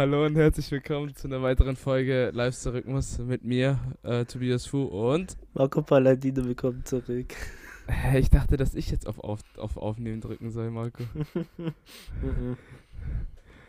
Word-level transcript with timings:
Hallo 0.00 0.24
und 0.24 0.34
herzlich 0.34 0.70
willkommen 0.70 1.14
zu 1.14 1.28
einer 1.28 1.42
weiteren 1.42 1.76
Folge 1.76 2.30
Lifestyle 2.32 2.76
Rhythmus 2.76 3.18
mit 3.18 3.44
mir, 3.44 3.78
äh, 4.02 4.24
Tobias 4.24 4.64
Fu 4.64 4.84
und. 4.84 5.36
Marco 5.52 5.82
Palladino, 5.82 6.42
willkommen 6.42 6.82
zurück. 6.86 7.34
Ich 8.14 8.30
dachte, 8.30 8.56
dass 8.56 8.74
ich 8.74 8.90
jetzt 8.90 9.06
auf, 9.06 9.18
auf, 9.18 9.40
auf 9.58 9.76
Aufnehmen 9.76 10.22
drücken 10.22 10.50
soll, 10.50 10.70
Marco. 10.70 11.02
Mhm. 11.58 12.56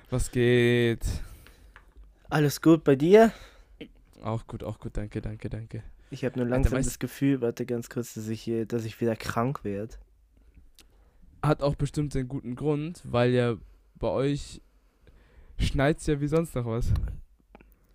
Was 0.10 0.32
geht? 0.32 1.06
Alles 2.30 2.62
gut 2.62 2.86
bei 2.86 2.96
dir? 2.96 3.34
Auch 4.24 4.48
gut, 4.48 4.64
auch 4.64 4.80
gut, 4.80 4.96
danke, 4.96 5.22
danke, 5.22 5.50
danke. 5.50 5.84
Ich 6.12 6.24
habe 6.24 6.38
nur 6.40 6.46
Alter, 6.46 6.56
langsam 6.56 6.80
weißt- 6.80 6.86
das 6.86 7.00
Gefühl, 7.00 7.42
warte 7.42 7.66
ganz 7.66 7.90
kurz, 7.90 8.14
dass 8.14 8.30
ich, 8.30 8.42
hier- 8.42 8.66
dass 8.66 8.86
ich 8.86 9.02
wieder 9.02 9.18
krank 9.18 9.66
werde. 9.66 9.96
Hat 11.44 11.62
auch 11.62 11.76
bestimmt 11.76 12.14
seinen 12.14 12.30
guten 12.30 12.56
Grund, 12.56 13.02
weil 13.04 13.32
ja 13.32 13.58
bei 14.00 14.08
euch 14.08 14.62
schneit's 15.62 16.06
ja 16.08 16.20
wie 16.22 16.28
sonst 16.28 16.56
noch 16.56 16.66
was. 16.66 16.88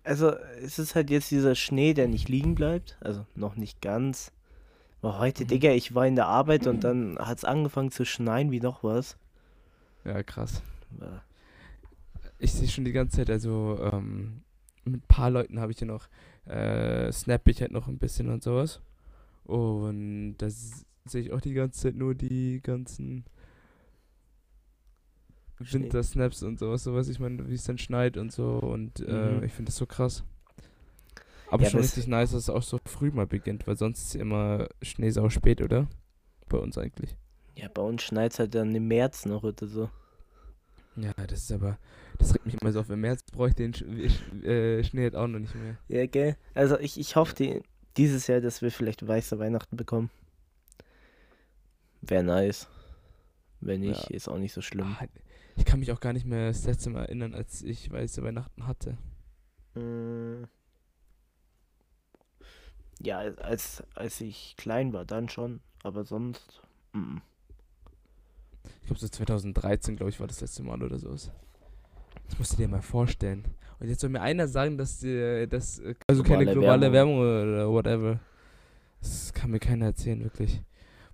Also, 0.03 0.31
es 0.63 0.79
ist 0.79 0.95
halt 0.95 1.09
jetzt 1.09 1.31
dieser 1.31 1.53
Schnee, 1.55 1.93
der 1.93 2.07
nicht 2.07 2.29
liegen 2.29 2.55
bleibt. 2.55 2.97
Also, 3.01 3.25
noch 3.35 3.55
nicht 3.55 3.81
ganz. 3.81 4.31
Aber 5.01 5.19
heute, 5.19 5.43
Mhm. 5.43 5.47
Digga, 5.49 5.71
ich 5.71 5.93
war 5.93 6.07
in 6.07 6.15
der 6.15 6.27
Arbeit 6.27 6.65
und 6.65 6.83
dann 6.83 7.17
hat 7.19 7.37
es 7.39 7.45
angefangen 7.45 7.91
zu 7.91 8.05
schneien 8.05 8.51
wie 8.51 8.59
noch 8.61 8.83
was. 8.83 9.17
Ja, 10.05 10.23
krass. 10.23 10.61
Ja. 11.01 11.21
Ich 12.39 12.53
sehe 12.53 12.67
schon 12.67 12.85
die 12.85 12.91
ganze 12.93 13.17
Zeit, 13.17 13.29
also 13.29 13.77
ähm, 13.81 14.41
mit 14.85 15.01
ein 15.01 15.07
paar 15.07 15.29
Leuten 15.29 15.59
habe 15.59 15.71
ich 15.71 15.79
ja 15.81 15.87
noch, 15.87 16.07
äh, 16.45 17.11
snap 17.11 17.47
ich 17.47 17.61
halt 17.61 17.71
noch 17.71 17.87
ein 17.87 17.97
bisschen 17.97 18.29
und 18.29 18.43
sowas. 18.43 18.79
Und 19.43 20.37
da 20.37 20.45
s- 20.47 20.85
sehe 21.05 21.21
ich 21.23 21.31
auch 21.33 21.41
die 21.41 21.53
ganze 21.53 21.79
Zeit 21.81 21.95
nur 21.95 22.15
die 22.15 22.61
ganzen. 22.61 23.25
Wintersnaps 25.59 26.43
und 26.43 26.59
sowas, 26.59 26.83
sowas. 26.83 27.07
Ich 27.09 27.19
meine, 27.19 27.47
wie 27.49 27.53
es 27.55 27.63
dann 27.63 27.77
schneit 27.77 28.17
und 28.17 28.31
so. 28.31 28.59
Und 28.59 28.99
äh, 29.01 29.37
Mhm. 29.37 29.43
ich 29.43 29.53
finde 29.53 29.69
das 29.69 29.77
so 29.77 29.85
krass. 29.85 30.23
Aber 31.49 31.63
Ja, 31.63 31.69
schon 31.69 31.79
richtig 31.79 32.07
nice, 32.07 32.31
dass 32.31 32.43
es 32.43 32.49
auch 32.49 32.63
so 32.63 32.77
früh 32.85 33.09
mal 33.11 33.25
beginnt, 33.27 33.67
weil 33.67 33.77
sonst 33.77 34.01
ist 34.07 34.15
immer 34.15 34.67
Schnee 34.81 35.09
sau 35.11 35.29
spät, 35.29 35.61
oder? 35.61 35.87
Bei 36.49 36.57
uns 36.57 36.77
eigentlich. 36.77 37.15
Ja, 37.55 37.69
bei 37.73 37.81
uns 37.81 38.03
schneit 38.03 38.33
es 38.33 38.39
halt 38.39 38.53
dann 38.53 38.75
im 38.75 38.87
März 38.87 39.25
noch 39.25 39.43
oder 39.43 39.65
so. 39.67 39.89
Ja, 40.97 41.13
das 41.27 41.39
ist 41.43 41.51
aber, 41.51 41.77
das 42.17 42.33
regt 42.33 42.45
mich 42.45 42.59
immer 42.61 42.71
so 42.71 42.79
auf. 42.81 42.89
Im 42.89 43.01
März 43.01 43.23
brauche 43.31 43.49
ich 43.49 43.55
den 43.55 43.73
Sch 43.73 43.83
äh, 44.43 44.83
Schnee 44.83 45.03
halt 45.03 45.15
auch 45.15 45.27
noch 45.27 45.39
nicht 45.39 45.55
mehr. 45.55 45.77
Ja, 45.87 46.05
gell? 46.05 46.35
Also, 46.53 46.77
ich, 46.79 46.99
ich 46.99 47.15
hoffe 47.15 47.35
die, 47.35 47.61
dieses 47.97 48.27
Jahr, 48.27 48.41
dass 48.41 48.61
wir 48.61 48.71
vielleicht 48.71 49.07
weiße 49.07 49.39
Weihnachten 49.39 49.77
bekommen. 49.77 50.09
Wäre 52.01 52.23
nice. 52.23 52.67
Wenn 53.59 53.81
nicht, 53.81 54.09
Ja. 54.09 54.15
ist 54.15 54.27
auch 54.27 54.37
nicht 54.37 54.53
so 54.53 54.61
schlimm. 54.61 54.95
Ah, 54.99 55.05
Ich 55.57 55.65
kann 55.65 55.79
mich 55.79 55.91
auch 55.91 55.99
gar 55.99 56.13
nicht 56.13 56.25
mehr 56.25 56.47
das 56.47 56.65
letzte 56.65 56.89
Mal 56.89 57.05
erinnern, 57.05 57.33
als 57.33 57.63
ich 57.63 57.91
weiße 57.91 58.23
Weihnachten 58.23 58.67
hatte. 58.67 58.97
Mm. 59.75 60.45
Ja, 62.99 63.17
als, 63.19 63.83
als 63.95 64.21
ich 64.21 64.55
klein 64.57 64.93
war, 64.93 65.05
dann 65.05 65.29
schon. 65.29 65.59
Aber 65.83 66.03
sonst. 66.05 66.61
mm. 66.93 67.17
Ich 68.81 68.87
glaube, 68.87 68.99
so 68.99 69.07
2013, 69.07 69.95
glaube 69.95 70.09
ich, 70.09 70.19
war 70.19 70.27
das 70.27 70.41
letzte 70.41 70.63
Mal 70.63 70.81
oder 70.81 70.97
sowas. 70.99 71.31
Das 72.27 72.37
musst 72.37 72.53
du 72.53 72.57
dir 72.57 72.67
mal 72.67 72.81
vorstellen. 72.81 73.43
Und 73.79 73.87
jetzt 73.87 74.01
soll 74.01 74.09
mir 74.09 74.21
einer 74.21 74.47
sagen, 74.47 74.77
dass 74.77 74.99
die, 74.99 75.47
dass, 75.49 75.79
äh, 75.79 75.95
also 76.07 76.23
keine 76.23 76.45
Globale 76.45 76.87
Erwärmung. 76.87 77.19
Wärmung 77.21 77.53
oder 77.53 77.69
whatever. 77.69 78.19
Das 78.99 79.33
kann 79.33 79.51
mir 79.51 79.59
keiner 79.59 79.85
erzählen, 79.85 80.23
wirklich. 80.23 80.61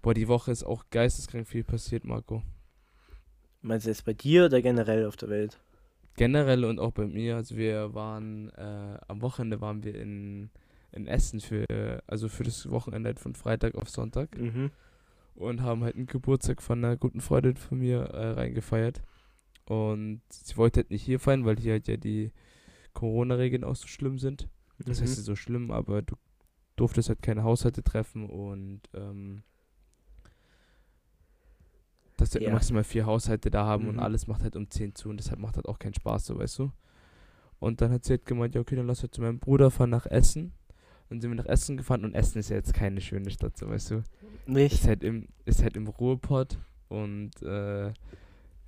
Boah, 0.02 0.14
die 0.14 0.28
Woche 0.28 0.52
ist 0.52 0.64
auch 0.64 0.86
geisteskrank 0.90 1.48
viel 1.48 1.64
passiert, 1.64 2.04
Marco. 2.04 2.42
Meinst 3.64 3.86
du 3.88 3.90
jetzt 3.90 4.06
bei 4.06 4.14
dir 4.14 4.46
oder 4.46 4.62
generell 4.62 5.06
auf 5.08 5.16
der 5.16 5.30
Welt? 5.30 5.60
Generell 6.16 6.64
und 6.66 6.80
auch 6.80 6.92
bei 6.92 7.08
mir. 7.08 7.38
Also 7.38 7.56
wir 7.58 7.94
waren, 7.96 8.50
äh, 8.50 8.98
am 9.08 9.22
Wochenende 9.22 9.62
waren 9.62 9.84
wir 9.84 9.96
in, 9.96 10.52
in 10.92 11.08
Essen 11.08 11.40
für, 11.40 11.66
also 12.06 12.30
für 12.30 12.44
das 12.44 12.70
Wochenende 12.70 13.08
halt 13.08 13.20
von 13.20 13.34
Freitag 13.34 13.74
auf 13.76 13.90
Sonntag. 13.90 14.38
Mhm. 14.38 14.70
und 15.36 15.62
haben 15.64 15.84
halt 15.84 15.96
einen 15.96 16.06
Geburtstag 16.06 16.62
von 16.62 16.86
einer 16.86 16.96
guten 16.96 17.20
Freundin 17.20 17.56
von 17.56 17.80
mir 17.80 18.02
äh, 18.02 18.32
reingefeiert. 18.34 19.02
Und 19.66 20.22
sie 20.30 20.56
wollte 20.58 20.82
halt 20.82 20.92
nicht 20.92 21.02
hier 21.02 21.20
feiern, 21.20 21.46
weil 21.46 21.58
hier 21.58 21.72
halt 21.74 21.88
ja 21.88 21.98
die 21.98 22.32
Corona-Regeln 22.94 23.64
auch 23.64 23.76
so 23.76 23.88
schlimm 23.88 24.20
sind. 24.20 24.48
Das 24.78 25.02
heißt 25.02 25.18
Mhm. 25.18 25.24
so 25.24 25.36
schlimm, 25.36 25.72
aber 25.72 26.02
du 26.04 26.16
durftest 26.76 27.10
halt 27.10 27.22
keine 27.24 27.44
Haushalte 27.44 27.82
treffen 27.84 28.30
und 28.30 28.82
ähm, 28.94 29.44
dass 32.24 32.34
wir 32.36 32.42
Ja. 32.42 32.52
maximal 32.52 32.84
vier 32.84 33.06
Haushalte 33.06 33.50
da 33.52 33.66
haben 33.66 33.88
und 33.88 33.96
Mhm. 33.96 34.00
alles 34.00 34.28
macht 34.28 34.44
halt 34.44 34.56
um 34.56 34.70
10 34.70 34.96
zu 34.96 35.10
und 35.10 35.18
deshalb 35.18 35.40
macht 35.40 35.56
halt 35.56 35.68
auch 35.68 35.80
keinen 35.80 35.94
Spaß, 35.94 36.26
so 36.26 36.38
weißt 36.38 36.60
du. 36.60 36.72
Und 37.60 37.82
dann 37.82 37.92
hat 37.92 38.04
sie 38.06 38.14
halt 38.14 38.26
gemeint, 38.26 38.56
ja 38.56 38.62
okay, 38.62 38.76
dann 38.76 38.88
lass 38.88 39.02
halt 39.02 39.14
zu 39.14 39.22
meinem 39.22 39.40
Bruder 39.40 39.72
fahren 39.72 39.90
nach 39.90 40.06
Essen. 40.06 40.54
Dann 41.10 41.22
sind 41.22 41.30
wir 41.32 41.36
nach 41.36 41.46
Essen 41.46 41.78
gefahren 41.78 42.04
und 42.06 42.14
Essen 42.16 42.40
ist 42.40 42.50
ja 42.50 42.56
jetzt 42.56 42.74
keine 42.74 43.02
schöne 43.02 43.30
Stadt, 43.30 43.58
so 43.58 43.70
weißt 43.70 43.92
du 43.92 44.04
Nicht? 44.46 44.74
ist 44.74 44.88
halt 44.88 45.04
im, 45.04 45.28
ist 45.46 45.62
halt 45.64 45.76
im 45.78 45.88
Ruhrpott 45.88 46.58
und 46.90 47.32
äh, 47.44 47.90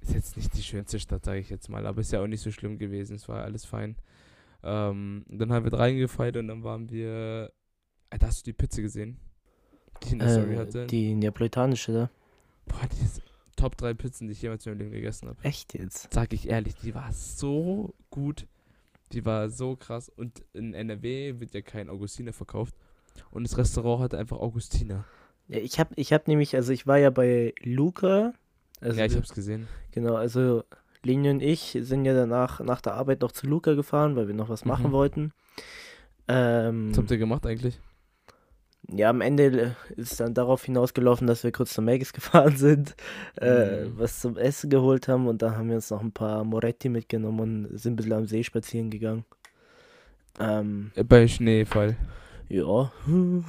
ist 0.01 0.13
jetzt 0.13 0.37
nicht 0.37 0.55
die 0.55 0.61
schönste 0.63 0.99
Stadt, 0.99 1.25
sage 1.25 1.39
ich 1.39 1.49
jetzt 1.49 1.69
mal, 1.69 1.85
aber 1.85 2.01
ist 2.01 2.11
ja 2.11 2.21
auch 2.21 2.27
nicht 2.27 2.41
so 2.41 2.51
schlimm 2.51 2.77
gewesen, 2.77 3.15
es 3.15 3.27
war 3.27 3.43
alles 3.43 3.65
fein. 3.65 3.95
Ähm, 4.63 5.25
dann 5.29 5.51
haben 5.51 5.65
wir 5.65 5.73
reingefeiert 5.73 6.37
und 6.37 6.47
dann 6.47 6.63
waren 6.63 6.89
wir. 6.89 7.51
Alter, 8.09 8.27
hast 8.27 8.41
du 8.41 8.51
die 8.51 8.53
Pizza 8.53 8.81
gesehen? 8.81 9.17
Die 10.03 10.07
ich 10.07 10.13
in 10.13 10.19
der 10.19 10.29
Story 10.29 10.53
Äh, 10.53 10.57
hatte? 10.57 10.87
die 10.87 11.15
neapolitanische 11.15 11.91
da. 11.93 12.09
Boah, 12.67 12.87
die 12.91 13.03
ist 13.03 13.21
Top 13.55 13.77
3 13.77 13.93
Pizzen, 13.93 14.27
die 14.27 14.33
ich 14.33 14.41
jemals 14.41 14.65
in 14.65 14.71
meinem 14.73 14.79
Leben 14.79 14.91
gegessen 14.91 15.29
habe. 15.29 15.37
Echt 15.43 15.73
jetzt? 15.73 16.13
Sag 16.13 16.33
ich 16.33 16.49
ehrlich, 16.49 16.75
die 16.75 16.93
war 16.95 17.11
so 17.13 17.93
gut. 18.09 18.45
Die 19.11 19.25
war 19.25 19.49
so 19.49 19.75
krass. 19.75 20.09
Und 20.09 20.43
in 20.53 20.73
NRW 20.73 21.39
wird 21.39 21.53
ja 21.53 21.61
kein 21.61 21.89
Augustiner 21.89 22.33
verkauft. 22.33 22.75
Und 23.31 23.43
das 23.43 23.57
Restaurant 23.57 24.01
hatte 24.03 24.17
einfach 24.17 24.37
Augustiner. 24.37 25.05
Ja, 25.47 25.59
ich 25.59 25.79
hab, 25.79 25.89
ich 25.95 26.11
hab 26.11 26.27
nämlich, 26.27 26.55
also 26.55 26.73
ich 26.73 26.85
war 26.87 26.97
ja 26.97 27.11
bei 27.11 27.53
Luca. 27.61 28.33
Also 28.81 28.99
ja, 28.99 29.05
ich 29.05 29.15
hab's 29.15 29.33
gesehen. 29.33 29.67
Genau, 29.91 30.15
also 30.15 30.63
Linie 31.03 31.31
und 31.31 31.41
ich 31.41 31.77
sind 31.81 32.03
ja 32.03 32.13
danach 32.13 32.59
nach 32.61 32.81
der 32.81 32.95
Arbeit 32.95 33.21
noch 33.21 33.31
zu 33.31 33.45
Luca 33.47 33.73
gefahren, 33.75 34.15
weil 34.15 34.27
wir 34.27 34.33
noch 34.35 34.49
was 34.49 34.65
machen 34.65 34.87
Mhm. 34.87 34.91
wollten. 34.91 35.31
Ähm, 36.27 36.89
Was 36.91 36.97
habt 36.97 37.11
ihr 37.11 37.17
gemacht 37.19 37.45
eigentlich? 37.45 37.79
Ja, 38.91 39.09
am 39.09 39.21
Ende 39.21 39.75
äh, 39.89 39.93
ist 39.99 40.19
dann 40.19 40.33
darauf 40.33 40.63
hinausgelaufen, 40.65 41.27
dass 41.27 41.43
wir 41.43 41.51
kurz 41.51 41.73
zu 41.73 41.81
Megis 41.81 42.13
gefahren 42.13 42.55
sind, 42.57 42.95
äh, 43.39 43.85
Mhm. 43.85 43.97
was 43.99 44.19
zum 44.21 44.37
Essen 44.37 44.69
geholt 44.69 45.07
haben 45.07 45.27
und 45.27 45.41
dann 45.41 45.57
haben 45.57 45.69
wir 45.69 45.75
uns 45.75 45.89
noch 45.89 46.01
ein 46.01 46.11
paar 46.11 46.43
Moretti 46.43 46.89
mitgenommen 46.89 47.39
und 47.69 47.77
sind 47.79 47.93
ein 47.93 47.95
bisschen 47.97 48.13
am 48.13 48.25
See 48.27 48.43
spazieren 48.43 48.89
gegangen. 48.89 49.25
Ähm, 50.39 50.91
Äh, 50.95 51.03
Bei 51.03 51.27
Schneefall. 51.27 51.95
ja. 52.49 52.91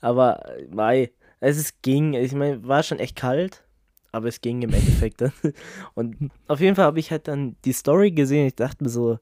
aber, 0.00 0.44
mei, 0.70 1.10
es 1.40 1.58
ist, 1.58 1.82
ging, 1.82 2.14
ich 2.14 2.32
meine, 2.34 2.66
war 2.66 2.82
schon 2.82 2.98
echt 2.98 3.16
kalt, 3.16 3.62
aber 4.12 4.28
es 4.28 4.40
ging 4.40 4.62
im 4.62 4.72
Endeffekt 4.72 5.20
dann. 5.20 5.32
Und 5.94 6.30
auf 6.48 6.60
jeden 6.60 6.76
Fall 6.76 6.86
habe 6.86 6.98
ich 6.98 7.10
halt 7.10 7.28
dann 7.28 7.56
die 7.64 7.72
Story 7.72 8.10
gesehen, 8.10 8.46
ich 8.46 8.54
dachte 8.54 8.82
mir 8.84 8.90
so, 8.90 9.18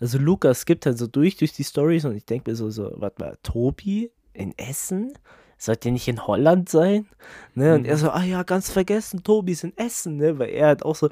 also 0.00 0.18
Lukas 0.18 0.60
skippt 0.60 0.86
halt 0.86 0.98
so 0.98 1.06
durch, 1.06 1.36
durch 1.36 1.52
die 1.52 1.64
Stories 1.64 2.04
und 2.04 2.14
ich 2.16 2.26
denke 2.26 2.50
mir 2.50 2.56
so, 2.56 2.68
so, 2.68 2.92
warte 2.96 3.22
mal, 3.22 3.38
Tobi 3.42 4.10
in 4.34 4.52
Essen? 4.58 5.12
Sollte 5.56 5.90
nicht 5.90 6.08
in 6.08 6.26
Holland 6.26 6.68
sein? 6.68 7.06
Ne? 7.54 7.74
Und 7.76 7.82
Mhm. 7.82 7.86
er 7.88 7.96
so, 7.96 8.10
ah 8.10 8.22
ja, 8.24 8.42
ganz 8.42 8.70
vergessen, 8.70 9.22
Tobi 9.22 9.52
ist 9.52 9.64
in 9.64 9.76
Essen, 9.78 10.16
ne? 10.16 10.38
Weil 10.38 10.50
er 10.50 10.66
halt 10.66 10.84
auch 10.84 10.96
so 10.96 11.08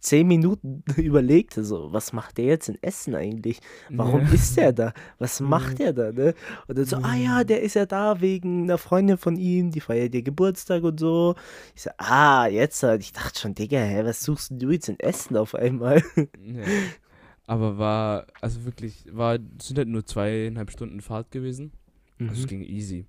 zehn 0.00 0.26
Minuten 0.28 0.82
überlegte, 0.96 1.64
so, 1.64 1.92
was 1.92 2.12
macht 2.12 2.38
der 2.38 2.44
jetzt 2.46 2.68
in 2.68 2.78
Essen 2.82 3.14
eigentlich? 3.14 3.60
Warum 3.90 4.22
Ja. 4.22 4.32
ist 4.32 4.56
der 4.56 4.72
da? 4.72 4.92
Was 5.18 5.40
macht 5.40 5.78
der 5.78 5.92
da, 5.92 6.12
ne? 6.12 6.34
Und 6.68 6.78
dann 6.78 6.84
so, 6.86 6.96
ah 6.98 7.16
ja, 7.16 7.42
der 7.44 7.62
ist 7.62 7.74
ja 7.74 7.84
da 7.86 8.20
wegen 8.20 8.62
einer 8.64 8.78
Freundin 8.78 9.18
von 9.18 9.36
ihm, 9.36 9.70
die 9.72 9.80
feiert 9.80 10.14
ihr 10.14 10.22
Geburtstag 10.22 10.84
und 10.84 11.00
so. 11.00 11.34
Ich 11.74 11.82
so, 11.82 11.90
ah, 11.98 12.46
jetzt 12.46 12.82
halt. 12.82 13.02
Ich 13.02 13.12
dachte 13.12 13.40
schon, 13.40 13.54
Digga, 13.54 13.78
hä, 13.78 14.02
was 14.04 14.20
suchst 14.22 14.52
du 14.54 14.70
jetzt 14.70 14.88
in 14.88 14.98
Essen 15.00 15.36
auf 15.36 15.54
einmal? 15.54 16.02
Ja. 16.16 16.64
Aber 17.46 17.78
war, 17.78 18.26
also 18.40 18.64
wirklich, 18.64 19.04
war, 19.10 19.38
sind 19.60 19.76
halt 19.78 19.88
nur 19.88 20.06
zweieinhalb 20.06 20.70
Stunden 20.70 21.00
Fahrt 21.00 21.30
gewesen. 21.32 21.72
Also 22.20 22.32
es 22.34 22.42
Mhm. 22.42 22.46
ging 22.48 22.62
easy. 22.62 23.06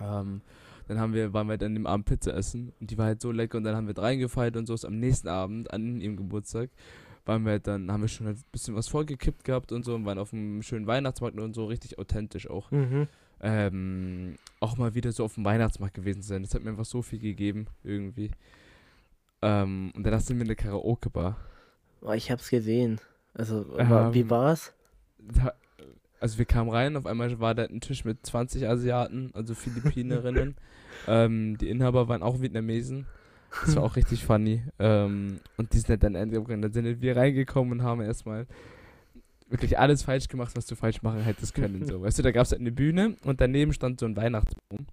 Ähm, 0.00 0.40
dann 0.88 0.98
haben 0.98 1.14
wir, 1.14 1.32
waren 1.32 1.48
wir 1.48 1.58
dann 1.58 1.76
im 1.76 1.86
Abend 1.86 2.06
Pizza 2.06 2.34
essen 2.34 2.72
und 2.80 2.90
die 2.90 2.98
war 2.98 3.06
halt 3.06 3.20
so 3.20 3.30
lecker 3.30 3.58
und 3.58 3.64
dann 3.64 3.76
haben 3.76 3.86
wir 3.86 3.96
reingefeiert 3.96 4.56
und 4.56 4.66
so. 4.66 4.74
Ist 4.74 4.84
am 4.84 4.98
nächsten 4.98 5.28
Abend, 5.28 5.72
an 5.72 6.00
ihrem 6.00 6.16
Geburtstag, 6.16 6.70
waren 7.24 7.44
wir 7.44 7.52
halt 7.52 7.66
dann, 7.66 7.90
haben 7.92 8.00
wir 8.00 8.08
schon 8.08 8.26
halt 8.26 8.38
ein 8.38 8.44
bisschen 8.50 8.74
was 8.74 8.88
vorgekippt 8.88 9.44
gehabt 9.44 9.70
und 9.70 9.84
so 9.84 9.94
und 9.94 10.04
waren 10.06 10.18
auf 10.18 10.32
einem 10.32 10.62
schönen 10.62 10.86
Weihnachtsmarkt 10.86 11.38
und 11.38 11.54
so 11.54 11.66
richtig 11.66 11.98
authentisch 11.98 12.48
auch. 12.50 12.70
Mhm. 12.72 13.06
Ähm, 13.40 14.38
auch 14.60 14.76
mal 14.76 14.94
wieder 14.94 15.12
so 15.12 15.24
auf 15.24 15.34
dem 15.34 15.44
Weihnachtsmarkt 15.44 15.94
gewesen 15.94 16.22
sein. 16.22 16.42
Das 16.42 16.54
hat 16.54 16.62
mir 16.64 16.70
einfach 16.70 16.84
so 16.84 17.02
viel 17.02 17.18
gegeben, 17.18 17.66
irgendwie. 17.84 18.30
Ähm, 19.40 19.92
und 19.96 20.04
danach 20.04 20.20
sind 20.20 20.36
wir 20.36 20.42
in 20.42 20.48
eine 20.48 20.56
Karaoke-Bar. 20.56 21.36
Oh, 22.02 22.12
ich 22.12 22.30
hab's 22.30 22.48
gesehen. 22.50 23.00
Also, 23.34 23.66
wa- 23.76 24.12
wie 24.12 24.20
Ähm, 24.20 24.30
war's? 24.30 24.72
da, 25.18 25.52
also 26.22 26.38
wir 26.38 26.44
kamen 26.44 26.70
rein, 26.70 26.96
auf 26.96 27.04
einmal 27.04 27.40
war 27.40 27.54
da 27.54 27.64
ein 27.64 27.80
Tisch 27.80 28.04
mit 28.04 28.24
20 28.24 28.68
Asiaten, 28.68 29.30
also 29.34 29.54
Philippinerinnen. 29.54 30.54
ähm, 31.08 31.58
die 31.58 31.68
Inhaber 31.68 32.06
waren 32.06 32.22
auch 32.22 32.40
Vietnamesen. 32.40 33.06
Das 33.66 33.74
war 33.74 33.82
auch 33.82 33.96
richtig 33.96 34.24
funny. 34.24 34.62
Ähm, 34.78 35.40
und 35.56 35.72
die 35.72 35.78
sind 35.78 35.88
halt 35.88 36.04
dann 36.04 36.14
endgekommen. 36.14 36.62
Dann 36.62 36.72
sind 36.72 37.02
wir 37.02 37.16
reingekommen 37.16 37.80
und 37.80 37.82
haben 37.82 38.00
erstmal 38.00 38.46
wirklich 39.50 39.80
alles 39.80 40.04
falsch 40.04 40.28
gemacht, 40.28 40.52
was 40.54 40.64
du 40.66 40.76
falsch 40.76 41.02
machen 41.02 41.22
hättest 41.22 41.54
können. 41.54 41.84
So. 41.84 42.00
Weißt 42.00 42.20
du, 42.20 42.22
da 42.22 42.30
gab 42.30 42.44
es 42.44 42.52
halt 42.52 42.60
eine 42.60 42.72
Bühne 42.72 43.16
und 43.24 43.40
daneben 43.40 43.72
stand 43.72 43.98
so 43.98 44.06
ein 44.06 44.16
Weihnachtsbaum. 44.16 44.86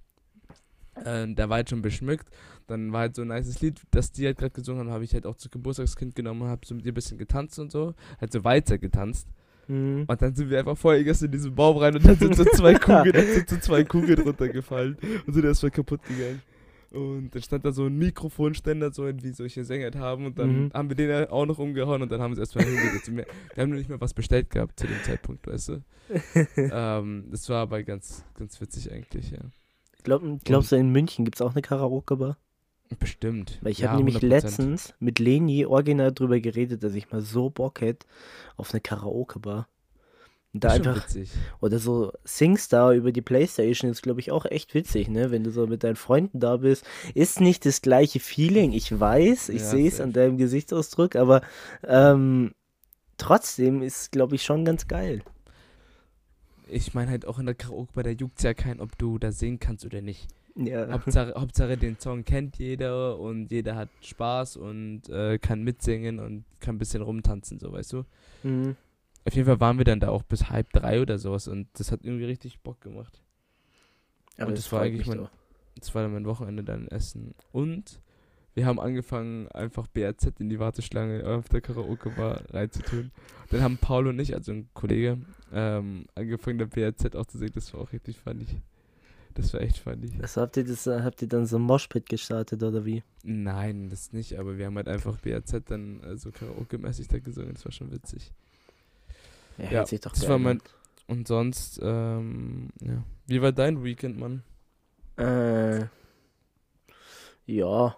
Äh, 0.95 1.27
der 1.35 1.47
war 1.47 1.57
halt 1.57 1.69
schon 1.69 1.83
beschmückt. 1.83 2.27
Dann 2.65 2.91
war 2.91 3.01
halt 3.01 3.15
so 3.15 3.21
ein 3.21 3.27
nices 3.27 3.61
Lied, 3.61 3.79
das 3.91 4.11
die 4.11 4.25
halt 4.25 4.39
gerade 4.39 4.51
gesungen 4.51 4.81
haben, 4.81 4.91
habe 4.91 5.03
ich 5.03 5.13
halt 5.13 5.27
auch 5.27 5.37
zu 5.37 5.49
Geburtstagskind 5.49 6.15
genommen 6.15 6.41
und 6.41 6.47
habe 6.49 6.65
so 6.65 6.73
mit 6.73 6.85
ihr 6.85 6.91
ein 6.91 6.95
bisschen 6.95 7.19
getanzt 7.19 7.59
und 7.59 7.71
so. 7.71 7.93
Halt 8.19 8.33
so 8.33 8.43
weiter 8.43 8.79
getanzt. 8.79 9.27
Mhm. 9.69 10.05
Und 10.07 10.21
dann 10.21 10.35
sind 10.35 10.49
wir 10.49 10.59
einfach 10.59 10.77
voll 10.77 10.97
gegessen 10.97 11.25
in 11.25 11.31
diesen 11.31 11.55
Baum 11.55 11.77
rein 11.77 11.95
und 11.95 12.05
dann 12.05 12.15
sind 12.17 12.35
so 12.35 12.43
zwei 12.43 12.73
Kugeln, 12.79 13.13
dann 13.13 13.27
sind 13.27 13.49
so 13.49 13.57
zwei 13.57 13.83
Kugeln 13.83 14.19
runtergefallen 14.21 14.97
und 15.25 15.33
sind 15.33 15.45
erstmal 15.45 15.71
kaputt 15.71 16.01
gegangen. 16.03 16.41
Und 16.91 17.35
dann 17.35 17.41
stand 17.43 17.63
da 17.65 17.71
so 17.71 17.85
ein 17.85 17.95
Mikrofonständer, 17.99 18.91
so 18.91 19.05
wie 19.05 19.31
solche 19.31 19.63
Sänger 19.63 19.83
halt 19.85 19.95
haben. 19.97 20.25
Und 20.25 20.39
dann 20.39 20.65
Mhm. 20.65 20.71
haben 20.73 20.89
wir 20.89 20.95
den 20.95 21.27
auch 21.29 21.45
noch 21.45 21.59
umgehauen 21.59 22.01
und 22.01 22.11
dann 22.11 22.19
haben 22.19 22.33
sie 22.33 22.41
erstmal 22.41 22.65
hingesetzt. 22.65 23.15
Wir, 23.15 23.25
wir 23.53 23.61
haben 23.63 23.69
noch 23.69 23.77
nicht 23.77 23.89
mal 23.91 24.01
was 24.01 24.15
bestellt 24.15 24.49
gehabt 24.49 24.79
zu 24.79 24.87
dem 24.87 24.97
Zeitpunkt, 25.03 25.45
weißt 25.45 25.69
du. 25.69 25.83
ähm, 26.57 27.25
das 27.29 27.47
war 27.49 27.61
aber 27.61 27.83
ganz, 27.83 28.25
ganz 28.33 28.59
witzig 28.59 28.91
eigentlich, 28.91 29.29
ja. 29.31 29.39
Glaub, 30.03 30.23
glaubst 30.43 30.71
du, 30.71 30.77
in 30.77 30.89
München 30.91 31.25
gibt 31.25 31.35
es 31.37 31.41
auch 31.43 31.51
eine 31.51 31.61
Karaoke-Bar? 31.61 32.37
Bestimmt. 32.97 33.59
Weil 33.61 33.71
ich 33.71 33.79
ja, 33.79 33.89
habe 33.89 33.97
nämlich 33.97 34.17
100%. 34.17 34.27
letztens 34.27 34.93
mit 34.99 35.19
Leni 35.19 35.65
original 35.65 36.11
drüber 36.11 36.39
geredet, 36.39 36.83
dass 36.83 36.95
ich 36.95 37.11
mal 37.11 37.21
so 37.21 37.49
Bock 37.49 37.81
hätte 37.81 38.07
auf 38.57 38.73
eine 38.73 38.81
Karaoke-Bar. 38.81 39.67
Und 40.51 40.63
da 40.63 40.69
einfach, 40.69 41.05
witzig. 41.07 41.29
oder 41.61 41.77
so 41.77 42.11
Singstar 42.23 42.93
über 42.93 43.11
die 43.11 43.21
Playstation 43.21 43.91
ist, 43.91 44.01
glaube 44.01 44.19
ich, 44.19 44.31
auch 44.31 44.45
echt 44.45 44.73
witzig, 44.73 45.07
ne? 45.07 45.29
Wenn 45.29 45.43
du 45.43 45.51
so 45.51 45.67
mit 45.67 45.83
deinen 45.83 45.95
Freunden 45.95 46.39
da 46.39 46.57
bist. 46.57 46.83
Ist 47.13 47.39
nicht 47.39 47.67
das 47.67 47.83
gleiche 47.83 48.19
Feeling, 48.19 48.71
ich 48.71 48.99
weiß, 48.99 49.49
ich 49.49 49.61
Ja, 49.61 49.67
sehe 49.69 49.87
es 49.87 50.01
an 50.01 50.11
deinem 50.11 50.37
Gesichtsausdruck, 50.37 51.15
aber 51.15 51.43
ähm, 51.83 52.55
trotzdem 53.17 53.83
ist, 53.83 54.11
glaube 54.11 54.35
ich, 54.35 54.43
schon 54.43 54.65
ganz 54.65 54.87
geil. 54.87 55.21
Ich 56.67 56.95
meine 56.95 57.11
halt 57.11 57.27
auch 57.27 57.37
in 57.37 57.45
der 57.45 57.55
Karaoke, 57.55 57.91
bei 57.93 58.01
der 58.01 58.13
juckt 58.13 58.41
ja 58.41 58.55
kein, 58.55 58.79
ob 58.79 58.97
du 58.97 59.19
da 59.19 59.31
singen 59.31 59.59
kannst 59.59 59.85
oder 59.85 60.01
nicht. 60.01 60.27
Ja. 60.59 60.87
Hauptsache, 60.91 61.33
Hauptsache 61.35 61.77
den 61.77 61.97
Song 61.99 62.25
kennt 62.25 62.57
jeder 62.57 63.17
und 63.17 63.51
jeder 63.51 63.75
hat 63.75 63.89
Spaß 64.01 64.57
und 64.57 65.09
äh, 65.09 65.39
kann 65.39 65.63
mitsingen 65.63 66.19
und 66.19 66.45
kann 66.59 66.75
ein 66.75 66.79
bisschen 66.79 67.01
rumtanzen, 67.01 67.59
so 67.59 67.71
weißt 67.71 67.93
du. 67.93 68.03
Mhm. 68.43 68.75
Auf 69.25 69.35
jeden 69.35 69.45
Fall 69.45 69.59
waren 69.59 69.77
wir 69.77 69.85
dann 69.85 69.99
da 69.99 70.09
auch 70.09 70.23
bis 70.23 70.49
halb 70.49 70.71
drei 70.71 71.01
oder 71.01 71.17
sowas 71.17 71.47
und 71.47 71.67
das 71.73 71.91
hat 71.91 72.03
irgendwie 72.03 72.25
richtig 72.25 72.59
Bock 72.59 72.81
gemacht. 72.81 73.21
Aber 74.37 74.47
Und 74.47 74.57
das 74.57 74.71
war 74.71 74.79
freut 74.79 74.91
eigentlich 74.91 75.07
mein-. 75.07 75.27
Das 75.75 75.95
war 75.95 76.03
dann 76.03 76.13
mein 76.13 76.25
Wochenende 76.25 76.63
dann 76.63 76.87
Essen. 76.87 77.35
Und 77.51 78.01
wir 78.53 78.65
haben 78.65 78.79
angefangen, 78.79 79.47
einfach 79.49 79.87
BRZ 79.87 80.39
in 80.39 80.49
die 80.49 80.59
Warteschlange 80.59 81.25
auf 81.25 81.47
der 81.47 81.61
Karaoke-Bar 81.61 82.41
reinzutun. 82.49 83.11
Dann 83.49 83.61
haben 83.61 83.77
Paul 83.77 84.07
und 84.07 84.19
ich, 84.19 84.33
also 84.35 84.51
ein 84.51 84.69
Kollege, 84.73 85.19
ähm, 85.53 86.05
angefangen, 86.15 86.57
der 86.57 86.65
BRZ 86.65 87.15
auch 87.15 87.25
zu 87.25 87.37
singen. 87.37 87.53
Das 87.55 87.73
war 87.73 87.81
auch 87.81 87.93
richtig 87.93 88.17
funny. 88.17 88.45
Das 89.41 89.53
war 89.53 89.61
echt 89.61 89.77
funny. 89.77 90.11
Also 90.21 90.41
habt 90.41 90.57
ihr 90.57 90.65
das, 90.65 90.85
äh, 90.87 91.01
habt 91.01 91.21
ihr 91.21 91.27
dann 91.27 91.45
so 91.45 91.57
ein 91.57 91.61
Moshpit 91.61 92.07
gestartet 92.09 92.61
oder 92.63 92.85
wie? 92.85 93.03
Nein, 93.23 93.89
das 93.89 94.11
nicht, 94.13 94.37
aber 94.37 94.57
wir 94.57 94.65
haben 94.65 94.75
halt 94.75 94.87
einfach 94.87 95.17
BRZ 95.17 95.63
dann 95.65 96.01
also 96.03 96.29
Karaoke-mäßig 96.31 97.07
da 97.07 97.19
gesungen. 97.19 97.53
Das 97.53 97.65
war 97.65 97.71
schon 97.71 97.91
witzig. 97.91 98.31
Ja, 99.57 99.69
hört 99.69 99.87
sich 99.87 99.99
doch 100.01 100.11
das 100.13 100.27
war 100.27 100.39
mein- 100.39 100.61
Und 101.07 101.27
sonst, 101.27 101.79
ähm, 101.81 102.69
ja. 102.81 103.03
Wie 103.27 103.41
war 103.41 103.51
dein 103.51 103.83
Weekend, 103.83 104.17
Mann? 104.19 104.43
Äh, 105.17 105.85
ja, 107.45 107.95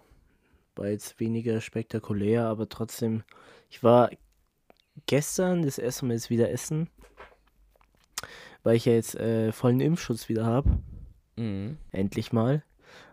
war 0.75 0.88
jetzt 0.88 1.19
weniger 1.19 1.59
spektakulär, 1.61 2.45
aber 2.45 2.69
trotzdem, 2.69 3.23
ich 3.69 3.83
war 3.83 4.09
gestern 5.05 5.63
das 5.63 5.77
erste 5.77 6.05
Mal 6.05 6.13
jetzt 6.13 6.29
wieder 6.29 6.49
essen, 6.51 6.89
weil 8.63 8.75
ich 8.75 8.85
ja 8.85 8.93
jetzt 8.93 9.15
äh, 9.15 9.51
vollen 9.51 9.81
Impfschutz 9.81 10.29
wieder 10.29 10.45
habe, 10.45 10.79
Mhm. 11.38 11.78
endlich 11.92 12.31
mal. 12.33 12.63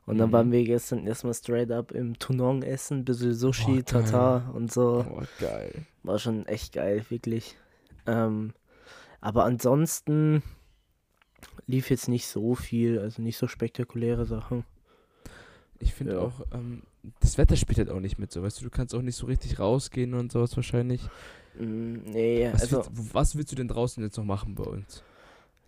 Und 0.06 0.18
dann 0.18 0.30
Mhm. 0.30 0.32
waren 0.32 0.52
wir 0.52 0.64
gestern 0.64 1.06
erstmal 1.06 1.34
straight 1.34 1.70
up 1.70 1.92
im 1.92 2.18
Tunong 2.18 2.62
essen, 2.62 3.04
bisschen 3.04 3.34
Sushi, 3.34 3.74
geil. 3.76 3.82
Tatar 3.84 4.54
und 4.54 4.72
so. 4.72 5.04
Oh, 5.08 5.22
geil. 5.38 5.86
War 6.02 6.18
schon 6.18 6.46
echt 6.46 6.72
geil, 6.72 7.04
wirklich. 7.10 7.56
Ähm, 8.06 8.52
aber 9.20 9.44
ansonsten 9.44 10.42
lief 11.66 11.90
jetzt 11.90 12.08
nicht 12.08 12.26
so 12.26 12.54
viel, 12.54 12.98
also 12.98 13.20
nicht 13.22 13.36
so 13.36 13.46
spektakuläre 13.46 14.24
Sachen. 14.24 14.64
Ich 15.78 15.94
finde 15.94 16.14
Ja. 16.14 16.20
auch, 16.22 16.40
ähm, 16.52 16.82
das 17.20 17.38
Wetter 17.38 17.56
spielt 17.56 17.78
halt 17.78 17.90
auch 17.90 18.00
nicht 18.00 18.18
mit 18.18 18.32
so, 18.32 18.42
weißt 18.42 18.60
du, 18.60 18.64
du 18.64 18.70
kannst 18.70 18.94
auch 18.94 19.02
nicht 19.02 19.16
so 19.16 19.26
richtig 19.26 19.58
rausgehen 19.58 20.14
und 20.14 20.32
sowas 20.32 20.56
wahrscheinlich. 20.56 21.02
Mm, 21.58 21.96
Nee, 22.06 22.48
Was, 22.52 22.62
also, 22.62 22.76
willst, 22.78 23.14
was 23.14 23.36
willst 23.36 23.52
du 23.52 23.56
denn 23.56 23.68
draußen 23.68 24.02
jetzt 24.02 24.16
noch 24.16 24.24
machen 24.24 24.54
bei 24.54 24.64
uns? 24.64 25.02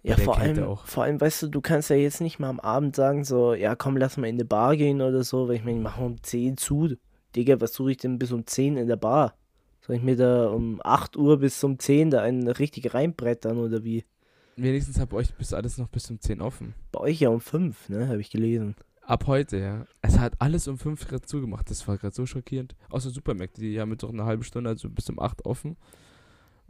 Ja, 0.02 0.16
vor 0.16 0.38
allem, 0.38 0.62
auch. 0.64 0.86
vor 0.86 1.04
allem, 1.04 1.20
weißt 1.20 1.42
du, 1.42 1.48
du 1.48 1.60
kannst 1.60 1.90
ja 1.90 1.96
jetzt 1.96 2.20
nicht 2.20 2.38
mal 2.38 2.48
am 2.48 2.60
Abend 2.60 2.96
sagen, 2.96 3.24
so, 3.24 3.54
ja, 3.54 3.74
komm, 3.76 3.96
lass 3.96 4.16
mal 4.16 4.28
in 4.28 4.36
eine 4.36 4.44
Bar 4.44 4.76
gehen 4.76 5.00
oder 5.02 5.22
so, 5.24 5.48
weil 5.48 5.56
ich 5.56 5.64
meine, 5.64 5.80
machen 5.80 6.02
wir 6.02 6.06
um 6.06 6.22
10 6.22 6.56
zu. 6.56 6.96
Digga, 7.36 7.60
was 7.60 7.74
suche 7.74 7.92
ich 7.92 7.96
denn 7.98 8.18
bis 8.18 8.32
um 8.32 8.46
10 8.46 8.76
in 8.76 8.86
der 8.86 8.96
Bar? 8.96 9.34
Soll 9.82 9.96
ich 9.96 10.02
mir 10.02 10.16
da 10.16 10.48
um 10.48 10.80
8 10.82 11.16
Uhr 11.16 11.38
bis 11.38 11.62
um 11.64 11.78
10 11.78 12.10
da 12.10 12.22
einen 12.22 12.48
richtig 12.48 12.94
reinbrettern 12.94 13.58
oder 13.58 13.84
wie? 13.84 14.04
Wenigstens 14.56 14.98
hat 14.98 15.10
bei 15.10 15.18
euch 15.18 15.34
bis 15.34 15.52
alles 15.52 15.78
noch 15.78 15.88
bis 15.88 16.10
um 16.10 16.20
10 16.20 16.40
offen. 16.40 16.74
Bei 16.92 17.00
euch 17.00 17.20
ja 17.20 17.28
um 17.28 17.40
5, 17.40 17.88
ne, 17.88 18.08
habe 18.08 18.20
ich 18.20 18.30
gelesen. 18.30 18.76
Ab 19.02 19.26
heute, 19.26 19.58
ja. 19.58 19.86
Es 20.02 20.18
hat 20.18 20.34
alles 20.38 20.68
um 20.68 20.78
5 20.78 21.08
gerade 21.08 21.22
zugemacht. 21.22 21.70
Das 21.70 21.86
war 21.88 21.98
gerade 21.98 22.14
so 22.14 22.26
schockierend. 22.26 22.76
Außer 22.90 23.10
Supermärkte, 23.10 23.60
die 23.60 23.80
haben 23.80 23.90
jetzt 23.90 24.02
noch 24.02 24.10
eine 24.10 24.24
halbe 24.24 24.44
Stunde, 24.44 24.70
also 24.70 24.88
bis 24.88 25.08
um 25.10 25.18
8 25.18 25.46
offen. 25.46 25.76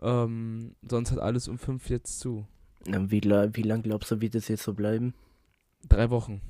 Ähm, 0.00 0.74
sonst 0.88 1.10
hat 1.10 1.18
alles 1.18 1.48
um 1.48 1.58
5 1.58 1.90
jetzt 1.90 2.20
zu. 2.20 2.46
Wie, 2.86 3.22
wie 3.22 3.62
lang 3.62 3.82
glaubst 3.82 4.10
du, 4.10 4.20
wird 4.20 4.34
das 4.34 4.48
jetzt 4.48 4.62
so 4.62 4.72
bleiben? 4.72 5.14
Drei 5.88 6.10
Wochen. 6.10 6.40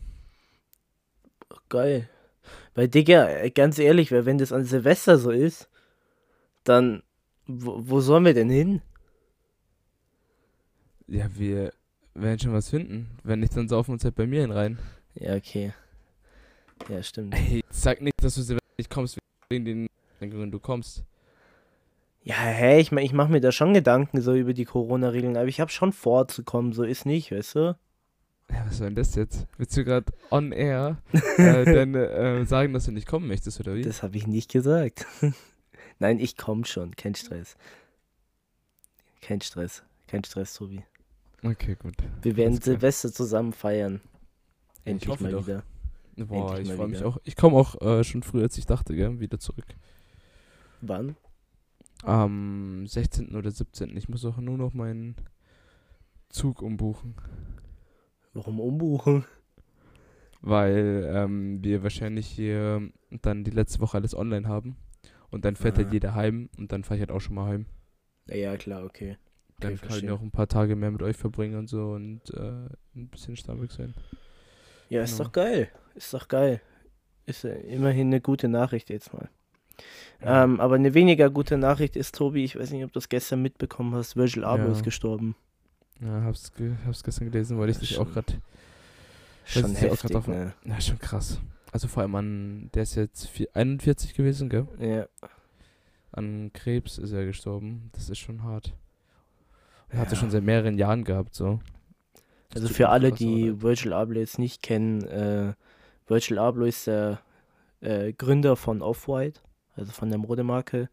Geil. 1.69 2.09
Weil, 2.75 2.89
Digga, 2.89 3.49
ganz 3.49 3.79
ehrlich, 3.79 4.11
wenn 4.11 4.39
das 4.39 4.53
an 4.53 4.65
Silvester 4.65 5.19
so 5.19 5.31
ist, 5.31 5.69
dann, 6.65 7.03
wo, 7.47 7.77
wo 7.79 8.01
sollen 8.01 8.25
wir 8.25 8.35
denn 8.35 8.51
hin? 8.51 8.83
Ja, 11.07 11.29
wir 11.35 11.73
werden 12.15 12.39
schon 12.39 12.53
was 12.53 12.71
finden. 12.71 13.19
Wenn 13.25 13.41
nicht, 13.41 13.57
dann 13.57 13.69
saufen 13.69 13.89
wir 13.89 13.93
uns 13.95 14.05
halt 14.05 14.15
bei 14.15 14.27
mir 14.27 14.43
hin 14.43 14.53
rein. 14.53 14.79
Ja, 15.15 15.35
okay. 15.35 15.73
Ja, 16.89 17.03
stimmt. 17.03 17.35
Hey, 17.35 17.63
sag 17.71 18.01
nicht, 18.01 18.15
dass 18.23 18.37
du 18.37 18.43
Silvester 18.43 18.75
nicht 18.79 18.91
kommst, 18.91 19.19
wegen 19.49 19.65
den 19.65 19.87
Regelungen 20.21 20.51
du 20.51 20.61
kommst. 20.61 21.05
Ja, 22.23 22.35
hä, 22.35 22.81
ich, 22.81 22.93
ich 22.93 23.13
mache 23.13 23.31
mir 23.31 23.41
da 23.41 23.51
schon 23.51 23.73
Gedanken 23.73 24.21
so 24.21 24.35
über 24.35 24.53
die 24.53 24.67
Corona-Regeln, 24.67 25.37
aber 25.37 25.47
ich 25.47 25.61
habe 25.61 25.71
schon 25.71 25.93
vor 25.93 26.29
zu 26.29 26.45
kommen, 26.45 26.73
so 26.73 26.83
ist 26.83 27.07
nicht, 27.07 27.33
weißt 27.33 27.55
du? 27.55 27.77
Ja, 28.51 28.67
was 28.67 28.79
soll 28.79 28.89
denn 28.89 28.97
das 28.97 29.15
jetzt? 29.15 29.47
Willst 29.57 29.77
du 29.77 29.85
gerade 29.85 30.13
on 30.31 30.53
air 30.53 30.99
äh, 31.39 31.65
dann 31.73 31.95
äh, 31.95 32.45
sagen, 32.45 32.75
dass 32.75 32.85
du 32.85 32.93
nicht 32.93 33.07
kommen 33.07 33.27
möchtest, 33.27 33.61
oder 33.61 33.75
wie? 33.75 33.83
Das 33.83 34.03
habe 34.03 34.17
ich 34.17 34.27
nicht 34.27 34.51
gesagt. 34.51 35.07
Nein, 35.99 36.19
ich 36.19 36.37
komme 36.37 36.67
schon, 36.67 36.95
kein 36.97 37.15
Stress. 37.15 37.57
Kein 39.23 39.41
Stress, 39.41 39.83
kein 40.09 40.25
Stress, 40.25 40.55
Tobi. 40.55 40.83
Okay, 41.43 41.77
gut. 41.77 41.95
Wir 42.23 42.37
werden 42.37 42.53
Alles 42.53 42.61
klar. 42.61 42.75
Silvester 42.75 43.13
zusammen 43.13 43.53
feiern. 43.53 44.01
Ich 44.85 44.93
Endlich 44.93 45.09
hoffe 45.11 45.23
mal 45.23 45.33
doch. 45.33 45.47
wieder. 45.47 45.63
Boah, 46.17 46.51
Endlich 46.51 46.71
ich 46.71 46.75
freue 46.75 46.89
mich 46.89 47.05
auch. 47.05 47.19
Ich 47.25 47.37
komme 47.37 47.57
auch 47.57 47.81
äh, 47.81 48.05
schon 48.05 48.23
früher, 48.23 48.43
als 48.43 48.59
ich 48.59 48.67
dachte, 48.67 48.95
gell, 48.95 49.21
wieder 49.21 49.39
zurück. 49.39 49.65
Wann? 50.83 51.17
Am 52.03 52.87
16. 52.87 53.35
oder 53.37 53.51
17. 53.51 53.97
Ich 53.97 54.09
muss 54.09 54.25
auch 54.25 54.39
nur 54.39 54.57
noch 54.57 54.73
meinen 54.73 55.17
Zug 56.31 56.63
umbuchen, 56.63 57.15
Warum 58.33 58.61
umbuchen? 58.61 59.25
weil 60.41 61.11
ähm, 61.13 61.63
wir 61.63 61.83
wahrscheinlich 61.83 62.27
hier 62.27 62.89
dann 63.11 63.45
die 63.45 63.51
letzte 63.51 63.81
Woche 63.81 63.97
alles 63.99 64.15
online 64.15 64.49
haben. 64.49 64.77
Und 65.31 65.45
dann 65.45 65.55
fährt 65.57 65.77
halt 65.77 65.89
Ah. 65.89 65.93
jeder 65.93 66.15
heim 66.15 66.49
und 66.59 66.73
dann 66.73 66.83
fahre 66.83 66.97
ich 66.97 67.01
halt 67.03 67.13
auch 67.13 67.21
schon 67.21 67.35
mal 67.35 67.47
heim. 67.47 67.67
Ja, 68.27 68.57
klar, 68.57 68.85
okay. 68.85 69.17
Dann 69.61 69.75
Okay, 69.75 69.87
kann 69.87 69.99
ich 69.99 70.11
auch 70.11 70.23
ein 70.23 70.31
paar 70.31 70.49
Tage 70.49 70.75
mehr 70.77 70.91
mit 70.91 71.03
euch 71.03 71.17
verbringen 71.17 71.57
und 71.59 71.69
so 71.69 71.91
und 71.93 72.31
äh, 72.35 72.69
ein 72.97 73.09
bisschen 73.09 73.37
Starbucks 73.37 73.75
sein. 73.75 73.95
Ja, 74.89 75.03
ist 75.03 75.13
Genau. 75.19 75.25
doch 75.25 75.33
geil. 75.33 75.69
Ist 75.95 76.15
doch 76.15 76.27
geil. 76.29 76.61
Ist 77.27 77.45
ja 77.45 77.51
immerhin 77.53 78.09
eine 78.09 78.21
gute 78.21 78.49
Nachricht 78.49 78.89
jetzt 78.91 79.13
mal. 79.13 79.29
Ähm, 80.23 80.61
aber 80.61 80.75
eine 80.75 80.93
weniger 80.95 81.31
gute 81.31 81.57
Nachricht 81.57 81.97
ist, 81.97 82.15
Tobi, 82.15 82.45
ich 82.45 82.59
weiß 82.59 82.71
nicht, 82.73 82.85
ob 82.85 82.91
du 82.93 82.99
das 82.99 83.09
gestern 83.09 83.41
mitbekommen 83.43 83.95
hast, 83.95 84.17
Virgil 84.17 84.45
Abloh 84.45 84.67
Ja. 84.67 84.73
ist 84.73 84.85
gestorben. 84.85 85.35
Ja, 86.01 86.23
hab's, 86.23 86.53
ge 86.55 86.73
hab's 86.87 87.03
gestern 87.03 87.31
gelesen, 87.31 87.59
weil 87.59 87.69
ich 87.71 87.77
Ja, 87.77 87.81
dich 87.81 87.99
auch 87.99 88.11
gerade. 88.13 88.35
Schon 89.45 89.73
ja 89.73 89.79
auch 89.79 89.83
heftig, 89.93 90.15
auf- 90.17 90.29
ne? 90.29 90.53
Ja, 90.65 90.81
schon 90.81 90.99
krass. 90.99 91.41
Also 91.73 91.89
vor 91.89 92.03
allem 92.03 92.15
an, 92.15 92.71
der 92.75 92.83
ist 92.83 92.95
jetzt 92.97 93.29
vier, 93.29 93.49
41 93.55 94.15
gewesen, 94.15 94.49
gell? 94.49 94.67
Ja. 94.79 95.07
An 96.13 96.51
Krebs 96.53 96.99
ist 96.99 97.13
er 97.13 97.25
gestorben. 97.25 97.91
Das 97.93 98.11
ist 98.11 98.19
schon 98.19 98.43
hart. 98.43 98.75
Er 99.89 100.05
Ja. 100.05 100.15
schon 100.17 100.31
seit 100.31 100.43
mehreren 100.43 100.77
Jahren 100.79 101.05
gehabt, 101.05 101.35
so. 101.35 101.61
Das 102.51 102.63
Also 102.63 102.75
für 102.75 102.89
alle, 102.89 103.11
krass 103.11 103.19
die 103.19 103.49
leid. 103.49 103.63
Virgil 103.63 103.93
Abloh 103.93 104.19
jetzt 104.19 104.39
nicht 104.39 104.63
kennen, 104.63 105.03
äh, 105.07 105.53
Virgil 106.09 106.39
Abloh 106.39 106.65
ist 106.65 106.87
der 106.87 107.21
äh, 107.81 108.13
Gründer 108.13 108.57
von 108.57 108.83
Off-White, 108.83 109.41
also 109.81 109.93
von 109.93 110.11
der 110.11 110.19
Modemarke. 110.19 110.89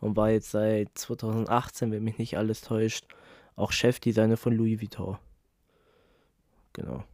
Und 0.00 0.16
war 0.16 0.30
jetzt 0.30 0.50
seit 0.50 0.96
2018, 0.96 1.90
wenn 1.92 2.02
mich 2.02 2.18
nicht 2.18 2.38
alles 2.38 2.62
täuscht, 2.62 3.06
auch 3.54 3.70
Chefdesigner 3.70 4.38
von 4.38 4.54
Louis 4.54 4.80
Vuitton. 4.80 5.18
Genau. 6.72 7.04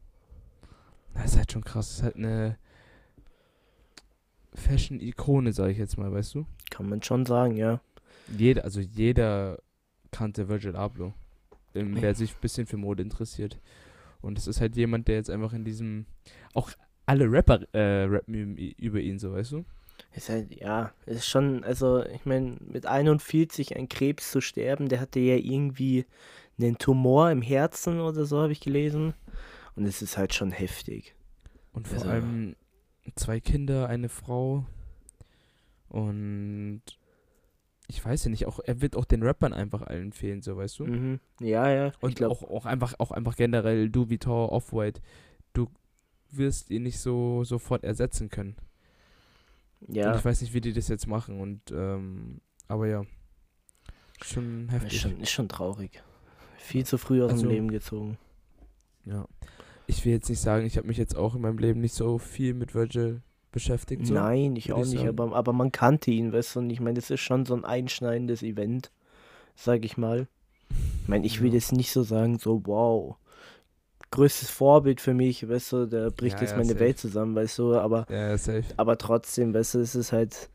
Das 1.14 1.32
ist 1.32 1.36
halt 1.38 1.52
schon 1.52 1.64
krass. 1.64 1.88
Das 1.88 1.96
ist 1.96 2.02
halt 2.04 2.16
eine 2.16 2.58
Fashion-Ikone, 4.54 5.52
sage 5.52 5.72
ich 5.72 5.78
jetzt 5.78 5.98
mal, 5.98 6.12
weißt 6.12 6.34
du? 6.34 6.46
Kann 6.70 6.88
man 6.88 7.02
schon 7.02 7.26
sagen, 7.26 7.56
ja. 7.56 7.80
Jeder, 8.36 8.64
also 8.64 8.80
jeder 8.80 9.58
kannte 10.10 10.48
Virgil 10.48 10.76
Abloh, 10.76 11.12
ähm, 11.74 11.96
wer 12.00 12.14
sich 12.14 12.32
ein 12.32 12.40
bisschen 12.40 12.66
für 12.66 12.76
Mode 12.76 13.02
interessiert. 13.02 13.60
Und 14.20 14.38
es 14.38 14.46
ist 14.46 14.60
halt 14.60 14.76
jemand, 14.76 15.08
der 15.08 15.16
jetzt 15.16 15.30
einfach 15.30 15.52
in 15.52 15.64
diesem, 15.64 16.06
auch 16.54 16.70
alle 17.04 17.30
Rapper 17.30 17.62
äh, 17.72 18.04
rappen 18.04 18.56
über 18.56 19.00
ihn, 19.00 19.18
so, 19.18 19.32
weißt 19.32 19.52
du? 19.52 19.64
Ist 20.16 20.30
halt, 20.30 20.54
ja, 20.58 20.92
ist 21.04 21.26
schon, 21.28 21.62
also 21.62 22.02
ich 22.04 22.24
meine, 22.24 22.56
mit 22.60 22.86
41 22.86 23.76
an 23.76 23.88
Krebs 23.88 24.30
zu 24.32 24.40
sterben, 24.40 24.88
der 24.88 24.98
hatte 25.00 25.20
ja 25.20 25.36
irgendwie 25.36 26.06
einen 26.58 26.78
Tumor 26.78 27.30
im 27.30 27.42
Herzen 27.42 28.00
oder 28.00 28.24
so, 28.24 28.40
habe 28.40 28.52
ich 28.52 28.60
gelesen. 28.60 29.12
Und 29.74 29.84
es 29.84 30.00
ist 30.00 30.16
halt 30.16 30.32
schon 30.32 30.50
heftig. 30.52 31.14
Und 31.74 31.86
vor 31.86 31.98
Also- 31.98 32.08
allem 32.08 32.56
zwei 33.14 33.40
Kinder, 33.40 33.88
eine 33.90 34.08
Frau. 34.08 34.64
Und 35.88 36.82
ich 37.88 38.04
weiß 38.04 38.24
ja 38.24 38.30
nicht, 38.30 38.46
auch 38.46 38.58
er 38.64 38.80
wird 38.80 38.96
auch 38.96 39.04
den 39.04 39.22
Rappern 39.22 39.52
einfach 39.52 39.82
allen 39.82 40.12
fehlen, 40.12 40.42
so 40.42 40.56
weißt 40.56 40.78
du? 40.80 40.86
Mhm. 40.86 41.20
Ja, 41.40 41.70
ja. 41.70 41.92
Und 42.00 42.22
auch, 42.24 42.42
auch 42.42 42.66
einfach, 42.66 42.94
auch 42.98 43.10
einfach 43.10 43.36
generell, 43.36 43.90
du 43.90 44.08
Vitor, 44.08 44.50
Off-White, 44.50 45.00
du 45.52 45.68
wirst 46.30 46.70
ihn 46.70 46.82
nicht 46.82 46.98
so 46.98 47.44
sofort 47.44 47.84
ersetzen 47.84 48.28
können. 48.30 48.56
Und 49.80 49.94
ja, 49.96 50.16
ich 50.16 50.24
weiß 50.24 50.40
nicht, 50.40 50.54
wie 50.54 50.60
die 50.60 50.72
das 50.72 50.88
jetzt 50.88 51.06
machen. 51.06 51.40
Und 51.40 51.60
ähm, 51.70 52.40
aber 52.68 52.86
ja. 52.88 53.04
Schon 54.22 54.66
ist 54.66 54.72
heftig. 54.72 55.00
schon, 55.00 55.20
ist 55.20 55.30
schon 55.30 55.48
traurig. 55.48 56.02
Viel 56.58 56.84
zu 56.86 56.98
früh 56.98 57.22
aus 57.22 57.32
Also- 57.32 57.42
dem 57.44 57.50
Leben 57.50 57.70
gezogen. 57.70 58.18
Ja. 59.04 59.26
Ich 59.86 60.04
will 60.04 60.12
jetzt 60.12 60.28
nicht 60.28 60.40
sagen, 60.40 60.66
ich 60.66 60.76
habe 60.76 60.88
mich 60.88 60.96
jetzt 60.96 61.14
auch 61.16 61.36
in 61.36 61.42
meinem 61.42 61.58
Leben 61.58 61.80
nicht 61.80 61.94
so 61.94 62.18
viel 62.18 62.54
mit 62.54 62.74
Virgil 62.74 63.22
beschäftigt. 63.52 64.04
So. 64.06 64.14
Nein, 64.14 64.56
ich 64.56 64.72
auch 64.72 64.82
ich 64.84 64.94
nicht, 64.94 65.06
aber, 65.06 65.32
aber 65.32 65.52
man 65.52 65.70
kannte 65.70 66.10
ihn, 66.10 66.32
weißt 66.32 66.56
du, 66.56 66.58
und 66.60 66.70
ich 66.70 66.80
meine, 66.80 66.94
das 66.94 67.10
ist 67.10 67.20
schon 67.20 67.46
so 67.46 67.54
ein 67.54 67.64
einschneidendes 67.64 68.42
Event, 68.42 68.90
sag 69.54 69.84
ich 69.84 69.96
mal. 69.96 70.26
Ich 71.02 71.08
meine, 71.08 71.24
ich 71.24 71.40
will 71.40 71.54
jetzt 71.54 71.70
nicht 71.72 71.92
so 71.92 72.02
sagen, 72.02 72.38
so, 72.40 72.62
wow, 72.66 73.16
größtes 74.10 74.50
Vorbild 74.50 75.00
für 75.00 75.14
mich, 75.14 75.48
weißt 75.48 75.72
du, 75.72 75.86
da 75.86 76.08
bricht 76.10 76.36
Ja, 76.36 76.42
jetzt 76.42 76.50
ja, 76.52 76.56
meine 76.56 76.68
safe. 76.70 76.80
Welt 76.80 76.98
zusammen, 76.98 77.34
weißt 77.34 77.58
du, 77.58 77.74
aber, 77.74 78.06
Ja, 78.10 78.36
safe. 78.38 78.64
aber 78.76 78.98
trotzdem, 78.98 79.52
weißt 79.52 79.74
du, 79.74 79.80
es 79.80 79.94
ist 79.94 80.12
halt, 80.12 80.48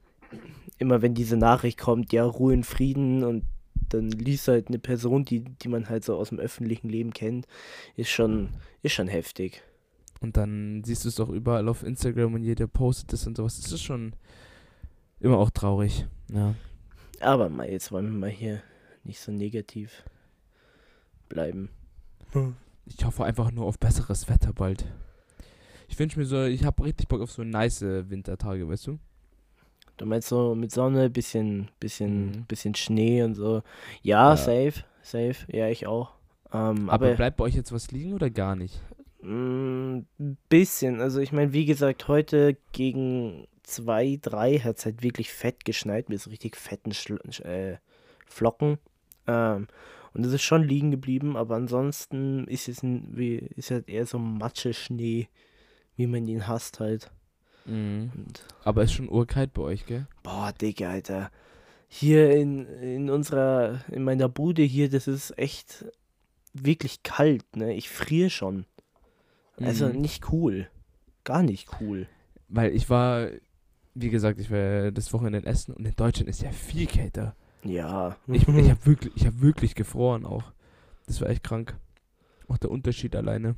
immer 0.78 1.02
wenn 1.02 1.14
diese 1.14 1.38
Nachricht 1.38 1.80
kommt, 1.80 2.12
ja, 2.14 2.24
Ruhe 2.26 2.54
in 2.54 2.64
Frieden 2.64 3.24
und 3.24 3.44
dann 3.90 4.10
liest 4.10 4.48
halt 4.48 4.70
eine 4.70 4.80
Person, 4.80 5.26
die, 5.26 5.42
die 5.44 5.68
man 5.68 5.90
halt 5.90 6.06
so 6.06 6.16
aus 6.16 6.30
dem 6.30 6.40
öffentlichen 6.40 6.88
Leben 6.90 7.12
kennt, 7.14 7.46
ist 7.98 8.10
schon, 8.10 8.50
ist 8.84 8.94
schon 8.94 9.10
heftig. 9.10 9.62
Und 10.22 10.38
dann 10.38 10.84
siehst 10.86 11.04
du 11.04 11.10
es 11.10 11.16
doch 11.16 11.30
überall 11.30 11.68
auf 11.68 11.84
Instagram 11.84 12.36
und 12.36 12.44
jeder 12.44 12.68
postet 12.68 13.12
es 13.14 13.28
und 13.28 13.36
sowas. 13.36 13.60
Das 13.60 13.72
ist 13.72 13.82
schon 13.82 14.14
immer 15.20 15.38
auch 15.40 15.50
traurig. 15.50 16.06
Ja. 16.32 16.56
Aber 17.20 17.50
mal, 17.50 17.70
jetzt 17.70 17.92
wollen 17.92 18.06
wir 18.12 18.18
mal 18.18 18.30
hier 18.30 18.62
nicht 19.04 19.20
so 19.20 19.32
negativ 19.32 20.04
bleiben. 21.28 21.70
Ich 22.98 23.06
hoffe 23.06 23.24
einfach 23.24 23.52
nur 23.52 23.66
auf 23.66 23.80
besseres 23.80 24.30
Wetter 24.30 24.54
bald. 24.54 24.86
Ich 25.88 25.98
wünsche 26.00 26.20
mir 26.20 26.26
so, 26.26 26.44
ich 26.44 26.64
habe 26.64 26.84
richtig 26.84 27.08
Bock 27.08 27.22
auf 27.22 27.32
so 27.32 27.44
nice 27.44 27.82
Wintertage, 27.82 28.68
weißt 28.68 28.88
du? 28.88 29.00
Du 29.98 30.06
meinst 30.06 30.30
so 30.30 30.56
mit 30.56 30.72
Sonne, 30.72 31.10
bisschen, 31.10 31.70
bisschen, 31.80 32.28
Mhm. 32.28 32.46
bisschen 32.46 32.76
Schnee 32.76 33.24
und 33.24 33.36
so. 33.36 33.62
Ja, 34.02 34.32
Ja. 34.32 34.36
safe, 34.38 34.84
safe. 35.02 35.36
Ja, 35.48 35.68
ich 35.68 35.86
auch. 35.88 36.14
Ähm, 36.54 36.90
Aber, 36.90 37.08
aber 37.08 37.16
bleibt 37.16 37.38
bei 37.38 37.44
euch 37.46 37.56
jetzt 37.56 37.72
was 37.72 37.92
liegen 37.92 38.14
oder 38.14 38.30
gar 38.30 38.56
nicht? 38.56 38.80
ein 39.24 40.08
bisschen. 40.50 41.00
Also 41.00 41.20
ich 41.20 41.32
meine, 41.32 41.54
wie 41.54 41.66
gesagt, 41.66 42.08
heute 42.08 42.58
gegen 42.72 43.48
zwei, 43.62 44.18
drei 44.20 44.58
hat 44.58 44.80
es 44.80 44.86
halt 44.86 45.04
wirklich 45.04 45.32
fett 45.32 45.64
geschneit 45.64 46.10
mit 46.10 46.20
so 46.20 46.32
richtig 46.32 46.56
fetten 46.58 46.92
Schl 46.92 47.20
äh, 47.44 47.78
Flocken. 48.26 48.80
Ähm, 49.28 49.68
und 50.14 50.26
es 50.26 50.34
ist 50.34 50.44
schon 50.44 50.64
liegen 50.64 50.92
geblieben, 50.92 51.38
aber 51.38 51.56
ansonsten 51.56 52.46
ist 52.48 52.68
es 52.68 52.84
ein, 52.84 53.08
wie, 53.18 53.36
ist 53.36 53.72
halt 53.72 53.88
eher 53.90 54.06
so 54.06 54.20
Matsche-Schnee, 54.20 55.28
wie 55.96 56.08
man 56.08 56.28
ihn 56.28 56.48
hasst 56.48 56.80
halt. 56.80 57.12
Mhm. 57.66 58.12
Und 58.16 58.46
Aber 58.64 58.84
ist 58.84 58.94
schon 58.94 59.10
urkalt 59.10 59.54
bei 59.54 59.62
euch, 59.62 59.86
gell? 59.86 60.08
Boah, 60.24 60.52
Digga, 60.60 60.90
Alter. 60.90 61.32
Hier 61.88 62.32
in, 62.36 62.66
in 62.82 63.10
unserer, 63.10 63.82
in 63.92 64.04
meiner 64.04 64.30
Bude 64.30 64.64
hier, 64.64 64.90
das 64.90 65.08
ist 65.08 65.38
echt 65.38 65.86
wirklich 66.54 67.04
kalt, 67.04 67.56
ne? 67.56 67.74
Ich 67.76 67.90
friere 67.90 68.30
schon. 68.30 68.66
Also 69.62 69.88
Mhm. 69.88 70.02
nicht 70.02 70.32
cool. 70.32 70.70
Gar 71.24 71.44
nicht 71.44 71.70
cool. 71.80 72.08
Weil 72.48 72.74
ich 72.76 72.90
war, 72.90 73.30
wie 73.94 74.10
gesagt, 74.10 74.40
ich 74.40 74.50
war 74.50 74.92
das 74.92 75.14
Wochenende 75.14 75.40
in 75.40 75.46
Essen 75.46 75.74
und 75.74 75.86
in 75.86 75.96
Deutschland 75.96 76.30
ist 76.30 76.42
ja 76.42 76.52
viel 76.52 76.88
kälter. 76.88 77.36
Ja. 77.64 78.16
Ich, 78.28 78.48
ich 78.48 78.48
habe 78.70 78.86
wirklich, 78.86 79.14
ich 79.16 79.26
hab 79.26 79.42
wirklich 79.42 79.76
gefroren 79.76 80.26
auch. 80.26 80.52
Das 81.08 81.22
war 81.22 81.30
echt 81.30 81.44
krank. 81.44 81.76
Auch 82.48 82.58
der 82.58 82.72
Unterschied 82.72 83.16
alleine. 83.16 83.56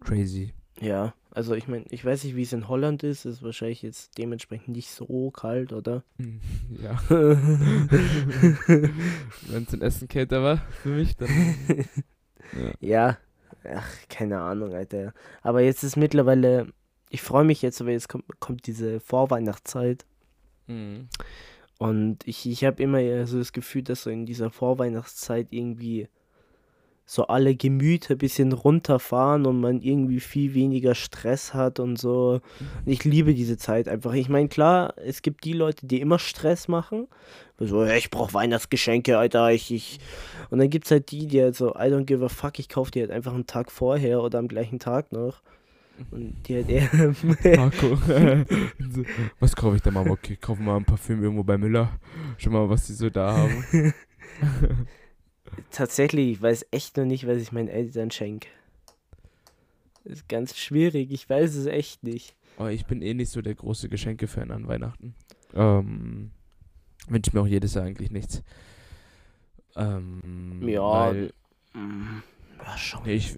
Crazy. 0.00 0.52
ja, 0.80 1.14
also 1.30 1.54
ich 1.54 1.68
meine, 1.68 1.84
ich 1.90 2.04
weiß 2.04 2.24
nicht, 2.24 2.36
wie 2.36 2.42
es 2.42 2.52
in 2.52 2.68
Holland 2.68 3.02
ist. 3.02 3.24
Ist 3.24 3.42
wahrscheinlich 3.42 3.80
jetzt 3.82 4.18
dementsprechend 4.18 4.76
nicht 4.76 4.90
so 4.90 5.30
kalt, 5.30 5.72
oder? 5.72 6.02
Hm, 6.18 6.40
Ja. 6.82 7.00
Wenn 7.08 7.78
es 9.66 9.72
in 9.72 9.80
Essen 9.82 10.08
kälter 10.08 10.42
war 10.42 10.58
für 10.82 10.90
mich, 10.90 11.16
dann. 11.16 11.28
Ja. 12.52 12.72
Ja. 12.80 13.18
Ach, 13.68 13.88
keine 14.08 14.40
Ahnung, 14.40 14.72
Alter. 14.72 15.12
Aber 15.42 15.60
jetzt 15.60 15.82
ist 15.82 15.96
mittlerweile, 15.96 16.68
ich 17.10 17.20
freue 17.20 17.42
mich 17.44 17.62
jetzt, 17.62 17.80
weil 17.80 17.94
jetzt 17.94 18.08
kommt, 18.08 18.24
kommt 18.38 18.68
diese 18.68 19.00
Vorweihnachtszeit. 19.00 20.06
Mhm. 20.68 21.08
Und 21.78 22.26
ich, 22.26 22.46
ich 22.46 22.64
habe 22.64 22.82
immer 22.82 23.00
eher 23.00 23.26
so 23.26 23.38
das 23.38 23.52
Gefühl, 23.52 23.82
dass 23.82 24.02
so 24.02 24.10
in 24.10 24.26
dieser 24.26 24.50
Vorweihnachtszeit 24.50 25.48
irgendwie 25.50 26.08
so 27.08 27.28
alle 27.28 27.54
Gemüter 27.54 28.14
ein 28.14 28.18
bisschen 28.18 28.52
runterfahren 28.52 29.46
und 29.46 29.60
man 29.60 29.80
irgendwie 29.80 30.18
viel 30.18 30.54
weniger 30.54 30.96
Stress 30.96 31.54
hat 31.54 31.78
und 31.78 31.96
so. 31.96 32.40
Und 32.84 32.92
ich 32.92 33.04
liebe 33.04 33.32
diese 33.32 33.56
Zeit 33.56 33.88
einfach. 33.88 34.12
Ich 34.14 34.28
meine, 34.28 34.48
klar, 34.48 34.94
es 34.96 35.22
gibt 35.22 35.44
die 35.44 35.52
Leute, 35.52 35.86
die 35.86 36.00
immer 36.00 36.18
Stress 36.18 36.66
machen. 36.66 37.06
So, 37.60 37.84
ja, 37.84 37.94
ich 37.94 38.10
brauche 38.10 38.34
Weihnachtsgeschenke, 38.34 39.16
Alter. 39.16 39.52
Ich, 39.52 39.70
ich. 39.70 40.00
Und 40.50 40.58
dann 40.58 40.68
gibt 40.68 40.86
es 40.86 40.90
halt 40.90 41.12
die, 41.12 41.26
die 41.28 41.40
halt 41.40 41.54
so, 41.54 41.70
I 41.76 41.88
don't 41.92 42.04
give 42.04 42.24
a 42.24 42.28
fuck, 42.28 42.58
ich 42.58 42.68
kaufe 42.68 42.90
die 42.90 43.00
halt 43.00 43.12
einfach 43.12 43.34
einen 43.34 43.46
Tag 43.46 43.70
vorher 43.70 44.20
oder 44.22 44.40
am 44.40 44.48
gleichen 44.48 44.80
Tag 44.80 45.12
noch. 45.12 45.42
Und 46.10 46.34
die 46.46 46.56
halt 46.56 46.68
eher. 46.68 46.88
Marco. 47.56 47.98
Was 49.40 49.56
kaufe 49.56 49.76
ich 49.76 49.82
da 49.82 49.90
mal? 49.90 50.08
Okay, 50.08 50.36
kaufen 50.36 50.64
wir 50.64 50.72
mal 50.72 50.76
ein 50.78 50.84
Parfüm 50.84 51.22
irgendwo 51.22 51.42
bei 51.44 51.56
Müller. 51.58 51.98
Schau 52.38 52.50
mal, 52.50 52.68
was 52.68 52.86
die 52.86 52.92
so 52.92 53.08
da 53.10 53.36
haben. 53.36 53.94
Tatsächlich, 55.70 56.32
ich 56.32 56.42
weiß 56.42 56.66
echt 56.70 56.96
noch 56.96 57.04
nicht, 57.04 57.26
was 57.26 57.38
ich 57.38 57.52
meinen 57.52 57.68
Eltern 57.68 58.10
schenke. 58.10 58.48
Ist 60.04 60.28
ganz 60.28 60.56
schwierig, 60.56 61.10
ich 61.10 61.28
weiß 61.28 61.54
es 61.56 61.66
echt 61.66 62.02
nicht. 62.04 62.36
Aber 62.58 62.72
ich 62.72 62.86
bin 62.86 63.02
eh 63.02 63.14
nicht 63.14 63.30
so 63.30 63.42
der 63.42 63.54
große 63.54 63.88
Geschenke-Fan 63.88 64.50
an 64.50 64.68
Weihnachten. 64.68 65.14
Ähm, 65.54 66.30
wünsche 67.08 67.30
mir 67.34 67.40
auch 67.42 67.46
jedes 67.46 67.74
Jahr 67.74 67.84
eigentlich 67.84 68.10
nichts. 68.10 68.42
Ähm, 69.76 70.62
Ja, 70.66 70.82
Weil, 70.82 71.32
Mm, 71.74 72.22
Ja, 72.64 72.78
schon. 72.78 73.02
nee, 73.04 73.14
ich, 73.14 73.36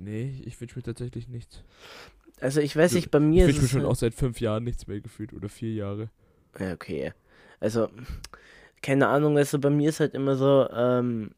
nee, 0.00 0.40
ich 0.44 0.60
wünsche 0.60 0.76
mir 0.78 0.82
tatsächlich 0.82 1.28
nichts. 1.28 1.62
Also 2.40 2.60
ich 2.60 2.74
weiß 2.74 2.92
Ich- 2.92 2.96
nicht, 2.96 3.10
bei 3.10 3.18
Ich 3.18 3.24
mir 3.24 3.46
wünsche 3.46 3.50
ist 3.50 3.58
mir 3.58 3.64
es 3.66 3.70
schon 3.70 3.80
halt- 3.82 3.90
auch 3.90 3.96
seit 3.96 4.14
fünf 4.14 4.40
Jahren 4.40 4.64
nichts 4.64 4.86
mehr 4.86 5.00
gefühlt 5.00 5.32
oder 5.32 5.48
vier 5.48 5.72
Jahre. 5.72 6.08
Ja, 6.58 6.72
okay. 6.72 7.12
Also, 7.60 7.88
keine 8.82 9.08
Ahnung, 9.08 9.36
also 9.36 9.58
bei 9.58 9.70
mir 9.70 9.90
ist 9.90 10.00
halt 10.00 10.14
immer 10.14 10.36
so, 10.36 10.68
ähm, 10.72 11.32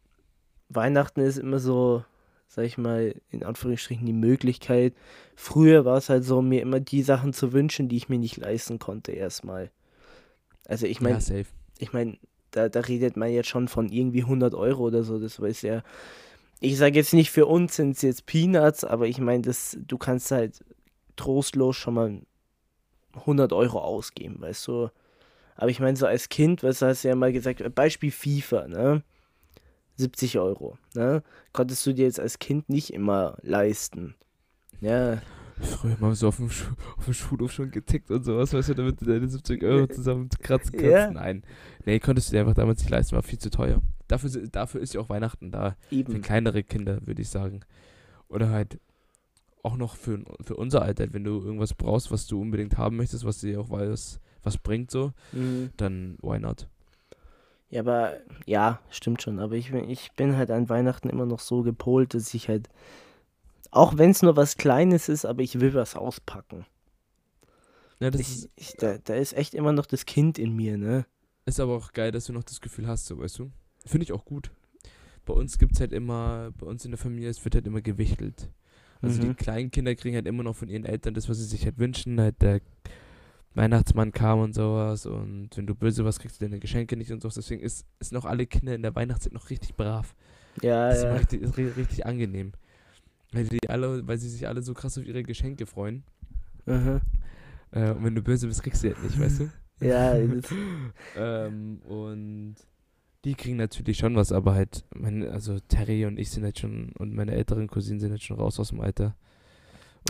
Weihnachten 0.68 1.20
ist 1.20 1.38
immer 1.38 1.58
so, 1.58 2.04
sag 2.48 2.64
ich 2.64 2.78
mal, 2.78 3.14
in 3.30 3.42
Anführungsstrichen 3.42 4.06
die 4.06 4.12
Möglichkeit. 4.12 4.94
Früher 5.34 5.84
war 5.84 5.96
es 5.98 6.08
halt 6.08 6.24
so, 6.24 6.40
mir 6.40 6.62
immer 6.62 6.80
die 6.80 7.02
Sachen 7.02 7.32
zu 7.32 7.52
wünschen, 7.52 7.88
die 7.88 7.96
ich 7.96 8.08
mir 8.08 8.18
nicht 8.18 8.36
leisten 8.36 8.78
konnte, 8.78 9.12
erstmal. 9.12 9.70
Also 10.66 10.86
ich 10.86 11.00
meine, 11.00 11.18
ja, 11.18 11.42
ich 11.78 11.92
meine, 11.92 12.16
da, 12.52 12.68
da 12.68 12.80
redet 12.80 13.16
man 13.16 13.30
jetzt 13.32 13.48
schon 13.48 13.66
von 13.68 13.88
irgendwie 13.90 14.22
100 14.24 14.54
Euro 14.54 14.84
oder 14.84 15.02
so, 15.02 15.18
das 15.18 15.40
weiß 15.40 15.62
ja. 15.62 15.82
Ich 16.64 16.78
sage 16.78 16.94
jetzt 16.94 17.12
nicht, 17.12 17.32
für 17.32 17.46
uns 17.46 17.74
sind 17.74 17.96
es 17.96 18.02
jetzt 18.02 18.24
Peanuts, 18.26 18.84
aber 18.84 19.08
ich 19.08 19.18
meine, 19.18 19.42
du 19.42 19.98
kannst 19.98 20.30
halt 20.30 20.64
trostlos 21.16 21.74
schon 21.76 21.94
mal 21.94 22.22
100 23.14 23.52
Euro 23.52 23.80
ausgeben, 23.80 24.40
weißt 24.40 24.68
du. 24.68 24.88
Aber 25.56 25.70
ich 25.70 25.80
meine, 25.80 25.96
so 25.96 26.06
als 26.06 26.28
Kind, 26.28 26.62
was 26.62 26.80
hast 26.80 27.02
du 27.02 27.08
ja 27.08 27.16
mal 27.16 27.32
gesagt, 27.32 27.74
Beispiel 27.74 28.12
FIFA, 28.12 28.68
ne? 28.68 29.02
70 29.96 30.38
Euro, 30.38 30.78
ne? 30.94 31.24
Konntest 31.52 31.84
du 31.84 31.92
dir 31.92 32.04
jetzt 32.04 32.20
als 32.20 32.38
Kind 32.38 32.68
nicht 32.68 32.92
immer 32.92 33.36
leisten. 33.42 34.14
Ja, 34.80 35.20
Früher 35.60 35.96
mal 35.98 36.14
so 36.14 36.28
auf 36.28 36.36
dem, 36.36 36.50
Schu 36.50 36.64
auf 36.96 37.04
dem 37.04 37.14
Schulhof 37.14 37.52
schon 37.52 37.70
getickt 37.70 38.10
und 38.10 38.24
sowas, 38.24 38.52
weißt 38.52 38.70
du, 38.70 38.74
damit 38.74 39.00
du 39.00 39.04
deine 39.04 39.28
70 39.28 39.62
Euro 39.62 39.86
zusammen 39.86 40.28
kratzen 40.40 40.72
kannst. 40.72 40.86
Ja. 40.86 41.10
Nein. 41.10 41.42
Nee, 41.84 42.00
konntest 42.00 42.28
du 42.28 42.32
dir 42.32 42.40
einfach 42.40 42.54
damals 42.54 42.80
nicht 42.80 42.90
leisten, 42.90 43.14
war 43.14 43.22
viel 43.22 43.38
zu 43.38 43.50
teuer. 43.50 43.80
Dafür, 44.12 44.30
dafür 44.48 44.80
ist 44.80 44.94
ja 44.94 45.00
auch 45.00 45.08
Weihnachten 45.08 45.50
da. 45.50 45.76
Für 46.08 46.18
Eben. 46.18 46.20
kleinere 46.20 46.62
Kinder, 46.62 47.06
würde 47.06 47.22
ich 47.22 47.30
sagen. 47.30 47.60
Oder 48.28 48.50
halt 48.50 48.80
auch 49.62 49.76
noch 49.76 49.96
für, 49.96 50.24
für 50.42 50.56
unser 50.56 50.82
Alter, 50.82 51.12
wenn 51.14 51.24
du 51.24 51.40
irgendwas 51.42 51.74
brauchst, 51.74 52.10
was 52.12 52.26
du 52.26 52.40
unbedingt 52.40 52.78
haben 52.78 52.96
möchtest, 52.96 53.24
was 53.24 53.40
dir 53.40 53.60
auch 53.60 53.70
weiß, 53.70 54.20
was 54.42 54.58
bringt 54.58 54.90
so, 54.90 55.12
Mhm. 55.32 55.72
dann 55.76 56.18
why 56.22 56.38
not? 56.40 56.68
Ja, 57.70 57.80
aber 57.80 58.18
ja, 58.46 58.80
stimmt 58.90 59.22
schon. 59.22 59.38
Aber 59.38 59.54
ich, 59.54 59.70
bin- 59.72 59.88
ich 59.88 60.12
bin 60.12 60.36
halt 60.36 60.50
an 60.50 60.68
Weihnachten 60.68 61.08
immer 61.08 61.26
noch 61.26 61.40
so 61.40 61.62
gepolt, 61.62 62.14
dass 62.14 62.34
ich 62.34 62.48
halt, 62.48 62.68
auch 63.72 63.98
wenn 63.98 64.10
es 64.10 64.22
nur 64.22 64.36
was 64.36 64.56
Kleines 64.56 65.08
ist, 65.08 65.24
aber 65.24 65.42
ich 65.42 65.58
will 65.58 65.74
was 65.74 65.96
auspacken. 65.96 66.64
Ja, 68.00 68.10
das 68.10 68.20
Ich, 68.20 68.28
ist, 68.28 68.50
ich, 68.56 68.76
da, 68.78 68.96
da 68.98 69.14
ist 69.14 69.32
echt 69.34 69.52
immer 69.54 69.72
noch 69.72 69.84
das 69.86 70.06
Kind 70.06 70.38
in 70.38 70.54
mir, 70.54 70.76
ne? 70.78 71.04
ist 71.44 71.60
aber 71.60 71.76
auch 71.76 71.92
geil, 71.92 72.10
dass 72.12 72.26
du 72.26 72.32
noch 72.32 72.42
das 72.44 72.60
Gefühl 72.60 72.86
hast, 72.88 73.06
so, 73.06 73.18
weißt 73.18 73.38
du? 73.38 73.52
Finde 73.86 74.04
ich 74.04 74.12
auch 74.12 74.24
gut. 74.24 74.50
Bei 75.24 75.34
uns 75.34 75.58
gibt 75.58 75.72
es 75.74 75.80
halt 75.80 75.92
immer, 75.92 76.52
bei 76.58 76.66
uns 76.66 76.84
in 76.84 76.90
der 76.90 76.98
Familie, 76.98 77.28
es 77.30 77.44
wird 77.44 77.54
halt 77.54 77.66
immer 77.66 77.80
gewichtelt. 77.80 78.50
Also 79.00 79.20
die 79.20 79.28
Mhm. 79.28 79.36
kleinen 79.36 79.70
Kinder 79.70 79.94
kriegen 79.94 80.14
halt 80.16 80.26
immer 80.26 80.42
noch 80.42 80.54
von 80.56 80.68
ihren 80.68 80.84
Eltern 80.84 81.14
das, 81.14 81.28
was 81.28 81.38
sie 81.38 81.44
sich 81.44 81.64
halt 81.64 81.78
wünschen. 81.78 82.20
Halt 82.20 82.40
der 82.42 82.60
Weihnachtsmann 83.54 84.12
kam 84.12 84.40
und 84.40 84.54
sowas. 84.54 85.06
Und 85.06 85.50
wenn 85.56 85.66
du 85.66 85.74
böse 85.74 86.04
warst, 86.04 86.20
kriegst 86.20 86.40
du 86.40 86.44
deine 86.44 86.58
Geschenke 86.60 86.96
nicht 86.96 87.10
und 87.12 87.20
sowas. 87.20 87.34
Deswegen 87.34 87.62
ist, 87.62 87.84
ist 88.00 88.12
noch 88.12 88.24
alle 88.24 88.46
Kinder 88.46 88.74
in 88.74 88.82
der 88.82 88.94
Weihnachtszeit 88.94 89.32
noch 89.32 89.50
richtig 89.50 89.74
brav. 89.76 90.14
Ja, 90.62 90.88
Das 90.90 91.02
ja. 91.02 91.14
richtig, 91.14 91.42
ist 91.42 91.54
ri- 91.56 91.76
richtig 91.76 92.06
angenehm. 92.06 92.52
Weil, 93.32 93.44
die 93.46 93.68
alle, 93.70 94.06
weil 94.06 94.18
sie 94.18 94.28
sich 94.28 94.46
alle 94.46 94.62
so 94.62 94.74
krass 94.74 94.98
auf 94.98 95.06
ihre 95.06 95.22
Geschenke 95.22 95.66
freuen. 95.66 96.02
Aha. 96.66 97.00
Äh, 97.72 97.90
und 97.92 98.04
wenn 98.04 98.14
du 98.14 98.22
böse 98.22 98.46
bist, 98.46 98.62
kriegst 98.62 98.84
du 98.84 98.88
halt 98.88 99.02
nicht, 99.02 99.18
weißt 99.18 99.40
du? 99.40 99.50
Ja, 99.80 100.14
das, 100.18 100.44
ähm, 101.16 101.78
und 101.88 102.54
die 103.24 103.34
kriegen 103.34 103.56
natürlich 103.56 103.98
schon 103.98 104.16
was, 104.16 104.32
aber 104.32 104.54
halt, 104.54 104.84
meine, 104.94 105.30
also 105.30 105.58
Terry 105.68 106.06
und 106.06 106.18
ich 106.18 106.30
sind 106.30 106.44
halt 106.44 106.58
schon, 106.58 106.90
und 106.98 107.14
meine 107.14 107.32
älteren 107.32 107.68
Cousinen 107.68 108.00
sind 108.00 108.10
halt 108.10 108.22
schon 108.22 108.38
raus 108.38 108.58
aus 108.58 108.70
dem 108.70 108.80
Alter. 108.80 109.14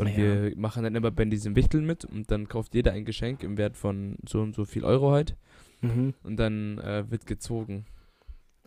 Und 0.00 0.08
Ja. 0.08 0.16
wir 0.16 0.56
machen 0.56 0.84
dann 0.84 0.94
immer 0.94 1.10
bei 1.10 1.24
diesem 1.26 1.54
Wichteln 1.54 1.84
mit 1.84 2.04
und 2.06 2.30
dann 2.30 2.48
kauft 2.48 2.74
jeder 2.74 2.92
ein 2.92 3.04
Geschenk 3.04 3.42
im 3.42 3.58
Wert 3.58 3.76
von 3.76 4.16
so 4.26 4.40
und 4.40 4.54
so 4.54 4.64
viel 4.64 4.84
Euro 4.84 5.10
halt. 5.12 5.36
mhm. 5.82 6.14
Und 6.22 6.36
dann 6.38 6.78
äh, 6.78 7.10
wird 7.10 7.26
gezogen. 7.26 7.84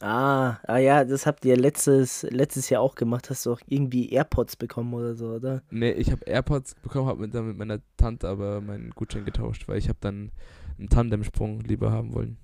Ah, 0.01 0.57
ah 0.67 0.77
ja, 0.77 1.05
das 1.05 1.25
habt 1.25 1.45
ihr 1.45 1.55
letztes, 1.55 2.23
letztes 2.23 2.69
Jahr 2.69 2.81
auch 2.81 2.95
gemacht. 2.95 3.29
Hast 3.29 3.45
du 3.45 3.53
auch 3.53 3.61
irgendwie 3.65 4.09
AirPods 4.09 4.57
bekommen 4.57 4.93
oder 4.93 5.15
so, 5.15 5.29
oder? 5.29 5.63
Nee, 5.71 5.91
ich 5.93 6.11
habe 6.11 6.25
AirPods 6.25 6.75
bekommen, 6.75 7.07
habe 7.07 7.21
mit, 7.21 7.33
dann 7.33 7.47
mit 7.47 7.57
meiner 7.57 7.79
Tante 7.95 8.27
aber 8.27 8.59
meinen 8.59 8.89
Gutschein 8.91 9.23
getauscht, 9.23 9.67
weil 9.69 9.77
ich 9.77 9.87
habe 9.87 9.97
dann 10.01 10.31
einen 10.77 10.89
Tandemsprung 10.89 11.61
lieber 11.61 11.91
haben 11.91 12.13
wollen. 12.13 12.37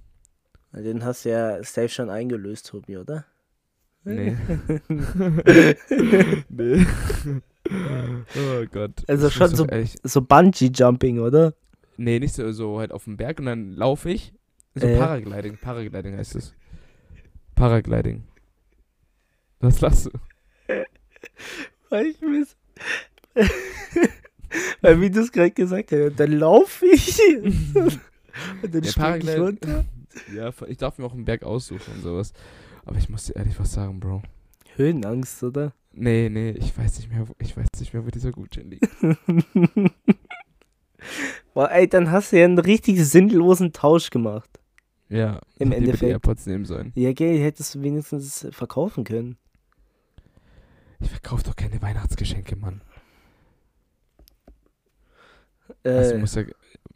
Den 0.74 1.04
hast 1.04 1.26
du 1.26 1.30
ja 1.30 1.64
safe 1.64 1.90
schon 1.90 2.10
eingelöst, 2.10 2.68
Tobi, 2.68 2.98
oder? 2.98 3.26
Nee. 4.04 4.36
nee. 6.50 6.86
oh 7.70 8.66
Gott. 8.72 9.04
Also 9.08 9.28
Ich 9.28 9.34
schon 9.34 9.56
so- 9.56 9.68
So 10.04 10.22
Bungee-Jumping, 10.22 11.20
oder? 11.20 11.54
nee, 11.98 12.20
nicht 12.20 12.34
so, 12.34 12.52
so 12.52 12.80
halt 12.80 12.92
auf 12.92 13.04
dem 13.04 13.18
Berg 13.18 13.40
und 13.40 13.46
dann 13.46 13.74
laufe 13.74 14.10
ich. 14.10 14.34
So 14.74 14.88
Äh. 14.88 14.98
Paragliding. 14.98 15.58
Paragliding 15.58 16.18
heißt 16.18 16.36
es. 16.36 16.56
Paragliding. 17.56 18.24
Was 19.60 19.82
lachst 19.82 20.08
du? 20.08 20.12
Weil 21.90 22.08
ich 22.08 22.22
miss. 22.22 22.56
Weil 24.82 25.00
wie 25.00 25.10
du 25.12 25.20
es 25.22 25.32
gerade 25.32 25.52
gesagt 25.52 25.92
hast, 25.92 26.20
dann 26.20 26.32
laufe 26.32 26.86
ich. 26.88 27.20
und 27.36 28.74
dann 28.74 28.84
Ja, 28.84 28.90
spring 28.92 29.22
ich 29.22 29.38
runter. 29.38 29.86
Ja, 30.36 30.52
ich 30.68 30.78
darf 30.78 30.98
mir 30.98 31.06
auch 31.06 31.14
einen 31.14 31.26
Berg 31.26 31.44
aussuchen 31.44 31.94
und 31.96 32.02
sowas. 32.02 32.34
Aber 32.86 32.98
ich 32.98 33.10
muss 33.10 33.26
dir 33.26 33.36
ehrlich 33.36 33.60
was 33.60 33.74
sagen, 33.74 34.00
Bro. 34.00 34.22
Höhenangst, 34.76 35.44
oder? 35.44 35.74
Nee, 35.94 36.30
nee, 36.30 36.52
ich 36.52 36.78
weiß 36.78 37.00
nicht 37.00 37.10
mehr, 37.12 37.28
wo, 37.28 37.34
ich 37.40 37.56
weiß 37.58 37.68
nicht 37.80 37.94
mehr, 37.94 38.06
wo 38.06 38.10
dieser 38.10 38.32
Gutschein 38.32 38.70
liegt. 38.70 38.88
Boah, 41.54 41.70
ey, 41.72 41.88
dann 41.88 42.12
hast 42.12 42.32
du 42.32 42.38
ja 42.40 42.46
einen 42.46 42.60
richtig 42.60 43.04
sinnlosen 43.06 43.74
Tausch 43.74 44.10
gemacht. 44.10 44.50
Ja, 45.10 45.42
Im 45.60 45.72
hätte 45.72 45.82
die 45.82 45.88
Endeffekt. 45.90 46.12
AirPods 46.12 46.46
nehmen 46.46 46.64
sollen. 46.66 46.94
Ja, 46.96 47.12
gell, 47.12 47.38
hättest 47.40 47.76
du 47.76 47.82
wenigstens 47.82 48.48
verkaufen 48.52 49.04
können. 49.04 49.38
Ich 51.02 51.10
verkaufe 51.10 51.44
doch 51.44 51.56
keine 51.56 51.82
Weihnachtsgeschenke, 51.82 52.56
Mann. 52.56 52.82
Äh, 55.84 55.90
Also 55.90 56.18
muss 56.18 56.36
ja, 56.36 56.44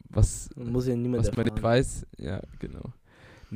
was, 0.08 0.48
muss 0.56 0.86
ja 0.86 0.96
niemand 0.96 1.26
was 1.26 1.36
man 1.36 1.44
nicht 1.44 1.62
weiß, 1.62 2.06
ja, 2.18 2.40
genau. 2.58 2.92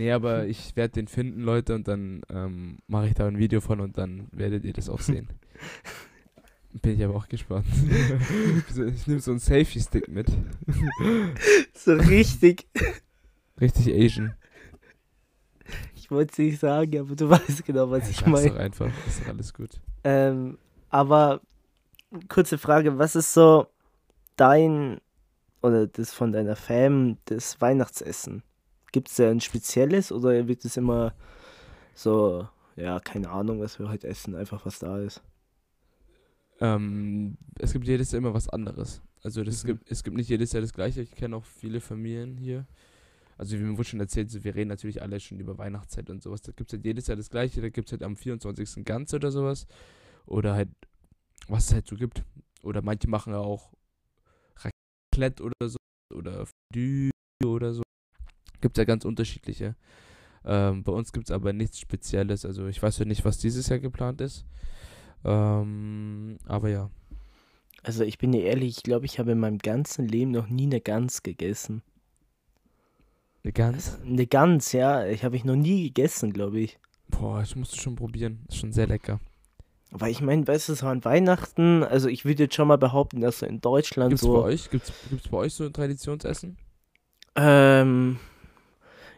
Nee, 0.00 0.12
aber 0.12 0.46
ich 0.46 0.74
werde 0.76 0.94
den 0.94 1.08
finden, 1.08 1.42
Leute, 1.42 1.74
und 1.74 1.86
dann 1.86 2.22
ähm, 2.30 2.78
mache 2.86 3.08
ich 3.08 3.14
da 3.14 3.26
ein 3.26 3.38
Video 3.38 3.60
von 3.60 3.80
und 3.80 3.98
dann 3.98 4.28
werdet 4.32 4.64
ihr 4.64 4.72
das 4.72 4.88
auch 4.88 5.00
sehen. 5.00 5.28
Bin 6.72 6.94
ich 6.94 7.04
aber 7.04 7.16
auch 7.16 7.28
gespannt. 7.28 7.66
Ich 8.96 9.06
nehme 9.06 9.20
so 9.20 9.32
einen 9.32 9.40
Selfie-Stick 9.40 10.08
mit. 10.08 10.28
So 11.74 11.94
richtig. 11.94 12.66
Richtig 13.60 13.92
Asian. 13.92 14.34
Ich 15.96 16.10
wollte 16.10 16.32
es 16.32 16.38
nicht 16.38 16.60
sagen, 16.60 17.00
aber 17.00 17.16
du 17.16 17.28
weißt 17.28 17.64
genau, 17.66 17.90
was 17.90 18.04
Ja, 18.04 18.10
ich 18.10 18.26
meine. 18.26 18.50
doch 18.50 18.56
einfach, 18.56 18.90
ist 19.06 19.20
doch 19.20 19.28
alles 19.28 19.52
gut. 19.52 19.80
Ähm, 20.04 20.58
aber 20.90 21.40
kurze 22.28 22.56
Frage, 22.56 22.98
was 22.98 23.16
ist 23.16 23.34
so 23.34 23.66
dein 24.36 25.00
oder 25.60 25.88
das 25.88 26.14
von 26.14 26.32
deiner 26.32 26.56
Fam, 26.56 27.18
das 27.26 27.60
Weihnachtsessen? 27.60 28.44
Gibt 28.92 29.08
es 29.08 29.16
da 29.16 29.30
ein 29.30 29.40
spezielles 29.40 30.10
oder 30.12 30.48
wird 30.48 30.64
es 30.64 30.76
immer 30.76 31.14
so, 31.94 32.48
ja, 32.76 32.98
keine 33.00 33.30
Ahnung, 33.30 33.60
was 33.60 33.78
wir 33.78 33.88
heute 33.88 34.08
essen, 34.08 34.34
einfach 34.34 34.64
was 34.66 34.78
da 34.78 34.98
ist? 34.98 35.22
Ähm, 36.60 37.36
es 37.58 37.72
gibt 37.72 37.86
jedes 37.86 38.12
Jahr 38.12 38.18
immer 38.18 38.34
was 38.34 38.48
anderes. 38.48 39.02
Also 39.22 39.44
das 39.44 39.64
Mhm. 39.64 39.68
gibt, 39.68 39.90
es 39.90 40.02
gibt 40.02 40.16
nicht 40.16 40.28
jedes 40.28 40.52
Jahr 40.52 40.60
das 40.60 40.72
gleiche. 40.72 41.00
Ich 41.02 41.12
kenne 41.12 41.36
auch 41.36 41.44
viele 41.44 41.80
Familien 41.80 42.36
hier. 42.36 42.66
Also 43.38 43.58
wie 43.58 43.62
mir 43.62 43.72
wurde 43.78 43.88
schon 43.88 44.00
erzählt, 44.00 44.30
so, 44.30 44.44
wir 44.44 44.54
reden 44.54 44.68
natürlich 44.68 45.00
alle 45.00 45.18
schon 45.20 45.40
über 45.40 45.56
Weihnachtszeit 45.56 46.10
und 46.10 46.22
sowas. 46.22 46.42
Da 46.42 46.52
gibt 46.52 46.70
es 46.70 46.76
halt 46.76 46.84
jedes 46.84 47.06
Jahr 47.06 47.16
das 47.16 47.30
gleiche. 47.30 47.62
Da 47.62 47.70
gibt 47.70 47.88
es 47.88 47.92
halt 47.92 48.02
am 48.02 48.16
24. 48.16 48.84
Gans 48.84 49.14
oder 49.14 49.30
sowas. 49.30 49.66
Oder 50.26 50.54
halt, 50.54 50.68
was 51.48 51.66
es 51.68 51.72
halt 51.74 51.86
so 51.86 51.96
gibt. 51.96 52.22
Oder 52.62 52.82
manche 52.82 53.08
machen 53.08 53.32
auch 53.34 53.72
Raclette 54.56 55.42
oder 55.42 55.68
so. 55.68 55.78
Oder 56.14 56.44
Fondue 56.46 57.10
oder 57.44 57.72
so. 57.72 57.82
Gibt 58.60 58.76
es 58.76 58.80
ja 58.80 58.84
ganz 58.84 59.04
unterschiedliche. 59.04 59.74
Ähm, 60.44 60.82
bei 60.82 60.92
uns 60.92 61.12
gibt 61.12 61.28
es 61.28 61.34
aber 61.34 61.52
nichts 61.52 61.78
Spezielles. 61.78 62.44
Also 62.44 62.66
ich 62.66 62.82
weiß 62.82 62.98
ja 62.98 63.04
nicht, 63.04 63.24
was 63.24 63.38
dieses 63.38 63.68
Jahr 63.68 63.78
geplant 63.78 64.20
ist. 64.20 64.44
Ähm, 65.24 66.38
aber 66.46 66.68
ja. 66.68 66.90
Also 67.82 68.04
ich 68.04 68.18
bin 68.18 68.32
dir 68.32 68.42
ehrlich, 68.42 68.78
ich 68.78 68.82
glaube, 68.82 69.06
ich 69.06 69.18
habe 69.18 69.32
in 69.32 69.38
meinem 69.38 69.58
ganzen 69.58 70.06
Leben 70.06 70.30
noch 70.30 70.48
nie 70.48 70.66
eine 70.66 70.80
Gans 70.80 71.22
gegessen. 71.22 71.82
Eine 73.42 73.52
Gans? 73.52 73.98
Eine 74.04 74.26
Gans, 74.26 74.72
ja, 74.72 75.06
ich 75.06 75.24
habe 75.24 75.36
ich 75.36 75.44
noch 75.44 75.56
nie 75.56 75.84
gegessen, 75.84 76.32
glaube 76.32 76.60
ich. 76.60 76.78
Boah, 77.08 77.40
das 77.40 77.56
musst 77.56 77.74
du 77.74 77.80
schon 77.80 77.96
probieren. 77.96 78.44
Ist 78.48 78.58
schon 78.58 78.72
sehr 78.72 78.86
lecker. 78.86 79.18
Weil 79.90 80.10
ich 80.10 80.20
meine, 80.20 80.46
weißt 80.46 80.68
du, 80.68 80.74
so 80.74 80.86
an 80.86 81.04
Weihnachten, 81.04 81.82
also 81.82 82.08
ich 82.08 82.24
würde 82.24 82.44
jetzt 82.44 82.54
schon 82.54 82.68
mal 82.68 82.76
behaupten, 82.76 83.20
dass 83.20 83.40
so 83.40 83.46
in 83.46 83.60
Deutschland 83.60 84.10
Gibt's 84.10 84.22
so. 84.22 84.34
bei 84.34 84.40
euch? 84.40 84.70
Gibt's, 84.70 84.92
gibt's 85.08 85.28
bei 85.28 85.38
euch 85.38 85.54
so 85.54 85.64
ein 85.64 85.72
Traditionsessen? 85.72 86.58
Ähm, 87.34 88.18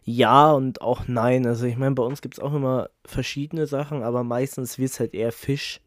ja 0.04 0.52
und 0.52 0.80
auch 0.82 1.08
nein. 1.08 1.46
Also 1.46 1.66
ich 1.66 1.76
meine, 1.76 1.94
bei 1.94 2.02
uns 2.02 2.22
gibt 2.22 2.34
es 2.34 2.40
auch 2.40 2.54
immer 2.54 2.90
verschiedene 3.04 3.66
Sachen, 3.66 4.02
aber 4.02 4.24
meistens 4.24 4.78
wird 4.78 4.90
es 4.90 5.00
halt 5.00 5.14
eher 5.14 5.32
Fisch. 5.32 5.80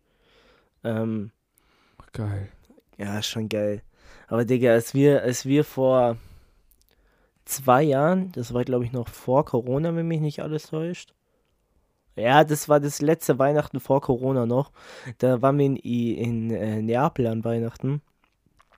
Ähm, 0.83 1.31
Geil. 2.13 2.49
ja, 2.97 3.21
schon 3.21 3.49
geil. 3.49 3.81
Aber 4.27 4.45
Digga, 4.45 4.71
als 4.71 4.93
wir, 4.93 5.21
als 5.23 5.45
wir 5.45 5.63
vor 5.63 6.17
zwei 7.45 7.83
Jahren, 7.83 8.31
das 8.33 8.53
war 8.53 8.63
glaube 8.63 8.85
ich 8.85 8.91
noch 8.91 9.07
vor 9.07 9.45
Corona, 9.45 9.95
wenn 9.95 10.07
mich 10.07 10.21
nicht 10.21 10.41
alles 10.41 10.67
täuscht. 10.67 11.13
Ja, 12.15 12.43
das 12.45 12.69
war 12.69 12.79
das 12.79 13.01
letzte 13.01 13.39
Weihnachten 13.39 13.79
vor 13.79 14.01
Corona 14.01 14.45
noch. 14.45 14.71
Da 15.17 15.41
waren 15.41 15.57
wir 15.57 15.65
in, 15.65 15.75
I- 15.77 16.13
in 16.17 16.51
äh, 16.51 16.81
Neapel 16.81 17.27
an 17.27 17.43
Weihnachten. 17.43 18.01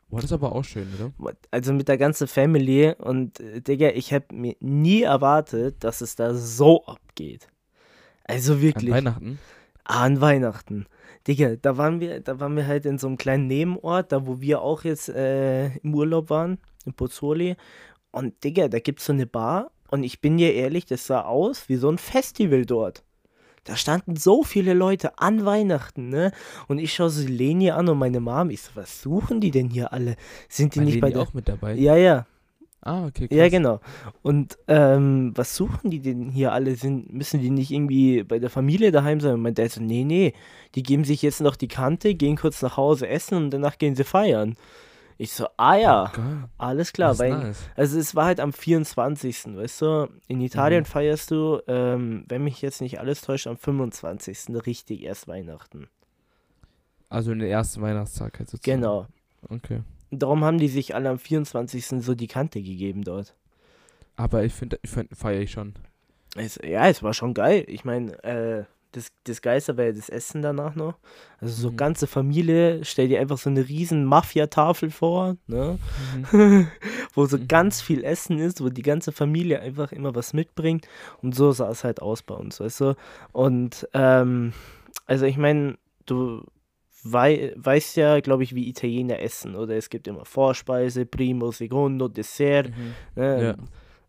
Boah, 0.10 0.17
das 0.17 0.26
ist 0.26 0.34
aber 0.34 0.54
auch 0.54 0.63
schön, 0.63 0.88
oder? 0.96 1.34
Also 1.52 1.74
mit 1.74 1.88
der 1.89 1.98
ganzen 1.98 2.28
Family 2.28 2.93
und 2.98 3.39
äh, 3.39 3.62
Digga, 3.62 3.89
ich 3.89 4.13
habe 4.13 4.26
mir 4.34 4.56
nie 4.60 5.02
erwartet, 5.02 5.84
dass 5.84 6.02
es 6.02 6.15
da 6.15 6.34
so 6.34 6.86
abgeht. 6.86 7.48
Also 8.24 8.54
An 8.54 8.62
wirklich. 8.62 8.91
Weihnachten? 8.91 9.39
Ah, 9.84 10.04
an 10.04 10.22
Weihnachten. 10.22 10.86
Digga, 11.28 11.58
da 11.58 11.78
waren 11.78 12.00
wir, 12.00 12.22
da 12.22 12.39
waren 12.39 12.56
wir 12.56 12.67
halt 12.67 12.86
in 12.86 12.98
so 12.98 13.08
einem 13.08 13.17
kleinen 13.17 13.48
Nebenort, 13.48 14.12
da 14.12 14.26
wo 14.26 14.39
wir 14.39 14.62
auch 14.62 14.86
jetzt 14.86 15.10
äh, 15.10 15.76
im 15.78 15.93
Urlaub 15.93 16.30
waren, 16.30 16.60
in 16.86 16.93
Pozzoli. 16.93 17.58
Und 18.12 18.43
Digga, 18.43 18.70
da 18.70 18.80
gibt's 18.80 19.06
so 19.06 19.13
eine 19.13 19.28
Bar 19.28 19.72
und 19.89 20.04
ich 20.04 20.22
bin 20.22 20.38
dir 20.38 20.54
ehrlich, 20.54 20.86
das 20.86 21.06
sah 21.06 21.22
aus 21.22 21.67
wie 21.67 21.76
so 21.76 21.89
ein 21.89 21.98
Festival 21.98 22.65
dort. 22.65 23.04
Da 23.67 23.75
standen 23.75 24.15
so 24.15 24.43
viele 24.43 24.73
Leute 24.73 25.17
an 25.19 25.45
Weihnachten, 25.45 26.08
ne? 26.10 26.32
Und 26.67 26.80
ich 26.80 26.93
schaue 26.93 27.10
so 27.10 27.27
Leni 27.27 27.69
an 27.71 27.89
und 27.89 27.97
meine 27.97 28.21
Mom. 28.21 28.49
Ich 28.49 28.62
so, 28.62 28.71
was 28.75 29.01
suchen 29.01 29.41
die 29.41 29.51
denn 29.51 29.69
hier 29.69 29.91
alle? 29.91 30.15
Sind 30.47 30.75
die 30.75 30.80
War 30.80 30.86
nicht 30.86 30.93
Leni 30.95 31.01
bei 31.01 31.12
der. 31.12 31.21
auch 31.21 31.34
mit 31.34 31.49
dabei? 31.49 31.73
Ja, 31.75 31.97
ja. 31.97 32.25
Ah, 32.82 33.08
okay, 33.08 33.27
Ja, 33.30 33.43
krass. 33.43 33.51
genau. 33.51 33.80
Und 34.21 34.58
ähm, 34.69 35.34
was 35.36 35.56
suchen 35.58 35.89
die 35.91 35.99
denn 35.99 36.30
hier 36.30 36.53
alle? 36.53 36.75
Sind, 36.75 37.12
müssen 37.12 37.41
die 37.41 37.49
nicht 37.49 37.71
irgendwie 37.71 38.23
bei 38.23 38.39
der 38.39 38.49
Familie 38.49 38.91
daheim 38.93 39.19
sein? 39.19 39.34
Und 39.34 39.41
mein 39.41 39.56
Dad 39.56 39.71
so, 39.71 39.82
nee, 39.82 40.06
nee, 40.06 40.34
die 40.75 40.84
geben 40.84 41.03
sich 41.03 41.21
jetzt 41.21 41.41
noch 41.41 41.58
die 41.58 41.67
Kante, 41.67 42.15
gehen 42.15 42.38
kurz 42.38 42.62
nach 42.62 42.77
Hause 42.77 43.10
essen 43.10 43.36
und 43.36 43.51
danach 43.51 43.77
gehen 43.77 43.95
sie 43.95 44.06
feiern. 44.06 44.56
Ich 45.19 45.32
so, 45.34 45.47
ah 45.58 45.75
ja, 45.75 46.12
Geil. 46.15 46.43
alles 46.60 46.93
klar. 46.93 47.17
Weil, 47.17 47.32
nice. 47.32 47.60
Also 47.75 47.97
es 47.97 48.13
war 48.15 48.25
halt 48.25 48.39
am 48.39 48.53
24. 48.53 49.56
Weißt 49.56 49.82
du, 49.82 50.10
in 50.27 50.41
Italien 50.41 50.82
Mhm. 50.82 50.86
feierst 50.86 51.32
du, 51.32 51.60
ähm, 51.67 52.25
wenn 52.27 52.43
mich 52.43 52.62
jetzt 52.62 52.82
nicht 52.82 52.99
alles 52.99 53.21
täuscht, 53.21 53.47
am 53.47 53.58
25. 53.58 54.56
richtig 54.65 55.01
erst 55.03 55.27
Weihnachten. 55.27 55.88
Also 57.10 57.32
den 57.32 57.41
ersten 57.41 57.82
Weihnachtstag 57.82 58.38
halt 58.38 58.49
sozusagen. 58.49 58.82
Genau. 58.82 59.08
Okay. 59.49 59.82
Darum 60.12 60.43
haben 60.43 60.58
die 60.60 60.67
sich 60.67 60.93
alle 60.93 61.10
am 61.10 61.19
24. 61.19 61.86
so 62.03 62.13
die 62.15 62.27
Kante 62.27 62.62
gegeben 62.62 63.03
dort. 63.03 63.34
Aber 64.15 64.43
ich 64.43 64.53
finde, 64.53 64.80
ich 64.84 64.89
find, 64.89 65.15
feiere 65.15 65.41
ich 65.41 65.51
schon. 65.51 65.73
Es, 66.36 66.60
ja, 66.63 66.88
es 66.88 67.01
war 67.03 67.13
schon 67.13 67.34
geil. 67.34 67.63
Ich 67.67 67.86
meine, 67.86 68.23
äh, 68.23 68.63
das, 68.93 69.10
das 69.26 69.41
Geilste 69.41 69.78
war 69.78 69.86
ja 69.86 69.91
das 69.91 70.10
Essen 70.10 70.41
danach 70.41 70.76
noch. 70.76 70.95
Also 71.39 71.54
so 71.62 71.71
Mhm. 71.71 71.78
ganze 71.78 72.08
Familie, 72.08 72.84
stell 72.84 73.08
dir 73.08 73.19
einfach 73.19 73.38
so 73.38 73.50
eine 73.50 73.67
riesen 73.67 74.06
Mafia-Tafel 74.06 74.89
vor, 74.91 75.38
ne? 75.47 75.78
Mhm. 76.32 76.67
wo 77.13 77.26
so 77.26 77.38
Mhm. 77.38 77.47
ganz 77.47 77.82
viel 77.82 78.04
Essen 78.04 78.39
ist, 78.39 78.62
wo 78.63 78.69
die 78.69 78.82
ganze 78.82 79.12
Familie 79.12 79.60
einfach 79.60 79.91
immer 79.91 80.15
was 80.15 80.34
mitbringt. 80.34 80.88
Und 81.21 81.36
so 81.36 81.52
sah 81.52 81.69
es 81.69 81.84
halt 81.84 82.02
aus 82.02 82.23
bei 82.23 82.36
uns, 82.36 82.60
weißt 82.60 82.82
du? 82.82 82.95
Und 83.34 83.88
ähm, 83.93 84.54
also 85.06 85.26
ich 85.26 85.38
meine, 85.38 85.78
du 86.06 86.43
wei 87.04 87.54
weißt 87.56 87.95
ja, 87.97 88.19
glaube 88.19 88.43
ich, 88.43 88.54
wie 88.56 88.67
Italiener 88.67 89.19
essen, 89.19 89.56
oder? 89.56 89.76
Es 89.76 89.89
gibt 89.89 90.08
immer 90.08 90.26
Vorspeise, 90.26 91.06
Primo, 91.06 91.52
Secondo, 91.52 92.08
Dessert. 92.08 92.69
Mhm. 92.69 92.93
Ne? 93.15 93.43
Ja. 93.43 93.56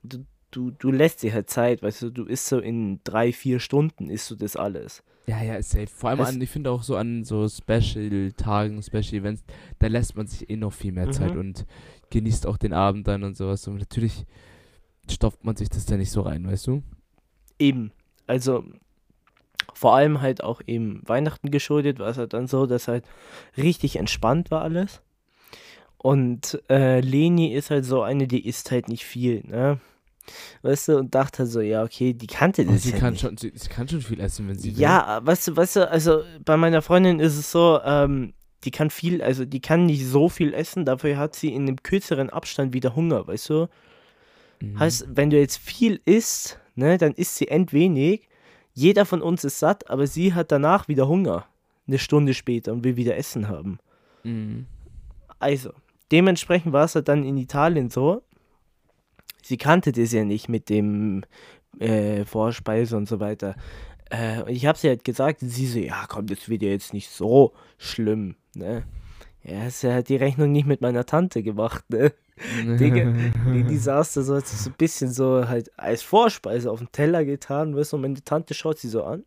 Du, 0.02 0.24
du, 0.50 0.70
du 0.70 0.90
lässt 0.90 1.22
dir 1.22 1.32
halt 1.32 1.50
Zeit, 1.50 1.82
weißt 1.82 2.02
du, 2.02 2.10
du 2.10 2.24
isst 2.24 2.46
so 2.46 2.58
in 2.58 3.00
drei, 3.04 3.32
vier 3.32 3.60
Stunden 3.60 4.08
isst 4.10 4.30
du 4.30 4.34
das 4.36 4.56
alles. 4.56 5.02
Ja, 5.26 5.42
ja, 5.42 5.56
ist 5.56 5.70
safe. 5.70 5.86
Vor 5.88 6.08
allem 6.10 6.20
Es- 6.20 6.28
an, 6.28 6.40
ich 6.40 6.48
finde 6.50 6.70
auch 6.70 6.82
so 6.82 6.96
an 6.96 7.22
so 7.24 7.46
Special-Tagen, 7.48 8.82
Special-Events, 8.82 9.44
da 9.78 9.86
lässt 9.88 10.16
man 10.16 10.26
sich 10.26 10.48
eh 10.48 10.56
noch 10.56 10.72
viel 10.72 10.92
mehr 10.92 11.10
Zeit 11.10 11.34
Mhm. 11.34 11.40
und 11.40 11.66
genießt 12.10 12.46
auch 12.46 12.56
den 12.56 12.72
Abend 12.72 13.06
dann 13.08 13.22
und 13.24 13.36
sowas. 13.36 13.66
Und 13.68 13.76
natürlich 13.76 14.24
stopft 15.10 15.44
man 15.44 15.54
sich 15.56 15.68
das 15.68 15.84
da 15.86 15.96
nicht 15.96 16.10
so 16.10 16.22
rein, 16.22 16.46
weißt 16.46 16.66
du? 16.68 16.82
Eben. 17.58 17.92
Also 18.26 18.64
vor 19.74 19.94
allem 19.94 20.20
halt 20.22 20.42
auch 20.42 20.60
eben 20.66 21.02
Weihnachten 21.06 21.50
geschuldet, 21.50 21.98
war 21.98 22.08
es 22.08 22.16
halt 22.18 22.32
dann 22.32 22.46
so, 22.46 22.66
dass 22.66 22.88
halt 22.88 23.04
richtig 23.56 23.96
entspannt 23.96 24.50
war 24.50 24.62
alles. 24.62 25.02
Und 25.98 26.62
äh, 26.70 27.00
Leni 27.00 27.52
ist 27.52 27.70
halt 27.70 27.84
so 27.84 28.02
eine, 28.02 28.28
die 28.28 28.46
isst 28.46 28.70
halt 28.70 28.88
nicht 28.88 29.04
viel, 29.04 29.42
ne? 29.46 29.78
Weißt 30.62 30.88
du, 30.88 30.98
und 30.98 31.14
dachte 31.14 31.46
so, 31.46 31.60
ja, 31.60 31.82
okay, 31.82 32.12
die 32.14 32.26
kannte 32.26 32.64
das 32.64 32.82
sie 32.82 32.92
halt 32.92 33.00
kann 33.00 33.12
nicht. 33.12 33.22
schon, 33.22 33.36
sie, 33.36 33.52
sie 33.54 33.68
kann 33.68 33.88
schon 33.88 34.02
viel 34.02 34.20
essen, 34.20 34.48
wenn 34.48 34.58
sie 34.58 34.74
will. 34.74 34.80
Ja, 34.80 35.20
weißt 35.22 35.48
du, 35.48 35.56
weißt 35.56 35.76
du, 35.76 35.90
also 35.90 36.22
bei 36.44 36.56
meiner 36.56 36.82
Freundin 36.82 37.20
ist 37.20 37.36
es 37.36 37.50
so, 37.50 37.80
ähm, 37.84 38.32
die 38.64 38.70
kann 38.70 38.90
viel, 38.90 39.22
also 39.22 39.44
die 39.44 39.60
kann 39.60 39.86
nicht 39.86 40.04
so 40.06 40.28
viel 40.28 40.52
essen, 40.52 40.84
dafür 40.84 41.16
hat 41.16 41.36
sie 41.36 41.52
in 41.54 41.62
einem 41.62 41.82
kürzeren 41.82 42.30
Abstand 42.30 42.72
wieder 42.72 42.96
Hunger, 42.96 43.26
weißt 43.26 43.50
du? 43.50 43.68
Mhm. 44.60 44.78
Heißt, 44.78 45.06
wenn 45.08 45.30
du 45.30 45.38
jetzt 45.38 45.58
viel 45.58 46.00
isst, 46.04 46.58
ne, 46.74 46.98
dann 46.98 47.12
isst 47.12 47.36
sie 47.36 47.48
endwenig. 47.48 48.28
Jeder 48.74 49.06
von 49.06 49.22
uns 49.22 49.44
ist 49.44 49.58
satt, 49.58 49.90
aber 49.90 50.06
sie 50.06 50.34
hat 50.34 50.52
danach 50.52 50.88
wieder 50.88 51.08
Hunger. 51.08 51.46
Eine 51.86 51.98
Stunde 51.98 52.34
später 52.34 52.72
und 52.72 52.84
will 52.84 52.96
wieder 52.96 53.16
Essen 53.16 53.48
haben. 53.48 53.78
Mhm. 54.22 54.66
Also, 55.38 55.72
dementsprechend 56.10 56.72
war 56.72 56.84
es 56.84 56.94
halt 56.94 57.08
dann 57.08 57.24
in 57.24 57.36
Italien 57.36 57.90
so. 57.90 58.22
Sie 59.42 59.56
kannte 59.56 59.92
das 59.92 60.12
ja 60.12 60.24
nicht 60.24 60.48
mit 60.48 60.68
dem 60.68 61.22
äh, 61.78 62.24
Vorspeise 62.24 62.96
und 62.96 63.08
so 63.08 63.20
weiter. 63.20 63.54
Äh, 64.10 64.42
und 64.42 64.50
ich 64.50 64.66
habe 64.66 64.78
sie 64.78 64.88
halt 64.88 65.04
gesagt, 65.04 65.40
sie 65.40 65.66
so, 65.66 65.78
ja 65.78 66.06
komm, 66.08 66.26
das 66.26 66.48
wird 66.48 66.62
ja 66.62 66.70
jetzt 66.70 66.94
nicht 66.94 67.10
so 67.10 67.52
schlimm, 67.76 68.36
ne? 68.54 68.84
Ja, 69.44 69.70
sie 69.70 69.92
hat 69.92 70.08
die 70.08 70.16
Rechnung 70.16 70.52
nicht 70.52 70.66
mit 70.66 70.80
meiner 70.80 71.06
Tante 71.06 71.42
gemacht, 71.42 71.84
ne? 71.90 72.12
Digga, 72.78 73.12
die, 73.52 73.64
die 73.64 73.78
saß 73.78 74.14
da 74.14 74.22
so, 74.22 74.36
hat 74.36 74.46
so 74.46 74.70
ein 74.70 74.74
bisschen 74.78 75.10
so 75.10 75.48
halt 75.48 75.76
als 75.78 76.02
Vorspeise 76.02 76.70
auf 76.70 76.78
den 76.78 76.92
Teller 76.92 77.24
getan, 77.24 77.76
weißt 77.76 77.92
du, 77.92 77.96
und 77.96 78.02
meine 78.02 78.22
Tante 78.22 78.54
schaut 78.54 78.78
sie 78.78 78.88
so 78.88 79.02
an, 79.04 79.24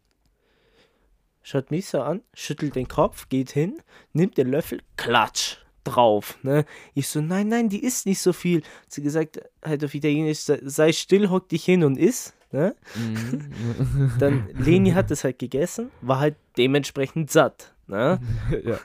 schaut 1.42 1.72
mich 1.72 1.88
so 1.88 2.02
an, 2.02 2.22
schüttelt 2.34 2.76
den 2.76 2.88
Kopf, 2.88 3.28
geht 3.30 3.52
hin, 3.52 3.82
nimmt 4.14 4.38
den 4.38 4.50
Löffel, 4.50 4.82
klatsch, 4.96 5.58
drauf, 5.84 6.38
ne? 6.44 6.66
Ich 6.94 7.08
so, 7.08 7.22
nein, 7.22 7.48
nein, 7.48 7.70
die 7.70 7.84
isst 7.84 8.06
nicht 8.06 8.20
so 8.20 8.34
viel. 8.34 8.62
Hat 8.62 8.92
sie 8.92 9.02
gesagt, 9.02 9.42
halt 9.64 9.84
auf 9.84 9.94
Italienisch, 9.94 10.40
sei, 10.40 10.92
still, 10.92 11.30
hock 11.30 11.50
dich 11.50 11.66
hin 11.66 11.84
und 11.84 11.98
iss, 11.98 12.34
ne? 12.52 12.76
Mhm. 12.96 14.12
Dann, 14.20 14.50
Leni 14.58 14.92
hat 14.92 15.12
das 15.12 15.24
halt 15.24 15.40
gegessen, 15.40 15.92
war 16.02 16.20
halt 16.20 16.36
dementsprechend 16.58 17.32
satt, 17.32 17.74
ne? 17.88 18.20
ja. 18.64 18.78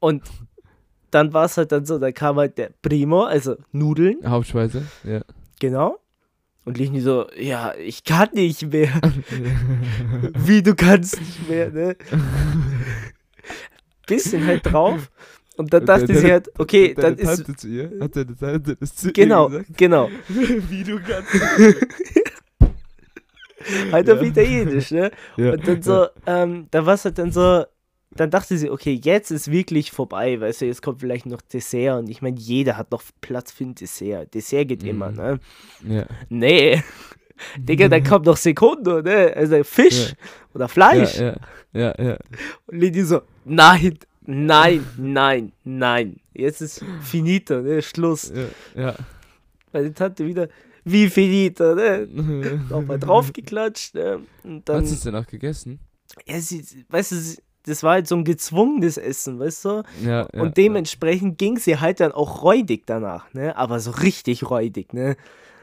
Und 0.00 0.22
dann 1.10 1.32
war 1.32 1.46
es 1.46 1.56
halt 1.56 1.72
dann 1.72 1.86
so, 1.86 1.98
da 1.98 2.12
kam 2.12 2.36
halt 2.36 2.58
der 2.58 2.70
Primo, 2.82 3.24
also 3.24 3.56
Nudeln, 3.72 4.18
Hauptspeise, 4.28 4.86
ja. 5.04 5.22
genau. 5.60 5.98
Und 6.66 6.78
Leni 6.78 7.00
so, 7.00 7.28
ja, 7.38 7.74
ich 7.76 8.02
kann 8.02 8.30
nicht 8.32 8.72
mehr. 8.72 8.90
Wie, 10.34 10.64
du 10.64 10.74
kannst 10.74 11.20
nicht 11.20 11.48
mehr, 11.48 11.70
ne? 11.70 11.96
Bisschen 14.08 14.44
halt 14.44 14.66
drauf. 14.66 15.08
Und 15.56 15.72
dann 15.72 15.86
dachte 15.86 16.06
Deine- 16.06 16.20
sie 16.20 16.30
halt, 16.32 16.50
okay, 16.58 16.94
dann 16.94 17.16
ist. 17.16 17.36
Tante 17.36 17.56
zu 17.56 17.68
ihr? 17.68 17.92
Hat 18.00 18.14
deine 18.16 18.36
Tante 18.36 18.76
das 18.76 18.94
zu 18.94 19.12
Genau, 19.12 19.44
ihr 19.48 19.50
gesagt? 19.60 19.78
genau. 19.78 20.10
Wie 20.28 20.84
du 20.84 20.98
kannst. 21.00 21.32
Halt 23.92 24.06
Ja. 24.08 24.14
auf 24.14 24.22
Italienisch, 24.22 24.90
ne? 24.92 25.10
Ja. 25.36 25.52
Und 25.52 25.66
dann 25.66 25.82
so, 25.82 26.06
ähm, 26.26 26.68
da 26.70 26.86
war 26.86 26.94
es 26.94 27.04
halt 27.04 27.18
dann 27.18 27.32
so, 27.32 27.64
dann 28.12 28.30
dachte 28.30 28.56
sie, 28.56 28.70
okay, 28.70 28.98
jetzt 29.02 29.30
ist 29.30 29.50
wirklich 29.50 29.90
vorbei, 29.90 30.40
weißt 30.40 30.60
du, 30.60 30.66
jetzt 30.66 30.82
kommt 30.82 31.00
vielleicht 31.00 31.26
noch 31.26 31.40
Dessert 31.42 31.98
und 31.98 32.08
ich 32.08 32.22
meine, 32.22 32.38
jeder 32.38 32.76
hat 32.76 32.90
noch 32.92 33.02
Platz 33.20 33.50
für 33.50 33.64
ein 33.64 33.74
Dessert. 33.74 34.32
Dessert 34.34 34.68
geht 34.68 34.82
Mhm. 34.82 34.88
immer, 34.88 35.10
ne? 35.10 35.40
Ja. 35.86 36.06
Nee, 36.28 36.82
Digga, 37.58 37.88
dann 37.88 38.04
kommt 38.04 38.24
noch 38.26 38.36
Sekundo, 38.36 39.02
ne? 39.02 39.32
Also 39.34 39.62
Fisch 39.64 40.14
oder 40.54 40.68
Fleisch. 40.68 41.18
Ja, 41.18 41.34
ja, 41.72 41.94
ja, 41.98 42.04
ja. 42.10 42.16
Und 42.66 42.80
Lady 42.80 43.02
so, 43.02 43.22
nein, 43.44 43.98
nein, 44.26 44.84
nein, 44.96 45.52
nein. 45.64 46.16
Jetzt 46.34 46.60
ist 46.60 46.84
finito, 47.02 47.60
ne? 47.62 47.82
Schluss. 47.82 48.32
ja, 48.74 48.94
Meine 49.72 49.92
Tante 49.94 50.26
wieder, 50.26 50.48
wie 50.84 51.08
finito, 51.08 51.74
ne? 51.74 52.06
ja. 52.10 52.56
Nochmal 52.70 52.98
draufgeklatscht, 52.98 53.94
ne? 53.94 54.20
Und 54.44 54.68
dann. 54.68 54.82
Hast 54.82 54.90
du 54.90 54.94
es 54.94 55.00
denn 55.02 55.16
auch 55.16 55.26
gegessen? 55.26 55.78
ja, 56.26 56.40
sie, 56.40 56.64
weißt 56.88 57.12
du, 57.12 57.16
sie- 57.16 57.38
das 57.64 57.82
war 57.82 57.94
halt 57.94 58.06
so 58.06 58.14
ein 58.14 58.22
gezwungenes 58.24 58.96
Essen, 58.96 59.40
weißt 59.40 59.64
du? 59.64 59.82
Ja, 60.04 60.28
ja. 60.32 60.40
und 60.40 60.56
dementsprechend 60.56 61.36
ging 61.36 61.58
sie 61.58 61.78
halt 61.80 61.98
dann 61.98 62.12
auch 62.12 62.42
räudig 62.44 62.84
danach, 62.86 63.32
ne? 63.34 63.56
Aber 63.56 63.80
so 63.80 63.90
richtig 63.90 64.48
räudig, 64.48 64.94
ne? 64.94 65.16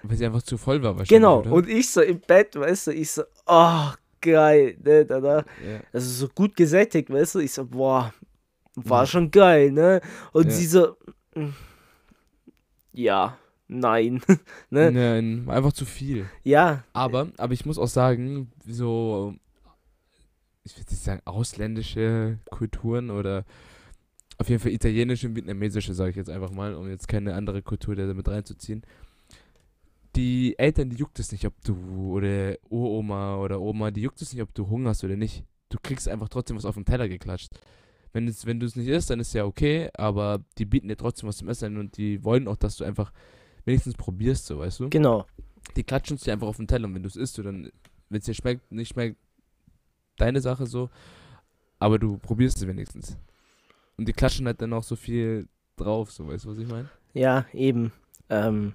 Weil 0.04 0.18
sie 0.18 0.26
einfach 0.26 0.42
zu 0.44 0.58
voll 0.58 0.84
war 0.84 0.92
wahrscheinlich. 0.98 1.08
Genau. 1.08 1.40
Oder? 1.40 1.52
Und 1.54 1.70
ich 1.70 1.90
so 1.90 2.02
im 2.02 2.20
Bett, 2.20 2.58
weißt 2.58 2.88
du, 2.88 2.92
ich 2.92 3.10
so, 3.10 3.24
oh, 3.46 3.86
geil, 4.20 4.76
ne? 4.84 5.06
Danach, 5.06 5.46
ja. 5.66 5.80
also 5.94 6.10
so 6.10 6.28
gut 6.36 6.58
gesättigt, 6.58 7.10
weißt 7.10 7.36
du? 7.36 7.40
Ich 7.40 7.54
so, 7.54 7.66
boah, 7.66 8.14
war 8.76 9.06
schon 9.06 9.32
geil, 9.32 9.72
ne? 9.72 10.02
Und 10.32 10.46
Ja. 10.46 10.52
sie 10.52 10.66
so, 10.66 10.96
mm, 11.36 11.50
ja, 12.94 13.38
nein, 13.68 14.22
ne? 14.70 14.92
Nein, 14.92 15.50
einfach 15.50 15.74
zu 15.74 15.86
viel. 15.86 16.26
Ja, 16.44 16.84
Aber, 16.94 17.30
aber 17.38 17.54
ich 17.54 17.66
muss 17.66 17.78
auch 17.78 17.88
sagen, 17.88 18.52
so, 18.66 19.36
ich 20.64 20.78
würde 20.78 20.90
nicht 20.92 21.04
sagen, 21.04 21.22
ausländische 21.26 22.40
Kulturen 22.50 23.10
oder 23.10 23.46
auf 24.38 24.50
jeden 24.50 24.62
Fall 24.62 24.72
italienische 24.72 25.28
und 25.28 25.36
vietnamesische, 25.36 25.94
sage 25.94 26.12
ich 26.12 26.16
jetzt 26.16 26.30
einfach 26.30 26.52
mal, 26.52 26.74
um 26.76 26.90
jetzt 26.90 27.08
keine 27.08 27.36
andere 27.36 27.62
Kultur 27.62 27.96
da 27.96 28.06
mit 28.14 28.28
reinzuziehen. 28.28 28.84
Die 30.16 30.58
Eltern, 30.60 30.90
die 30.90 30.98
juckt 30.98 31.20
es 31.20 31.32
nicht, 31.32 31.46
ob 31.46 31.54
du, 31.64 31.76
oder 32.14 32.56
Uroma 32.70 33.38
oder 33.38 33.60
Oma, 33.60 33.90
die 33.92 34.02
juckt 34.02 34.22
es 34.22 34.32
nicht, 34.34 34.42
ob 34.44 34.54
du 34.54 34.70
Hunger 34.70 34.90
hast 34.90 35.04
oder 35.04 35.16
nicht. 35.16 35.44
Du 35.70 35.78
kriegst 35.82 36.08
einfach 36.08 36.30
trotzdem 36.30 36.56
was 36.58 36.66
auf 36.66 36.76
den 36.76 36.86
Teller 36.86 37.08
geklatscht. 37.10 37.50
Wenn, 38.14 38.28
es, 38.28 38.46
wenn 38.46 38.60
du 38.60 38.66
es 38.66 38.76
nicht 38.76 38.88
isst, 38.88 39.10
dann 39.10 39.20
ist 39.20 39.34
ja 39.34 39.44
okay, 39.44 39.90
aber 39.96 40.44
die 40.58 40.66
bieten 40.66 40.88
dir 40.88 40.96
trotzdem 40.96 41.28
was 41.28 41.38
zum 41.38 41.50
Essen 41.50 41.78
und 41.78 41.98
die 41.98 42.24
wollen 42.24 42.48
auch, 42.48 42.56
dass 42.56 42.78
du 42.78 42.84
einfach 42.84 43.12
wenigstens 43.66 43.96
probierst, 43.96 44.46
so, 44.46 44.60
weißt 44.60 44.82
du? 44.82 44.90
genau. 44.90 45.26
die 45.76 45.84
klatschen 45.84 46.18
es 46.18 46.24
dir 46.24 46.34
einfach 46.34 46.48
auf 46.48 46.58
den 46.58 46.68
Teller 46.68 46.88
und 46.88 46.96
wenn 46.96 47.04
du 47.04 47.10
es 47.10 47.16
isst, 47.16 47.38
du 47.38 47.44
dann, 47.44 47.72
wenn 48.10 48.20
es 48.20 48.26
dir 48.26 48.34
schmeckt, 48.34 48.72
nicht 48.72 48.94
schmeckt, 48.94 49.18
deine 50.18 50.42
Sache 50.42 50.68
so, 50.68 50.90
aber 51.80 51.98
du 51.98 52.18
probierst 52.18 52.58
es 52.58 52.68
wenigstens. 52.68 53.18
Und 53.98 54.08
die 54.08 54.14
klatschen 54.14 54.46
halt 54.46 54.62
dann 54.62 54.74
auch 54.74 54.84
so 54.84 54.96
viel 54.96 55.48
drauf, 55.76 56.12
so, 56.12 56.28
weißt 56.28 56.46
du, 56.46 56.50
was 56.50 56.58
ich 56.58 56.68
meine? 56.68 56.90
Ja, 57.14 57.46
eben. 57.54 57.92
Ähm, 58.30 58.74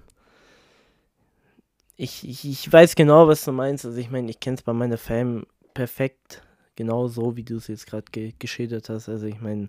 ich, 1.95 2.27
ich, 2.27 2.45
ich 2.45 2.71
weiß 2.71 2.95
genau, 2.95 3.27
was 3.27 3.43
du 3.43 3.51
meinst. 3.51 3.85
Also 3.85 3.97
ich 3.97 4.09
meine, 4.09 4.29
ich 4.29 4.39
kenne 4.39 4.55
es 4.55 4.61
bei 4.61 4.73
meiner 4.73 4.97
Fam 4.97 5.45
perfekt, 5.73 6.41
genau 6.79 7.07
so, 7.07 7.35
wie 7.35 7.43
du 7.43 7.57
es 7.57 7.67
jetzt 7.67 7.85
gerade 7.85 8.05
ge 8.11 8.33
geschildert 8.39 8.89
hast. 8.89 9.07
Also 9.09 9.27
ich 9.27 9.39
meine, 9.41 9.67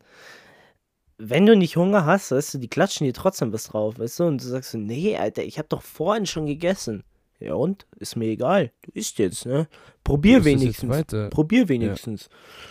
wenn 1.19 1.45
du 1.45 1.55
nicht 1.57 1.77
Hunger 1.77 2.07
hast, 2.07 2.31
weißt 2.31 2.55
du, 2.55 2.59
die 2.59 2.69
klatschen 2.69 3.05
dir 3.05 3.13
trotzdem 3.13 3.53
was 3.53 3.65
drauf, 3.65 3.99
weißt 3.99 4.21
du, 4.21 4.25
und 4.25 4.43
du 4.43 4.47
sagst 4.47 4.71
so, 4.71 4.79
nee, 4.79 5.17
Alter, 5.19 5.43
ich 5.43 5.59
habe 5.59 5.69
doch 5.69 5.83
vorhin 5.83 6.25
schon 6.25 6.47
gegessen. 6.47 7.05
Ja 7.41 7.55
und? 7.55 7.87
Ist 7.97 8.17
mir 8.17 8.27
egal. 8.29 8.71
Du 8.83 8.91
isst 8.93 9.19
jetzt, 9.19 9.47
ne? 9.47 9.67
Probier 10.05 10.45
wenigstens. 10.45 11.07
Probier 11.31 11.69
wenigstens. 11.69 12.29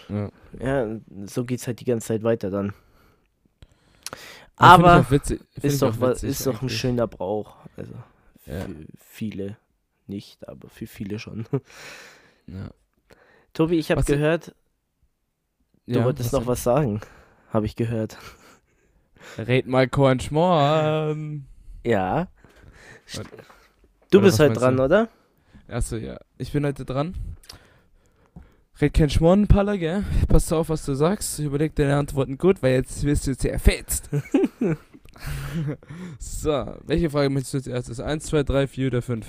Ja. 0.10 0.30
Ja, 0.60 1.00
so 1.26 1.44
geht's 1.44 1.66
halt 1.68 1.80
die 1.80 1.86
ganze 1.86 2.08
Zeit 2.08 2.24
weiter 2.24 2.50
dann. 2.52 2.74
Ja, 4.12 4.16
Aber 4.58 5.10
witzig- 5.10 5.42
ist 5.62 5.82
doch, 5.82 6.00
witzig 6.02 6.30
ist 6.32 6.46
doch 6.46 6.62
ein 6.62 6.70
schöner 6.70 7.08
Brauch. 7.08 7.56
Also 7.78 7.94
Ja. 8.46 8.62
für 8.62 8.76
viele 9.00 9.58
nicht, 10.08 10.48
aber 10.48 10.70
für 10.70 10.88
viele 10.88 11.20
schon. 11.20 11.46
Ja. 12.48 12.72
Tobi, 13.54 13.78
ich 13.80 13.92
habe 13.92 14.00
Was- 14.00 14.06
gehört, 14.08 14.56
du 15.88 16.00
Ja, 16.00 16.06
wolltest 16.06 16.34
noch 16.34 16.40
denn? 16.42 16.48
was 16.48 16.64
sagen. 16.64 17.02
Habe 17.52 17.66
ich 17.66 17.76
gehört. 17.76 18.18
Red 19.38 19.68
mal 19.68 19.88
Korn 19.88 20.20
Schmorn. 20.20 21.46
Ja. 21.86 22.28
Du 24.12 24.18
oder 24.20 24.26
bist 24.28 24.40
was 24.40 24.48
meinst 24.48 24.62
dran, 24.62 24.78
du? 24.78 24.84
oder? 24.84 25.10
Achso, 25.68 25.96
ja. 25.98 26.18
Ich 26.38 26.52
bin 26.52 26.66
heute 26.66 26.86
dran. 26.86 27.16
Red 28.82 28.94
kein 28.94 29.10
Schmorn, 29.10 29.48
Palla, 29.48 29.76
gell? 29.76 30.04
Pass 30.28 30.52
auf, 30.54 30.70
was 30.70 30.86
du 30.86 30.94
sagst. 30.96 31.38
Überleg 31.40 31.76
deine 31.76 31.98
Antworten 31.98 32.38
gut, 32.38 32.64
weil 32.64 32.74
jetzt 32.74 33.04
wirst 33.04 33.28
du 33.28 33.36
zerfetzt. 33.38 34.10
so, 36.20 36.78
welche 36.86 37.10
Frage 37.10 37.30
möchtest 37.30 37.54
du 37.54 37.58
als 37.58 37.68
erstes? 37.68 38.00
Eins, 38.00 38.26
zwei, 38.26 38.44
drei, 38.44 38.68
vier 38.68 38.88
oder 38.88 39.02
fünf? 39.02 39.28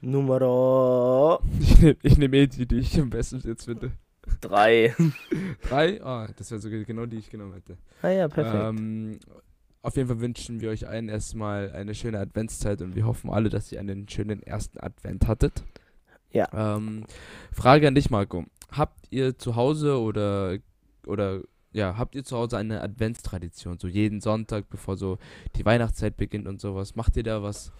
Nummer 0.00 1.40
Ich 1.60 1.80
nehme 1.80 1.96
ich 2.02 2.18
nehm 2.18 2.34
eh 2.34 2.46
die, 2.46 2.66
die 2.66 2.78
ich 2.78 3.00
am 3.00 3.10
besten 3.10 3.40
jetzt 3.44 3.64
finde. 3.64 3.92
3. 4.40 4.94
Drei? 5.62 6.02
Ah, 6.02 6.28
das 6.36 6.50
wäre 6.50 6.60
sogar 6.60 6.80
genau 6.84 7.06
die 7.06 7.16
ich 7.16 7.30
genommen 7.30 7.54
hätte. 7.54 7.76
Ah 8.02 8.10
ja, 8.10 8.28
perfekt. 8.28 8.56
Ähm, 8.62 9.18
auf 9.82 9.96
jeden 9.96 10.08
Fall 10.08 10.20
wünschen 10.20 10.60
wir 10.60 10.70
euch 10.70 10.86
allen 10.86 11.08
erstmal 11.08 11.72
eine 11.72 11.94
schöne 11.94 12.18
Adventszeit 12.18 12.82
und 12.82 12.94
wir 12.94 13.06
hoffen 13.06 13.30
alle, 13.30 13.48
dass 13.48 13.72
ihr 13.72 13.80
einen 13.80 14.08
schönen 14.08 14.42
ersten 14.42 14.78
Advent 14.80 15.26
hattet. 15.26 15.64
Ja. 16.30 16.48
Ähm, 16.52 17.04
Frage 17.52 17.88
an 17.88 17.94
dich, 17.94 18.10
Marco. 18.10 18.44
Habt 18.70 19.06
ihr 19.10 19.38
zu 19.38 19.56
Hause 19.56 19.98
oder, 19.98 20.58
oder 21.06 21.40
ja, 21.72 21.96
habt 21.96 22.14
ihr 22.14 22.24
zu 22.24 22.36
Hause 22.36 22.58
eine 22.58 22.82
Adventstradition? 22.82 23.78
So 23.78 23.88
jeden 23.88 24.20
Sonntag, 24.20 24.68
bevor 24.68 24.96
so 24.96 25.18
die 25.56 25.64
Weihnachtszeit 25.64 26.16
beginnt 26.16 26.46
und 26.46 26.60
sowas. 26.60 26.96
Macht 26.96 27.16
ihr 27.16 27.22
da 27.22 27.42
was 27.42 27.72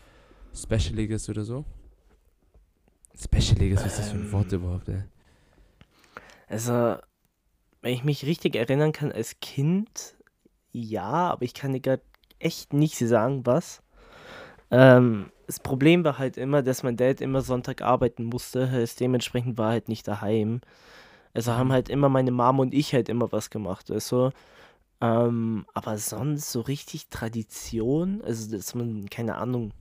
Specialiges 0.55 1.29
oder 1.29 1.45
so? 1.45 1.65
Specialiges, 3.21 3.81
was 3.81 3.93
ist 3.93 3.99
das 3.99 4.11
für 4.11 4.19
ein 4.19 4.33
Wort 4.33 4.53
Ähm. 4.53 4.61
überhaupt, 4.61 4.89
ey? 4.89 5.03
Also, 6.49 6.97
wenn 7.83 7.93
ich 7.93 8.05
mich 8.05 8.25
richtig 8.25 8.57
erinnern 8.57 8.93
kann, 8.93 9.13
als 9.13 9.41
Kind, 9.41 10.17
ja, 10.73 11.03
aber 11.03 11.43
ich 11.43 11.55
kann 11.55 11.73
dir 11.73 11.81
gerade 11.81 12.03
echt 12.39 12.73
nicht 12.73 12.97
sagen, 12.97 13.45
was. 13.45 13.83
Ähm, 14.71 15.31
das 15.47 15.61
Problem 15.61 16.05
war 16.05 16.19
halt 16.19 16.37
immer, 16.37 16.63
dass 16.63 16.83
mein 16.83 16.97
Dad 16.97 17.21
immer 17.21 17.41
Sonntag 17.41 17.83
arbeiten 17.83 18.25
musste, 18.25 18.71
heißt 18.71 19.01
dementsprechend 19.01 19.59
war 19.59 19.71
halt 19.71 19.89
nicht 19.89 20.07
daheim. 20.07 20.61
Also 21.35 21.53
haben 21.53 21.69
Mhm. 21.69 21.73
halt 21.73 21.89
immer 21.89 22.09
meine 22.09 22.31
Mom 22.31 22.59
und 22.61 22.75
ich 22.75 22.93
halt 22.95 23.09
immer 23.09 23.33
was 23.33 23.51
gemacht, 23.51 23.91
weißt 23.91 24.13
du. 24.13 24.31
Ähm, 25.01 25.67
aber 25.75 25.97
sonst 25.99 26.53
so 26.53 26.61
richtig 26.61 27.09
Tradition, 27.09 28.23
also 28.25 28.51
dass 28.57 28.75
man, 28.75 29.09
keine 29.11 29.37
Ahnung, 29.37 29.73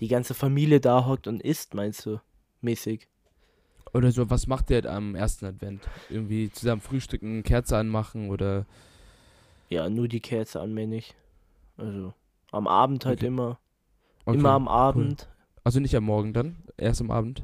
die 0.00 0.08
ganze 0.08 0.34
Familie 0.34 0.80
da 0.80 1.06
hockt 1.06 1.26
und 1.26 1.42
isst, 1.42 1.74
meinst 1.74 2.06
du, 2.06 2.20
mäßig. 2.62 3.08
Oder 3.92 4.10
so, 4.10 4.30
was 4.30 4.46
macht 4.46 4.70
ihr 4.70 4.90
am 4.90 5.14
ersten 5.14 5.44
Advent? 5.46 5.88
Irgendwie 6.08 6.50
zusammen 6.50 6.80
frühstücken, 6.80 7.42
Kerze 7.42 7.76
anmachen 7.76 8.30
oder 8.30 8.64
Ja, 9.68 9.88
nur 9.88 10.08
die 10.08 10.20
Kerze 10.20 10.60
an. 10.60 10.76
Also 11.76 12.14
am 12.52 12.66
Abend 12.66 13.04
halt 13.06 13.18
Okay. 13.18 13.26
immer. 13.26 13.58
Okay, 14.24 14.38
immer 14.38 14.50
am 14.50 14.68
Abend. 14.68 15.28
Also 15.64 15.80
nicht 15.80 15.94
am 15.96 16.04
Morgen 16.04 16.32
dann, 16.32 16.56
erst 16.76 17.00
am 17.00 17.10
Abend. 17.10 17.42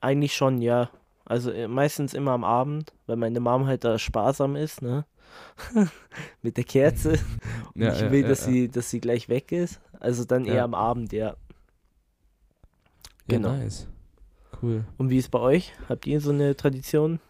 Eigentlich 0.00 0.34
schon, 0.34 0.60
ja. 0.60 0.90
Also 1.24 1.50
äh, 1.50 1.68
meistens 1.68 2.12
immer 2.14 2.32
am 2.32 2.44
Abend, 2.44 2.92
weil 3.06 3.16
meine 3.16 3.40
Mom 3.40 3.66
halt 3.66 3.84
da 3.84 3.98
sparsam 3.98 4.56
ist, 4.56 4.82
ne? 4.82 5.06
Mit 6.42 6.56
der 6.58 6.64
Kerze. 6.64 7.18
Und 7.74 7.82
Ja, 7.82 7.92
ich 7.92 8.10
will, 8.10 8.22
ja, 8.22 8.28
dass 8.28 8.40
ja. 8.40 8.44
sie, 8.44 8.68
dass 8.70 8.90
sie 8.90 9.00
gleich 9.00 9.28
weg 9.28 9.52
ist. 9.52 9.80
Also 10.00 10.24
dann 10.24 10.44
eher 10.44 10.64
am 10.64 10.74
Abend, 10.74 11.12
ja. 11.12 11.36
Ja, 13.26 13.38
genau. 13.38 13.48
nice. 13.48 13.86
Cool. 14.62 14.84
Und 14.98 15.10
wie 15.10 15.18
ist 15.18 15.30
bei 15.30 15.40
euch? 15.40 15.72
Habt 15.88 16.06
ihr 16.06 16.20
so 16.20 16.30
eine 16.30 16.56
Tradition? 16.56 17.20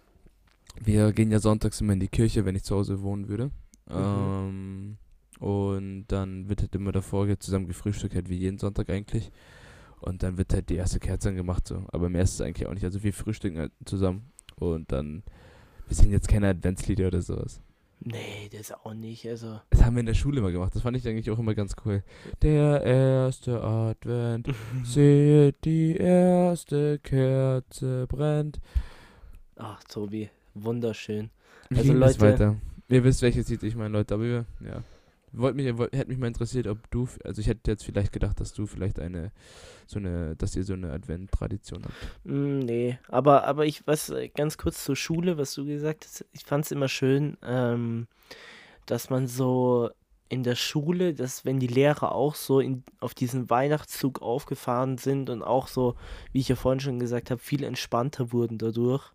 Wir 0.82 1.12
gehen 1.12 1.30
ja 1.30 1.38
sonntags 1.38 1.80
immer 1.80 1.92
in 1.92 2.00
die 2.00 2.08
Kirche, 2.08 2.44
wenn 2.44 2.56
ich 2.56 2.64
zu 2.64 2.74
Hause 2.74 3.02
wohnen 3.02 3.28
würde. 3.28 3.50
Mhm. 3.88 3.94
Ähm, 3.94 4.96
und 5.38 6.06
dann 6.08 6.48
wird 6.48 6.60
halt 6.60 6.74
immer 6.74 6.92
davor 6.92 7.28
zusammen 7.38 7.66
gefrühstückt, 7.66 8.14
halt 8.14 8.28
wie 8.28 8.36
jeden 8.36 8.58
Sonntag 8.58 8.90
eigentlich. 8.90 9.30
Und 10.00 10.22
dann 10.22 10.36
wird 10.36 10.52
halt 10.52 10.68
die 10.68 10.76
erste 10.76 11.00
Kerze 11.00 11.30
angemacht 11.30 11.66
so. 11.66 11.84
Aber 11.88 12.08
mehr 12.08 12.22
ist 12.22 12.34
es 12.34 12.40
eigentlich 12.40 12.68
auch 12.68 12.74
nicht. 12.74 12.84
Also 12.84 13.02
wir 13.02 13.12
frühstücken 13.12 13.58
halt 13.58 13.72
zusammen. 13.84 14.32
Und 14.56 14.92
dann, 14.92 15.22
wir 15.86 15.96
singen 15.96 16.12
jetzt 16.12 16.28
keine 16.28 16.48
Adventslieder 16.48 17.08
oder 17.08 17.22
sowas. 17.22 17.60
Nee, 18.00 18.50
das 18.52 18.72
auch 18.72 18.92
nicht. 18.94 19.26
Also. 19.26 19.60
Das 19.70 19.82
haben 19.84 19.94
wir 19.96 20.00
in 20.00 20.06
der 20.06 20.14
Schule 20.14 20.40
immer 20.40 20.52
gemacht. 20.52 20.74
Das 20.74 20.82
fand 20.82 20.96
ich 20.96 21.06
eigentlich 21.08 21.30
auch 21.30 21.38
immer 21.38 21.54
ganz 21.54 21.74
cool. 21.84 22.02
Der 22.42 22.82
erste 22.82 23.62
Advent, 23.62 24.48
seht 24.84 25.64
die 25.64 25.96
erste 25.96 26.98
Kerze 26.98 28.06
brennt. 28.08 28.60
Ach, 29.56 29.82
Tobi, 29.84 30.28
wunderschön. 30.54 31.30
Wie 31.70 31.78
Also 31.78 31.92
Leute- 31.92 32.20
weiter? 32.20 32.56
Ihr 32.88 33.02
wisst, 33.02 33.22
welches 33.22 33.48
Lied 33.48 33.62
ich 33.62 33.74
meine, 33.76 33.88
Leute, 33.90 34.14
aber 34.14 34.24
wir, 34.24 34.44
ja. 34.60 34.82
Wollt 35.36 35.56
mich, 35.56 35.76
wollt, 35.76 35.94
hätte 35.94 36.08
mich 36.08 36.18
mal 36.18 36.28
interessiert, 36.28 36.66
ob 36.66 36.90
du, 36.90 37.08
also 37.24 37.40
ich 37.40 37.46
hätte 37.46 37.70
jetzt 37.70 37.84
vielleicht 37.84 38.12
gedacht, 38.12 38.40
dass 38.40 38.52
du 38.52 38.66
vielleicht 38.66 38.98
eine, 38.98 39.32
so 39.86 39.98
eine, 39.98 40.36
dass 40.36 40.56
ihr 40.56 40.64
so 40.64 40.74
eine 40.74 40.92
Advent-Tradition 40.92 41.82
habt. 41.84 42.24
Mm, 42.24 42.60
nee, 42.60 42.98
aber, 43.08 43.44
aber 43.44 43.66
ich, 43.66 43.86
was, 43.86 44.10
äh, 44.10 44.28
ganz 44.28 44.58
kurz 44.58 44.84
zur 44.84 44.96
Schule, 44.96 45.36
was 45.38 45.54
du 45.54 45.64
gesagt 45.64 46.04
hast, 46.04 46.24
ich 46.32 46.44
fand 46.44 46.64
es 46.64 46.70
immer 46.70 46.88
schön, 46.88 47.36
ähm, 47.42 48.06
dass 48.86 49.10
man 49.10 49.26
so 49.26 49.90
in 50.28 50.42
der 50.42 50.56
Schule, 50.56 51.14
dass 51.14 51.44
wenn 51.44 51.60
die 51.60 51.66
Lehrer 51.66 52.12
auch 52.12 52.34
so 52.34 52.60
in, 52.60 52.82
auf 53.00 53.14
diesen 53.14 53.50
Weihnachtszug 53.50 54.22
aufgefahren 54.22 54.98
sind 54.98 55.30
und 55.30 55.42
auch 55.42 55.68
so, 55.68 55.96
wie 56.32 56.40
ich 56.40 56.48
ja 56.48 56.56
vorhin 56.56 56.80
schon 56.80 56.98
gesagt 56.98 57.30
habe, 57.30 57.40
viel 57.40 57.62
entspannter 57.62 58.32
wurden 58.32 58.58
dadurch. 58.58 59.12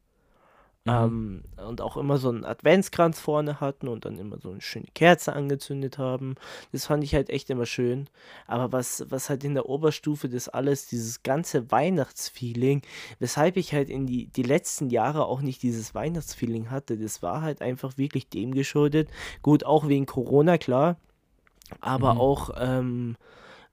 Mhm. 0.89 1.43
Ähm, 1.57 1.67
und 1.67 1.81
auch 1.81 1.97
immer 1.97 2.17
so 2.17 2.29
einen 2.29 2.45
Adventskranz 2.45 3.19
vorne 3.19 3.59
hatten 3.59 3.87
und 3.87 4.05
dann 4.05 4.17
immer 4.17 4.39
so 4.39 4.49
eine 4.49 4.61
schöne 4.61 4.87
Kerze 4.95 5.33
angezündet 5.33 5.97
haben. 5.97 6.35
Das 6.71 6.85
fand 6.85 7.03
ich 7.03 7.13
halt 7.13 7.29
echt 7.29 7.49
immer 7.49 7.65
schön. 7.65 8.09
Aber 8.47 8.71
was, 8.71 9.05
was 9.09 9.29
halt 9.29 9.43
in 9.43 9.53
der 9.53 9.67
Oberstufe 9.67 10.29
das 10.29 10.49
alles, 10.49 10.87
dieses 10.87 11.23
ganze 11.23 11.71
Weihnachtsfeeling, 11.71 12.81
weshalb 13.19 13.57
ich 13.57 13.73
halt 13.73 13.89
in 13.89 14.05
die, 14.05 14.27
die 14.27 14.43
letzten 14.43 14.89
Jahre 14.89 15.25
auch 15.25 15.41
nicht 15.41 15.61
dieses 15.63 15.93
Weihnachtsfeeling 15.93 16.71
hatte, 16.71 16.97
das 16.97 17.21
war 17.21 17.41
halt 17.41 17.61
einfach 17.61 17.97
wirklich 17.97 18.29
dem 18.29 18.53
geschuldet. 18.53 19.09
Gut, 19.41 19.63
auch 19.65 19.87
wegen 19.87 20.05
Corona, 20.05 20.57
klar. 20.57 20.97
Aber 21.81 22.15
Mhm. 22.15 22.19
auch, 22.19 22.49
ähm, 22.57 23.15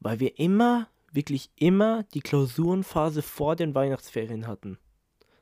weil 0.01 0.21
wir 0.21 0.39
immer, 0.39 0.89
wirklich 1.13 1.51
immer 1.57 2.03
die 2.15 2.21
Klausurenphase 2.21 3.23
vor 3.23 3.57
den 3.57 3.75
Weihnachtsferien 3.75 4.47
hatten. 4.47 4.79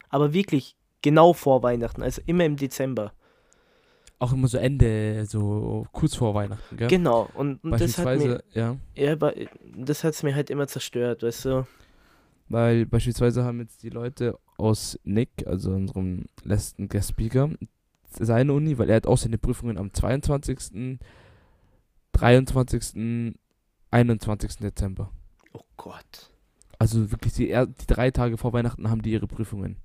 Aber 0.08 0.32
wirklich 0.32 0.76
genau 1.04 1.34
vor 1.34 1.62
Weihnachten, 1.62 2.02
also 2.02 2.22
immer 2.24 2.46
im 2.46 2.56
Dezember. 2.56 3.12
Auch 4.18 4.32
immer 4.32 4.48
so 4.48 4.56
Ende, 4.56 5.26
so 5.26 5.86
kurz 5.92 6.14
vor 6.14 6.34
Weihnachten, 6.34 6.78
gell? 6.78 6.88
Genau. 6.88 7.28
Und, 7.34 7.62
und 7.62 7.78
das 7.78 7.98
hat 7.98 8.18
mir, 8.18 8.42
ja, 8.52 8.76
ja, 8.94 9.12
aber 9.12 9.34
das 9.76 10.02
hat's 10.02 10.22
mir 10.22 10.34
halt 10.34 10.48
immer 10.48 10.66
zerstört, 10.66 11.22
weißt 11.22 11.44
du. 11.44 11.66
weil 12.48 12.86
beispielsweise 12.86 13.44
haben 13.44 13.60
jetzt 13.60 13.82
die 13.82 13.90
Leute 13.90 14.38
aus 14.56 14.98
Nick, 15.04 15.46
also 15.46 15.72
unserem 15.72 16.24
letzten 16.42 16.88
Guest 16.88 17.10
Speaker, 17.10 17.50
seine 18.08 18.54
Uni, 18.54 18.78
weil 18.78 18.88
er 18.88 18.96
hat 18.96 19.06
auch 19.06 19.18
seine 19.18 19.36
Prüfungen 19.36 19.76
am 19.76 19.92
22., 19.92 20.98
23., 22.12 23.34
21. 23.90 24.56
Dezember. 24.56 25.10
Oh 25.52 25.64
Gott. 25.76 26.30
Also 26.78 27.10
wirklich 27.10 27.34
die, 27.34 27.48
die 27.48 27.86
drei 27.86 28.10
Tage 28.10 28.38
vor 28.38 28.54
Weihnachten 28.54 28.88
haben 28.88 29.02
die 29.02 29.12
ihre 29.12 29.26
Prüfungen. 29.26 29.76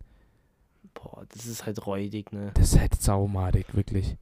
Boah, 0.93 1.25
das 1.30 1.45
ist 1.45 1.65
halt 1.65 1.86
räudig, 1.86 2.32
ne? 2.32 2.54
Das 2.54 2.73
ist 2.73 2.80
halt 2.80 2.93
saumadig, 3.02 3.73
wirklich. 3.75 4.15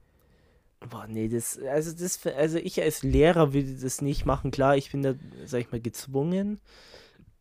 Boah, 0.80 1.08
nee, 1.08 1.28
das, 1.28 1.58
also 1.60 1.92
das, 1.92 2.24
also 2.28 2.60
ich 2.60 2.80
als 2.82 3.02
Lehrer 3.04 3.52
würde 3.54 3.76
das 3.76 4.02
nicht 4.02 4.26
machen. 4.26 4.52
Klar, 4.52 4.78
ich 4.78 4.92
bin 4.92 5.02
da, 5.02 5.16
sag 5.46 5.62
ich 5.62 5.72
mal, 5.72 5.82
gezwungen, 5.82 6.60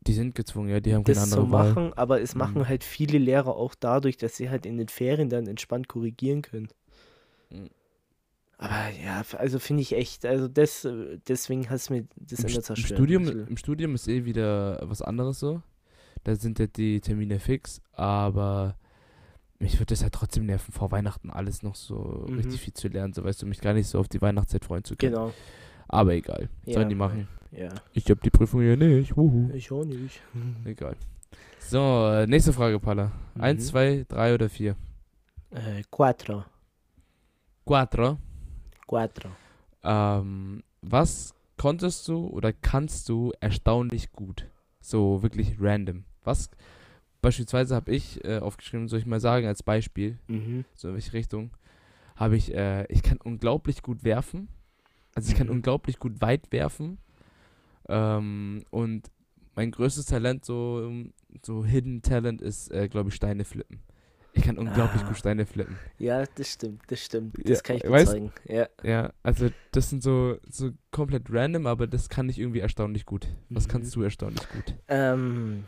Die 0.07 0.13
sind 0.13 0.33
gezwungen, 0.33 0.69
ja, 0.69 0.79
die 0.79 0.95
haben 0.95 1.03
keine 1.03 1.21
das 1.21 1.29
zu 1.31 1.43
andere 1.43 1.51
Wahl. 1.51 1.77
machen, 1.77 1.91
aber 1.95 2.21
es 2.21 2.35
machen 2.35 2.61
Mhm. 2.61 2.67
halt 2.67 2.83
viele 2.83 3.17
Lehrer 3.17 3.55
auch 3.55 3.73
dadurch, 3.73 4.17
dass 4.17 4.37
sie 4.37 4.49
halt 4.51 4.65
in 4.67 4.77
den 4.77 4.89
Ferien 4.89 5.29
dann 5.29 5.47
entspannt 5.47 5.87
korrigieren 5.87 6.43
können. 6.43 6.67
Mhm. 7.51 7.67
Aber 8.59 8.89
ja, 9.03 9.23
also 9.37 9.59
finde 9.59 9.83
ich 9.83 9.93
echt, 9.93 10.25
also 10.25 10.47
das, 10.47 10.87
deswegen 11.27 11.69
hat 11.69 11.75
es 11.77 11.89
mir 11.91 12.07
das 12.15 12.43
Im, 12.43 12.43
immer 12.43 12.61
St- 12.61 12.63
im, 12.75 12.85
zerstört. 12.85 13.11
ein 13.15 13.23
Studium. 13.25 13.27
Im 13.47 13.57
Studium 13.57 13.95
ist 13.95 14.07
eh 14.07 14.25
wieder 14.25 14.79
was 14.83 15.01
anderes 15.01 15.39
so. 15.39 15.61
Da 16.23 16.35
sind 16.35 16.59
halt 16.59 16.77
die 16.77 17.01
Termine 17.01 17.39
fix, 17.39 17.81
aber 17.93 18.77
mich 19.59 19.75
würde 19.75 19.87
das 19.87 20.01
ja 20.01 20.09
trotzdem 20.09 20.45
nerven, 20.45 20.71
vor 20.71 20.91
Weihnachten 20.91 21.29
alles 21.29 21.63
noch 21.63 21.75
so 21.75 22.25
Mhm. 22.29 22.35
richtig 22.37 22.61
viel 22.61 22.73
zu 22.73 22.87
lernen, 22.87 23.13
so 23.13 23.23
weißt 23.23 23.41
du, 23.41 23.45
mich 23.45 23.59
gar 23.61 23.73
nicht 23.73 23.87
so 23.87 23.99
auf 23.99 24.07
die 24.07 24.21
Weihnachtszeit 24.21 24.63
freuen 24.65 24.83
zu 24.83 24.95
können. 24.95 25.13
Genau. 25.13 25.33
Aber 25.87 26.13
egal, 26.13 26.49
sollen 26.65 26.81
Ja. 26.81 26.89
die 26.89 26.95
machen. 26.95 27.27
Ja. 27.51 27.69
Ich 27.93 28.09
hab 28.09 28.21
die 28.21 28.29
Prüfung 28.29 28.61
ja 28.61 28.75
nicht, 28.75 29.15
wuhu. 29.15 29.49
Ich 29.53 29.71
auch 29.71 29.85
nicht. 29.85 30.21
Egal. 30.65 30.95
So, 31.59 32.25
nächste 32.27 32.53
Frage, 32.53 32.79
Paula. 32.79 33.11
Mhm. 33.35 33.41
Eins, 33.41 33.67
zwei, 33.67 34.05
drei 34.07 34.33
oder 34.33 34.49
vier? 34.49 34.75
Äh, 35.51 35.81
quattro. 35.89 36.43
Quattro. 37.65 38.17
Quattro. 38.87 39.29
Ähm, 39.83 40.63
was 40.81 41.33
konntest 41.57 42.07
du 42.07 42.27
oder 42.27 42.53
kannst 42.53 43.09
du 43.09 43.31
erstaunlich 43.39 44.11
gut? 44.11 44.45
So 44.79 45.23
wirklich 45.23 45.55
random. 45.59 46.03
Was 46.23 46.49
beispielsweise 47.27 47.75
habe 47.75 47.91
ich 47.91 48.23
äh, 48.23 48.39
aufgeschrieben, 48.39 48.87
soll 48.87 48.99
ich 48.99 49.05
mal 49.05 49.19
sagen, 49.19 49.47
als 49.47 49.61
Beispiel, 49.61 50.17
Mhm. 50.27 50.63
so 50.75 50.87
in 50.87 50.93
welche 50.93 51.11
Richtung, 51.13 51.51
habe 52.15 52.37
ich, 52.37 52.53
äh, 52.53 52.85
ich 52.87 53.03
kann 53.03 53.17
unglaublich 53.21 53.81
gut 53.81 54.03
werfen. 54.05 54.47
Also 55.13 55.31
ich 55.31 55.37
kann 55.37 55.47
Mhm. 55.47 55.55
unglaublich 55.55 55.99
gut 55.99 56.21
weit 56.21 56.51
werfen. 56.51 56.99
Ähm, 57.89 58.63
und 58.69 59.11
mein 59.55 59.71
größtes 59.71 60.05
Talent, 60.05 60.45
so, 60.45 60.89
so 61.45 61.65
Hidden 61.65 62.01
Talent, 62.01 62.41
ist, 62.41 62.71
äh, 62.71 62.87
glaube 62.87 63.09
ich, 63.09 63.15
Steine 63.15 63.43
flippen. 63.43 63.81
Ich 64.31 64.43
kann 64.43 64.57
unglaublich 64.57 65.03
Ah. 65.03 65.07
gut 65.07 65.17
Steine 65.17 65.45
flippen. 65.45 65.79
Ja, 65.99 66.23
das 66.35 66.53
stimmt, 66.53 66.83
das 66.87 67.03
stimmt. 67.03 67.37
Das 67.43 67.57
Ja, 67.57 67.61
kann 67.63 67.75
ich 67.77 67.83
bezeugen. 67.83 68.31
Ja. 68.47 68.69
Ja, 68.83 69.11
also 69.23 69.49
das 69.71 69.89
sind 69.89 70.01
so, 70.01 70.37
so 70.49 70.71
komplett 70.91 71.23
random, 71.29 71.65
aber 71.65 71.87
das 71.87 72.07
kann 72.07 72.29
ich 72.29 72.39
irgendwie 72.39 72.59
erstaunlich 72.59 73.05
gut. 73.05 73.27
Was 73.49 73.65
Mhm. 73.65 73.71
kannst 73.71 73.95
du 73.95 74.01
erstaunlich 74.03 74.47
gut? 74.47 74.75
Ähm, 74.87 75.65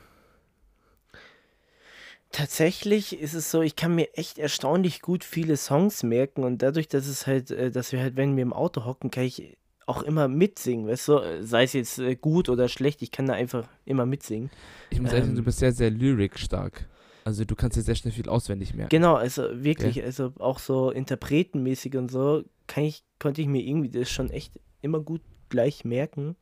tatsächlich 2.32 3.20
ist 3.20 3.34
es 3.34 3.52
so, 3.52 3.62
ich 3.62 3.76
kann 3.76 3.96
mir 3.96 4.10
echt 4.13 4.38
erstaunlich 4.38 5.02
gut 5.02 5.24
viele 5.24 5.58
Songs 5.58 6.04
merken 6.04 6.44
und 6.44 6.62
dadurch, 6.62 6.88
dass 6.88 7.08
es 7.08 7.28
halt, 7.28 7.52
äh, 7.52 7.72
dass 7.72 7.92
wir 7.92 8.02
halt, 8.02 8.15
wenn 8.15 8.36
wir 8.36 8.44
im 8.44 8.54
Auto 8.54 8.86
hocken, 8.86 9.12
kann 9.12 9.24
ich 9.24 9.58
auch 9.86 10.04
immer 10.04 10.28
mitsingen, 10.28 10.88
weißt 10.88 11.08
du, 11.08 11.44
sei 11.44 11.63
es 11.63 11.74
jetzt 11.74 11.98
äh, 11.98 12.15
gut 12.15 12.48
oder 12.48 12.68
schlecht, 12.68 13.02
ich 13.02 13.12
kann 13.12 13.26
da 13.26 13.34
einfach 13.34 13.68
immer 13.86 14.06
mitsingen. 14.06 14.52
Ich 14.92 15.00
muss 15.00 15.12
ehrlich 15.12 15.26
sagen, 15.26 15.36
du 15.36 15.42
Ähm. 15.42 15.46
bist 15.46 15.60
sehr, 15.60 15.72
sehr 15.72 15.89
lyric-stark. 15.89 16.88
Also 17.26 17.44
du 17.44 17.56
kannst 17.56 17.78
dir 17.78 17.82
sehr 17.82 17.96
schnell 17.96 18.13
viel 18.13 18.30
auswendig 18.30 18.74
merken. 18.74 18.89
Genau, 18.89 19.15
also 19.15 19.44
wirklich, 19.63 20.04
also 20.04 20.34
auch 20.39 20.60
so 20.60 20.89
interpretenmäßig 20.92 21.98
und 21.98 22.10
so, 22.10 22.44
kann 22.68 22.84
ich, 22.84 23.04
konnte 23.20 23.42
ich 23.42 23.48
mir 23.48 23.62
irgendwie 23.62 23.89
das 23.89 24.10
schon 24.10 24.30
echt 24.30 24.60
immer 24.82 25.00
gut 25.00 25.22
gleich 25.50 25.84
merken. 25.86 26.36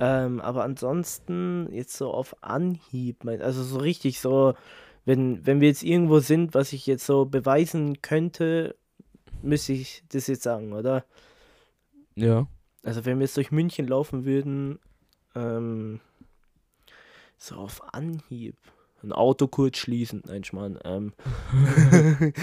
Ähm, 0.00 0.40
aber 0.40 0.64
ansonsten 0.64 1.68
jetzt 1.72 1.96
so 1.96 2.10
auf 2.10 2.42
Anhieb, 2.42 3.24
mein, 3.24 3.42
also 3.42 3.62
so 3.62 3.78
richtig 3.78 4.20
so, 4.20 4.54
wenn, 5.08 5.46
wenn 5.46 5.62
wir 5.62 5.68
jetzt 5.68 5.82
irgendwo 5.82 6.20
sind, 6.20 6.52
was 6.52 6.74
ich 6.74 6.86
jetzt 6.86 7.06
so 7.06 7.24
beweisen 7.24 8.02
könnte, 8.02 8.76
müsste 9.40 9.72
ich 9.72 10.04
das 10.10 10.26
jetzt 10.26 10.42
sagen, 10.42 10.74
oder? 10.74 11.06
Ja. 12.14 12.46
Also 12.84 13.06
wenn 13.06 13.18
wir 13.18 13.24
jetzt 13.24 13.38
durch 13.38 13.50
München 13.50 13.88
laufen 13.88 14.26
würden, 14.26 14.78
ähm, 15.34 16.00
so 17.38 17.54
auf 17.54 17.94
Anhieb. 17.94 18.54
Ein 19.02 19.12
Auto 19.12 19.46
kurz 19.46 19.78
schließen. 19.78 20.24
Nein, 20.26 20.44
Schmarrn. 20.44 20.78
Ähm. 20.84 21.14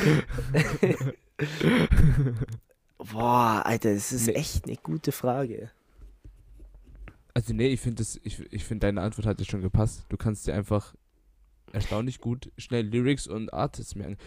Boah, 2.97 3.61
Alter, 3.65 3.93
das 3.93 4.11
ist 4.11 4.27
Nee. 4.27 4.33
echt 4.33 4.65
eine 4.65 4.77
gute 4.77 5.11
Frage. 5.11 5.69
Also 7.33 7.53
nee, 7.53 7.67
ich 7.67 7.81
finde 7.81 8.03
ich, 8.23 8.39
ich 8.51 8.63
finde 8.63 8.87
deine 8.87 9.01
Antwort 9.01 9.27
hat 9.27 9.39
dir 9.39 9.45
schon 9.45 9.61
gepasst. 9.61 10.05
Du 10.09 10.17
kannst 10.17 10.47
dir 10.47 10.55
einfach 10.55 10.95
erstaunlich 11.75 12.19
gut 12.19 12.51
schnell 12.57 12.85
Lyrics 12.87 13.27
und 13.27 13.53
Artists 13.53 13.95
merken. 13.95 14.17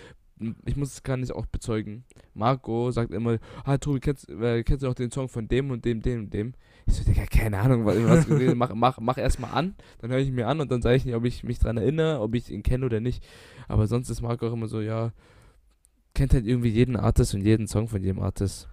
Ich 0.66 0.76
muss 0.76 0.92
es 0.92 1.02
gar 1.02 1.16
nicht 1.16 1.32
auch 1.32 1.46
bezeugen. 1.46 2.04
Marco 2.32 2.92
sagt 2.92 3.12
immer, 3.12 3.38
ah 3.64 3.76
Tobi, 3.78 3.98
kennst, 3.98 4.28
äh, 4.30 4.62
kennst 4.62 4.84
du 4.84 4.88
auch 4.88 4.94
den 4.94 5.10
Song 5.10 5.28
von 5.28 5.48
dem 5.48 5.72
und 5.72 5.84
dem, 5.84 6.00
dem 6.00 6.20
und 6.20 6.32
dem? 6.34 6.54
Ich 6.86 6.94
so, 6.94 7.02
Digga, 7.02 7.26
keine 7.26 7.58
Ahnung, 7.58 7.84
was, 7.84 7.96
was 8.04 8.26
gesehen. 8.28 8.56
mach, 8.56 8.72
mach, 8.72 9.00
mach 9.00 9.18
erstmal 9.18 9.50
an, 9.52 9.74
dann 9.98 10.10
höre 10.12 10.18
ich 10.20 10.28
ihn 10.28 10.36
mir 10.36 10.46
an 10.46 10.60
und 10.60 10.70
dann 10.70 10.80
sage 10.80 10.94
ich 10.96 11.04
nicht, 11.04 11.16
ob 11.16 11.24
ich 11.24 11.42
mich 11.42 11.58
dran 11.58 11.76
erinnere, 11.76 12.20
ob 12.20 12.36
ich 12.36 12.50
ihn 12.50 12.62
kenne 12.62 12.86
oder 12.86 13.00
nicht. 13.00 13.26
Aber 13.66 13.88
sonst 13.88 14.10
ist 14.10 14.22
Marco 14.22 14.46
auch 14.46 14.52
immer 14.52 14.68
so, 14.68 14.80
ja, 14.80 15.12
kennt 16.14 16.32
halt 16.34 16.46
irgendwie 16.46 16.70
jeden 16.70 16.94
Artist 16.96 17.34
und 17.34 17.40
jeden 17.42 17.66
Song 17.66 17.88
von 17.88 18.00
jedem 18.02 18.20
Artist. 18.20 18.68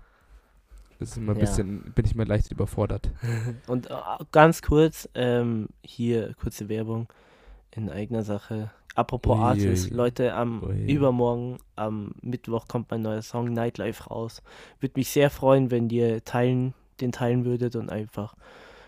Das 0.99 1.09
ist 1.11 1.17
immer 1.17 1.31
ein 1.33 1.37
Ja. 1.37 1.41
bisschen, 1.41 1.91
bin 1.95 2.05
ich 2.05 2.15
mal 2.15 2.27
leicht 2.27 2.51
überfordert. 2.51 3.11
Und 3.67 3.89
äh, 3.89 3.95
ganz 4.31 4.61
kurz, 4.61 5.09
ähm, 5.13 5.67
hier 5.83 6.33
kurze 6.35 6.69
Werbung 6.69 7.07
in 7.75 7.89
eigener 7.89 8.23
Sache. 8.23 8.71
Apropos 8.95 9.37
Ui, 9.37 9.43
Artists. 9.43 9.89
Leute, 9.89 10.33
am 10.33 10.63
Ui. 10.63 10.91
übermorgen, 10.91 11.57
am 11.75 12.13
Mittwoch 12.21 12.67
kommt 12.67 12.89
mein 12.91 13.01
neuer 13.01 13.21
Song 13.21 13.51
Nightlife 13.51 14.05
raus. 14.05 14.41
Würde 14.79 14.93
mich 14.97 15.09
sehr 15.09 15.29
freuen, 15.29 15.69
wenn 15.71 15.89
ihr 15.89 16.23
teilen, 16.23 16.73
den 17.01 17.11
teilen 17.11 17.43
würdet 17.43 17.75
und 17.75 17.89
einfach 17.89 18.35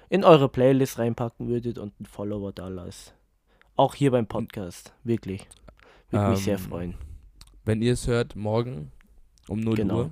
in 0.09 0.23
eure 0.23 0.47
Playlist 0.47 0.97
reinpacken 0.99 1.47
würdet 1.49 1.77
und 1.77 1.93
einen 1.99 2.05
Follower 2.05 2.53
da 2.53 2.69
lasst. 2.69 3.13
Auch 3.75 3.93
hier 3.95 4.11
beim 4.11 4.27
Podcast, 4.27 4.93
wirklich. 5.03 5.45
Würde 6.09 6.29
mich 6.29 6.39
sehr 6.45 6.57
Ähm, 6.57 6.63
freuen. 6.63 6.93
Wenn 7.65 7.81
ihr 7.81 7.93
es 7.93 8.07
hört, 8.07 8.35
morgen 8.37 8.91
um 9.49 9.59
0 9.59 9.75
Genau. 9.75 9.97
Uhr, 9.97 10.09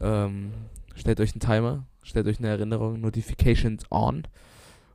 ähm, 0.00 0.52
stellt 0.94 1.18
euch 1.20 1.32
einen 1.32 1.40
Timer, 1.40 1.84
stellt 2.04 2.28
euch 2.28 2.38
eine 2.38 2.48
Erinnerung, 2.48 3.00
Notifications 3.00 3.84
on 3.90 4.22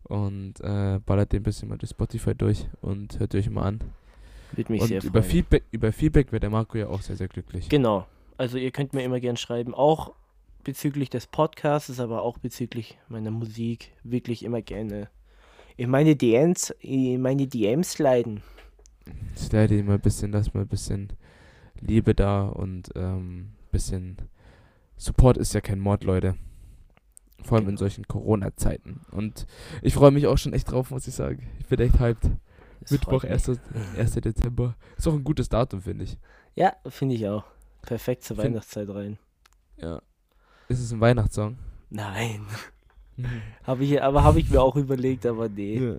und 0.09 0.55
äh, 0.59 0.99
ballert 1.05 1.31
den 1.31 1.41
ein 1.41 1.43
bisschen 1.43 1.69
mal 1.69 1.77
durch 1.77 1.91
Spotify 1.91 2.35
durch 2.35 2.67
und 2.81 3.19
hört 3.19 3.33
euch 3.35 3.49
mal 3.49 3.63
an. 3.63 3.79
Würde 4.51 4.73
mich 4.73 4.81
und 4.81 4.87
sehr 4.87 5.03
über 5.03 5.21
freuen. 5.21 5.31
Feedback, 5.31 5.63
über 5.71 5.93
Feedback 5.93 6.31
wird 6.31 6.43
der 6.43 6.49
Marco 6.49 6.77
ja 6.77 6.87
auch 6.87 7.01
sehr, 7.01 7.15
sehr 7.15 7.27
glücklich. 7.27 7.69
Genau. 7.69 8.07
Also 8.37 8.57
ihr 8.57 8.71
könnt 8.71 8.93
mir 8.93 9.03
immer 9.03 9.19
gern 9.19 9.37
schreiben, 9.37 9.73
auch 9.73 10.13
bezüglich 10.63 11.09
des 11.09 11.27
Podcasts, 11.27 11.99
aber 11.99 12.23
auch 12.23 12.39
bezüglich 12.39 12.97
meiner 13.07 13.31
Musik. 13.31 13.93
Wirklich 14.03 14.43
immer 14.43 14.61
gerne. 14.61 15.09
In 15.77 15.89
meine 15.89 16.15
DMs, 16.15 16.73
in 16.81 17.21
meine 17.21 17.47
DMs 17.47 17.99
leiden. 17.99 18.41
Slide 19.35 19.83
mal 19.83 19.93
ein 19.93 20.01
bisschen, 20.01 20.31
lass 20.31 20.53
mal 20.53 20.61
ein 20.61 20.67
bisschen 20.67 21.13
Liebe 21.79 22.13
da 22.13 22.47
und 22.47 22.89
ähm, 22.95 23.49
bisschen 23.71 24.17
Support 24.97 25.37
ist 25.37 25.53
ja 25.53 25.61
kein 25.61 25.79
Mord, 25.79 26.03
Leute. 26.03 26.35
Vor 27.43 27.57
allem 27.57 27.65
in 27.65 27.75
Genau. 27.75 27.79
solchen 27.79 28.07
Corona-Zeiten. 28.07 29.01
Und 29.11 29.45
ich 29.81 29.93
freue 29.93 30.11
mich 30.11 30.27
auch 30.27 30.37
schon 30.37 30.53
echt 30.53 30.71
drauf, 30.71 30.91
muss 30.91 31.07
ich 31.07 31.15
sagen. 31.15 31.47
Ich 31.59 31.67
bin 31.67 31.79
echt 31.79 31.99
hyped. 31.99 32.29
Das 32.81 32.91
Mittwoch, 32.91 33.21
freut 33.21 33.23
mich. 33.47 33.47
1. 33.47 33.59
1. 33.97 34.11
Dezember. 34.21 34.75
Ist 34.97 35.07
auch 35.07 35.13
ein 35.13 35.23
gutes 35.23 35.49
Datum, 35.49 35.81
finde 35.81 36.05
ich. 36.05 36.17
Ja, 36.55 36.73
finde 36.87 37.15
ich 37.15 37.27
auch. 37.27 37.43
Perfekt 37.81 38.23
zur 38.23 38.35
Find- 38.35 38.49
Weihnachtszeit 38.49 38.89
rein. 38.89 39.17
Ja. 39.77 40.01
Ist 40.67 40.79
es 40.81 40.91
ein 40.91 40.99
Weihnachtssong? 41.01 41.57
Nein. 41.89 42.41
Hab 43.63 43.79
ich, 43.81 44.01
aber 44.01 44.23
habe 44.23 44.39
ich 44.39 44.49
mir 44.49 44.61
auch 44.61 44.75
überlegt, 44.75 45.25
aber 45.25 45.49
nee. 45.49 45.77
ja. 45.79 45.95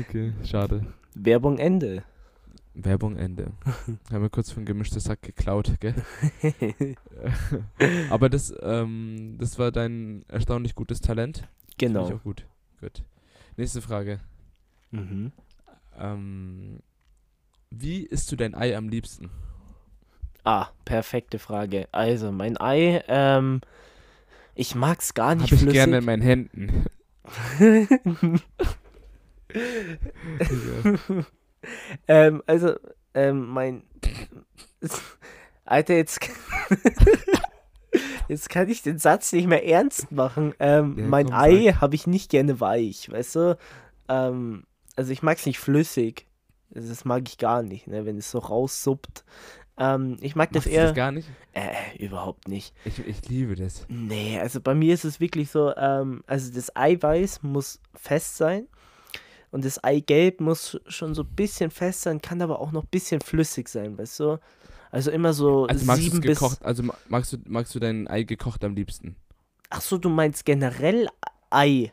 Okay, 0.00 0.32
schade. 0.44 0.86
Werbung 1.14 1.58
Ende. 1.58 2.02
Werbung 2.76 3.16
Ende. 3.16 3.52
Haben 4.12 4.22
wir 4.22 4.30
kurz 4.30 4.50
von 4.50 4.64
gemischtes 4.64 5.04
Sack 5.04 5.22
geklaut, 5.22 5.72
gell? 5.80 5.94
Aber 8.10 8.28
das, 8.28 8.54
ähm, 8.60 9.36
das 9.38 9.58
war 9.58 9.72
dein 9.72 10.24
erstaunlich 10.28 10.74
gutes 10.74 11.00
Talent. 11.00 11.48
Genau. 11.78 12.04
auch 12.04 12.22
gut. 12.22 12.46
Gut. 12.80 13.02
Nächste 13.56 13.80
Frage. 13.80 14.20
Mhm. 14.90 15.32
Ähm, 15.98 16.80
wie 17.70 18.02
isst 18.02 18.30
du 18.30 18.36
dein 18.36 18.54
Ei 18.54 18.76
am 18.76 18.88
liebsten? 18.88 19.30
Ah, 20.44 20.68
perfekte 20.84 21.38
Frage. 21.38 21.88
Also, 21.92 22.30
mein 22.30 22.60
Ei, 22.60 23.02
ähm, 23.08 23.60
ich 24.54 24.74
mag's 24.74 25.14
gar 25.14 25.34
nicht 25.34 25.46
Habe 25.46 25.54
ich 25.54 25.60
flüssig. 25.62 25.72
gerne 25.74 25.98
in 25.98 26.04
meinen 26.04 26.22
Händen. 26.22 26.84
Ja. 27.58 27.86
ähm, 32.08 32.42
also, 32.46 32.74
ähm, 33.14 33.46
mein. 33.46 33.82
Alter, 35.64 35.94
jetzt. 35.94 36.20
jetzt 38.28 38.48
kann 38.50 38.68
ich 38.68 38.82
den 38.82 38.98
Satz 38.98 39.32
nicht 39.32 39.48
mehr 39.48 39.66
ernst 39.66 40.12
machen. 40.12 40.54
Ähm, 40.58 40.96
Ja, 40.98 41.06
mein 41.06 41.26
komm, 41.26 41.34
Ei 41.34 41.72
habe 41.80 41.94
ich 41.94 42.06
nicht 42.06 42.30
gerne 42.30 42.60
weich, 42.60 43.10
weißt 43.10 43.36
du? 43.36 43.58
Ähm, 44.08 44.64
also, 44.96 45.12
ich 45.12 45.22
mag's 45.22 45.46
nicht 45.46 45.58
flüssig. 45.58 46.26
Also, 46.74 46.88
Das 46.88 47.04
mag 47.04 47.24
ich 47.28 47.38
gar 47.38 47.62
nicht, 47.62 47.86
ne, 47.86 48.06
wenn 48.06 48.18
es 48.18 48.30
so 48.30 48.38
raussuppt. 48.38 49.24
Ähm, 49.78 50.16
ich 50.20 50.34
mag 50.36 50.52
das 50.52 50.64
du 50.64 50.70
eher. 50.70 50.84
das 50.86 50.94
gar 50.94 51.12
nicht? 51.12 51.28
äh, 51.52 52.02
überhaupt 52.02 52.48
nicht. 52.48 52.74
Ich, 52.84 53.06
ich 53.06 53.28
liebe 53.28 53.56
das. 53.56 53.84
Nee, 53.88 54.38
also 54.40 54.60
bei 54.60 54.74
mir 54.74 54.94
ist 54.94 55.04
es 55.04 55.20
wirklich 55.20 55.50
so, 55.50 55.74
ähm, 55.76 56.22
also 56.26 56.52
das 56.54 56.74
Eiweiß 56.74 57.42
muss 57.42 57.80
fest 57.94 58.38
sein 58.38 58.68
und 59.56 59.64
das 59.64 59.82
Eigelb 59.82 60.40
muss 60.40 60.78
schon 60.88 61.14
so 61.14 61.22
ein 61.24 61.34
bisschen 61.36 61.70
fest 61.72 62.02
sein, 62.02 62.20
kann 62.22 62.42
aber 62.42 62.60
auch 62.60 62.72
noch 62.72 62.84
ein 62.84 62.90
bisschen 62.90 63.22
flüssig 63.22 63.68
sein, 63.70 63.98
weißt 63.98 64.20
du? 64.20 64.38
Also 64.92 65.10
immer 65.10 65.32
so 65.32 65.68
Also 65.68 65.84
magst 65.84 66.08
du 66.08 66.10
sieben 66.10 66.20
bis... 66.24 66.60
gekocht, 66.60 66.64
also 66.64 66.82
ma- 66.82 66.98
magst 67.06 67.32
du, 67.32 67.38
magst 67.46 67.74
du 67.74 67.78
dein 67.78 68.08
Ei 68.08 68.22
gekocht 68.24 68.64
am 68.64 68.74
liebsten? 68.74 69.16
Ach 69.70 69.80
so, 69.80 69.96
du 69.98 70.08
meinst 70.08 70.44
generell 70.44 71.08
Ei? 71.50 71.92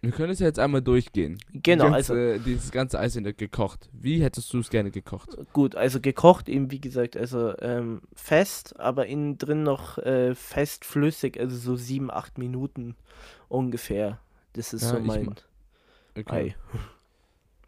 Wir 0.00 0.12
können 0.12 0.32
es 0.32 0.38
ja 0.38 0.46
jetzt 0.46 0.58
einmal 0.60 0.82
durchgehen. 0.82 1.42
Genau, 1.54 1.88
Die 1.88 1.90
also 1.90 2.14
ganze, 2.14 2.40
dieses 2.40 2.70
ganze 2.70 2.98
Eis 3.00 3.16
in 3.16 3.24
der 3.24 3.32
gekocht. 3.32 3.88
Wie 3.92 4.22
hättest 4.22 4.52
du 4.52 4.58
es 4.60 4.70
gerne 4.70 4.90
gekocht? 4.90 5.38
gut, 5.52 5.74
also 5.76 6.00
gekocht 6.00 6.48
eben, 6.48 6.70
wie 6.70 6.80
gesagt, 6.80 7.16
also 7.16 7.56
ähm, 7.60 8.02
fest, 8.14 8.78
aber 8.78 9.06
innen 9.06 9.38
drin 9.38 9.62
noch 9.62 9.98
äh, 9.98 10.34
fest 10.34 10.84
flüssig, 10.84 11.38
also 11.38 11.56
so 11.56 11.76
sieben, 11.76 12.10
acht 12.10 12.38
Minuten 12.38 12.96
ungefähr. 13.48 14.20
Das 14.54 14.72
ist 14.72 14.88
Ja, 14.88 14.88
so 14.88 15.00
ich 15.00 15.20
mein 15.20 15.22
ma- 15.22 15.36
Okay. 16.18 16.54
Ei. 16.54 16.54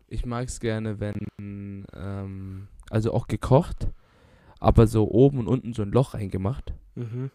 Ich 0.08 0.26
mag 0.26 0.48
es 0.48 0.60
gerne, 0.60 1.00
wenn, 1.00 1.26
ähm, 1.94 2.68
also 2.90 3.12
auch 3.12 3.26
gekocht, 3.26 3.88
aber 4.60 4.86
so 4.86 5.10
oben 5.10 5.38
und 5.38 5.48
unten 5.48 5.72
so 5.72 5.82
ein 5.82 5.90
Loch 5.92 6.14
reingemacht 6.14 6.72
Mhm. 6.94 7.30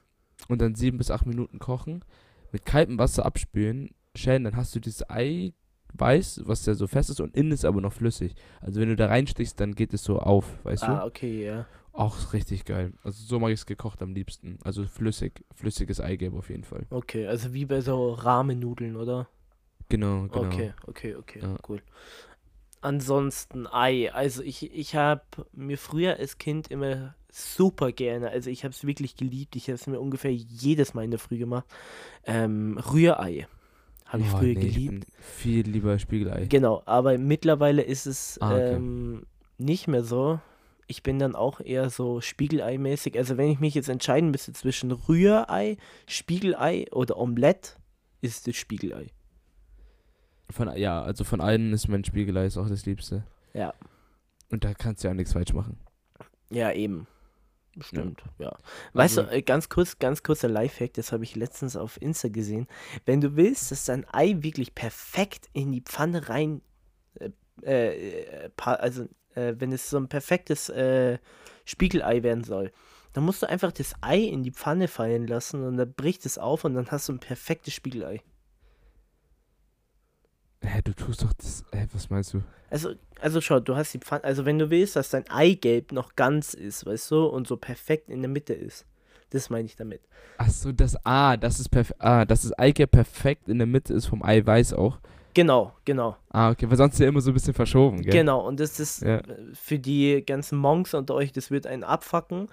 und 0.47 0.61
dann 0.61 0.75
sieben 0.75 0.97
bis 0.97 1.11
acht 1.11 1.25
Minuten 1.25 1.59
kochen, 1.59 2.03
mit 2.51 2.65
kaltem 2.65 2.97
Wasser 2.97 3.25
abspülen, 3.25 3.89
schälen, 4.15 4.43
dann 4.43 4.55
hast 4.55 4.73
du 4.75 4.79
dieses 4.79 5.03
Eiweiß, 5.09 6.41
was 6.45 6.65
ja 6.65 6.73
so 6.75 6.87
fest 6.87 7.09
ist 7.09 7.19
und 7.19 7.35
innen 7.35 7.51
ist 7.51 7.65
aber 7.65 7.81
noch 7.81 7.93
flüssig. 7.93 8.35
Also 8.61 8.79
wenn 8.79 8.89
du 8.89 8.95
da 8.95 9.07
reinstichst, 9.07 9.59
dann 9.59 9.75
geht 9.75 9.93
es 9.93 10.03
so 10.03 10.19
auf, 10.19 10.63
weißt 10.63 10.83
Ah, 10.83 10.99
du? 11.01 11.05
okay, 11.07 11.45
ja. 11.45 11.65
Auch 11.91 12.33
richtig 12.33 12.65
geil. 12.65 12.93
Also 13.03 13.23
so 13.25 13.39
mag 13.39 13.49
ich 13.49 13.59
es 13.59 13.65
gekocht 13.65 14.01
am 14.01 14.13
liebsten. 14.13 14.57
Also 14.63 14.85
flüssig, 14.85 15.43
flüssiges 15.53 15.99
Eigelb 15.99 16.33
auf 16.35 16.49
jeden 16.49 16.63
Fall. 16.63 16.85
Okay, 16.91 17.27
also 17.27 17.53
wie 17.53 17.65
bei 17.65 17.81
so 17.81 18.13
Rahmennudeln, 18.13 18.95
oder? 18.95 19.27
Genau, 19.89 20.27
genau. 20.27 20.45
Okay, 20.45 20.73
okay, 20.87 21.15
okay, 21.15 21.39
Ja. 21.41 21.55
cool. 21.67 21.81
Ansonsten 22.81 23.67
Ei. 23.67 24.11
Also 24.13 24.41
ich, 24.41 24.73
ich 24.73 24.95
habe 24.95 25.21
mir 25.51 25.77
früher 25.77 26.17
als 26.17 26.37
Kind 26.37 26.69
immer 26.69 27.15
super 27.31 27.91
gerne, 27.91 28.29
also 28.29 28.49
ich 28.49 28.63
habe 28.63 28.73
es 28.73 28.85
wirklich 28.87 29.15
geliebt, 29.15 29.55
ich 29.55 29.63
habe 29.67 29.75
es 29.75 29.85
mir 29.85 29.99
ungefähr 29.99 30.33
jedes 30.33 30.93
Mal 30.93 31.03
in 31.03 31.11
der 31.11 31.19
Früh 31.19 31.37
gemacht. 31.37 31.65
Ähm, 32.25 32.77
Rührei. 32.77 33.47
Habe 34.05 34.23
ich 34.23 34.29
Oh, 34.33 34.37
früher 34.37 34.55
nee, 34.55 34.61
geliebt. 34.61 35.05
viel 35.19 35.67
lieber 35.69 35.99
Spiegelei. 35.99 36.45
Genau, 36.47 36.81
aber 36.85 37.17
mittlerweile 37.19 37.83
ist 37.83 38.07
es 38.07 38.39
Ah, 38.41 38.55
okay. 38.55 38.75
ähm, 38.75 39.25
nicht 39.59 39.87
mehr 39.87 40.03
so. 40.03 40.39
Ich 40.87 41.03
bin 41.03 41.19
dann 41.19 41.35
auch 41.35 41.59
eher 41.59 41.91
so 41.91 42.19
Spiegelei-mäßig. 42.19 43.15
Also 43.17 43.37
wenn 43.37 43.49
ich 43.51 43.59
mich 43.59 43.75
jetzt 43.75 43.89
entscheiden 43.89 44.31
müsste 44.31 44.53
zwischen 44.53 44.91
Rührei, 44.91 45.77
Spiegelei 46.07 46.87
oder 46.91 47.17
Omelette, 47.17 47.73
ist 48.21 48.47
es 48.47 48.55
Spiegelei. 48.55 49.07
Von, 50.51 50.75
ja, 50.77 51.01
also 51.01 51.23
von 51.23 51.41
allen 51.41 51.73
ist 51.73 51.87
mein 51.87 52.03
Spiegelei 52.03 52.45
ist 52.45 52.57
auch 52.57 52.67
das 52.67 52.85
Liebste. 52.85 53.23
Ja. 53.53 53.73
Und 54.49 54.63
da 54.63 54.73
kannst 54.73 55.03
du 55.03 55.07
ja 55.07 55.13
nichts 55.13 55.33
falsch 55.33 55.53
machen. 55.53 55.77
Ja, 56.49 56.71
eben. 56.71 57.07
Stimmt, 57.81 58.23
ja. 58.39 58.57
Weißt 58.93 59.19
Also- 59.19 59.29
du, 59.29 59.35
äh, 59.37 59.41
ganz 59.41 59.69
kurz, 59.69 59.99
ganz 59.99 60.23
kurzer 60.23 60.49
Lifehack, 60.49 60.93
das 60.93 61.11
habe 61.11 61.23
ich 61.23 61.35
letztens 61.35 61.75
auf 61.75 62.01
Insta 62.01 62.27
gesehen. 62.27 62.67
Wenn 63.05 63.21
du 63.21 63.35
willst, 63.35 63.71
dass 63.71 63.85
dein 63.85 64.05
Ei 64.11 64.37
wirklich 64.39 64.73
perfekt 64.75 65.47
in 65.53 65.71
die 65.71 65.81
Pfanne 65.81 66.27
rein, 66.29 66.61
äh, 67.19 67.29
äh, 68.45 68.49
also 68.57 69.03
äh, 69.35 69.53
wenn 69.59 69.71
es 69.71 69.89
so 69.89 69.97
ein 69.97 70.09
perfektes 70.09 70.69
äh, 70.69 71.19
Spiegelei 71.63 72.23
werden 72.23 72.43
soll, 72.43 72.71
dann 73.13 73.23
musst 73.23 73.43
du 73.43 73.49
einfach 73.49 73.71
das 73.71 73.93
Ei 74.01 74.19
in 74.19 74.43
die 74.43 74.51
Pfanne 74.51 74.87
fallen 74.87 75.27
lassen 75.27 75.63
und 75.65 75.77
dann 75.77 75.93
bricht 75.93 76.25
es 76.25 76.37
auf 76.37 76.65
und 76.65 76.73
dann 76.73 76.89
hast 76.89 77.07
du 77.07 77.13
ein 77.13 77.19
perfektes 77.19 77.73
Spiegelei. 77.73 78.21
Hä, 80.61 80.81
du 80.83 80.93
tust 80.93 81.23
doch 81.23 81.33
das. 81.33 81.63
Hä, 81.73 81.87
was 81.93 82.09
meinst 82.09 82.33
du? 82.33 82.41
Also, 82.69 82.93
also 83.21 83.41
schau, 83.41 83.59
du 83.59 83.75
hast 83.75 83.93
die 83.93 83.99
Pfanne, 83.99 84.23
also 84.23 84.45
wenn 84.45 84.59
du 84.59 84.69
willst, 84.69 84.95
dass 84.95 85.09
dein 85.09 85.27
Eigelb 85.29 85.91
noch 85.91 86.15
ganz 86.15 86.53
ist, 86.53 86.85
weißt 86.85 87.11
du, 87.11 87.25
und 87.25 87.47
so 87.47 87.57
perfekt 87.57 88.09
in 88.09 88.21
der 88.21 88.29
Mitte 88.29 88.53
ist. 88.53 88.85
Das 89.31 89.49
meine 89.49 89.65
ich 89.65 89.75
damit. 89.75 90.01
Ach 90.37 90.49
so, 90.49 90.71
das. 90.71 90.97
Ah, 91.05 91.37
das 91.37 91.59
ist 91.59 91.69
perfekt. 91.69 92.01
Ah, 92.01 92.25
dass 92.25 92.41
das 92.41 92.53
Eigelb 92.57 92.91
perfekt 92.91 93.47
in 93.47 93.59
der 93.59 93.67
Mitte 93.67 93.93
ist 93.93 94.07
vom 94.07 94.23
Eiweiß 94.23 94.73
auch. 94.73 94.97
Genau, 95.35 95.73
genau. 95.85 96.17
Ah, 96.31 96.49
okay, 96.49 96.69
weil 96.69 96.77
sonst 96.77 96.95
ist 96.95 96.99
ja 96.99 97.07
immer 97.07 97.21
so 97.21 97.29
ein 97.31 97.35
bisschen 97.35 97.53
verschoben, 97.53 98.01
gell? 98.01 98.11
Genau, 98.11 98.45
und 98.45 98.59
das 98.59 98.79
ist 98.79 99.03
Ja. 99.03 99.17
äh, 99.17 99.23
für 99.53 99.77
die 99.77 100.23
ganzen 100.25 100.57
Monks 100.57 100.93
unter 100.95 101.13
euch, 101.13 101.31
das 101.31 101.51
wird 101.51 101.67
einen 101.67 101.83
abfacken. 101.83 102.47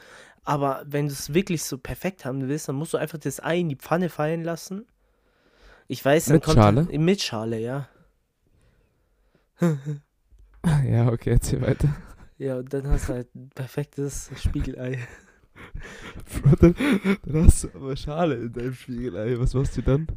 Aber 0.44 0.82
wenn 0.86 1.06
du 1.06 1.12
es 1.12 1.32
wirklich 1.34 1.64
so 1.64 1.78
perfekt 1.78 2.24
haben 2.24 2.46
willst, 2.48 2.68
dann 2.68 2.76
musst 2.76 2.92
du 2.92 2.98
einfach 2.98 3.18
das 3.18 3.42
Ei 3.42 3.58
in 3.60 3.70
die 3.70 3.76
Pfanne 3.76 4.10
fallen 4.10 4.44
lassen. 4.44 4.86
Ich 5.88 6.04
weiß, 6.04 6.26
dann 6.26 6.34
Mit 6.34 6.44
kommt 6.44 6.56
Schale? 6.56 6.82
Mit 6.98 7.22
Schale, 7.22 7.58
ja. 7.58 7.88
Ja, 10.84 11.08
okay, 11.12 11.30
erzähl 11.30 11.60
weiter. 11.60 11.94
Ja, 12.38 12.56
und 12.56 12.72
dann 12.72 12.88
hast 12.88 13.08
du 13.08 13.14
halt 13.14 13.32
ein 13.36 13.50
perfektes 13.54 14.30
Spiegelei. 14.36 14.98
Bro, 16.42 16.56
dann, 16.60 16.74
dann 17.24 17.44
hast 17.46 17.64
du 17.64 17.68
aber 17.74 17.96
Schale 17.96 18.34
in 18.34 18.52
deinem 18.52 18.74
Spiegelei. 18.74 19.38
Was 19.38 19.54
machst 19.54 19.76
du 19.76 19.82
dann? 19.82 20.08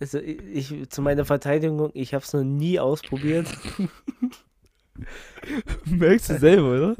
Also 0.00 0.18
ich, 0.18 0.72
ich 0.72 0.90
zu 0.90 1.00
meiner 1.00 1.24
Verteidigung, 1.24 1.90
ich 1.94 2.12
habe 2.12 2.24
es 2.24 2.32
noch 2.32 2.42
nie 2.42 2.80
ausprobiert. 2.80 3.46
Merkst 5.86 6.30
du 6.30 6.38
selber, 6.38 6.92
oder? 6.92 6.96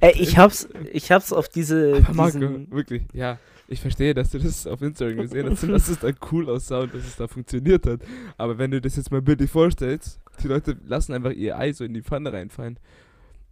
Ey, 0.00 0.20
ich 0.20 0.36
hab's, 0.38 0.68
ich 0.92 1.12
hab's 1.12 1.32
auf 1.32 1.48
diese, 1.48 2.02
Aber 2.04 2.14
Marco, 2.14 2.38
diesen, 2.38 2.70
wirklich, 2.70 3.02
ja. 3.12 3.38
Ich 3.68 3.80
verstehe, 3.80 4.12
dass 4.12 4.30
du 4.30 4.38
das 4.38 4.66
auf 4.66 4.82
Instagram 4.82 5.18
gesehen 5.18 5.50
hast 5.50 5.62
und 5.62 5.70
dass 5.70 5.88
es 5.88 5.98
dann 5.98 6.14
cool 6.30 6.50
aussah 6.50 6.80
und 6.80 6.94
dass 6.94 7.06
es 7.06 7.16
da 7.16 7.26
funktioniert 7.26 7.86
hat. 7.86 8.00
Aber 8.36 8.58
wenn 8.58 8.70
du 8.70 8.80
das 8.80 8.96
jetzt 8.96 9.10
mal 9.10 9.22
bildlich 9.22 9.50
vorstellst, 9.50 10.20
die 10.42 10.48
Leute 10.48 10.76
lassen 10.84 11.12
einfach 11.12 11.32
ihr 11.32 11.58
Ei 11.58 11.72
so 11.72 11.84
in 11.84 11.94
die 11.94 12.02
Pfanne 12.02 12.32
reinfallen, 12.32 12.78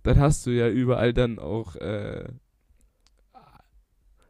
dann 0.02 0.18
hast 0.18 0.46
du 0.46 0.50
ja 0.50 0.68
überall 0.68 1.12
dann 1.12 1.38
auch 1.38 1.76
äh, 1.76 2.24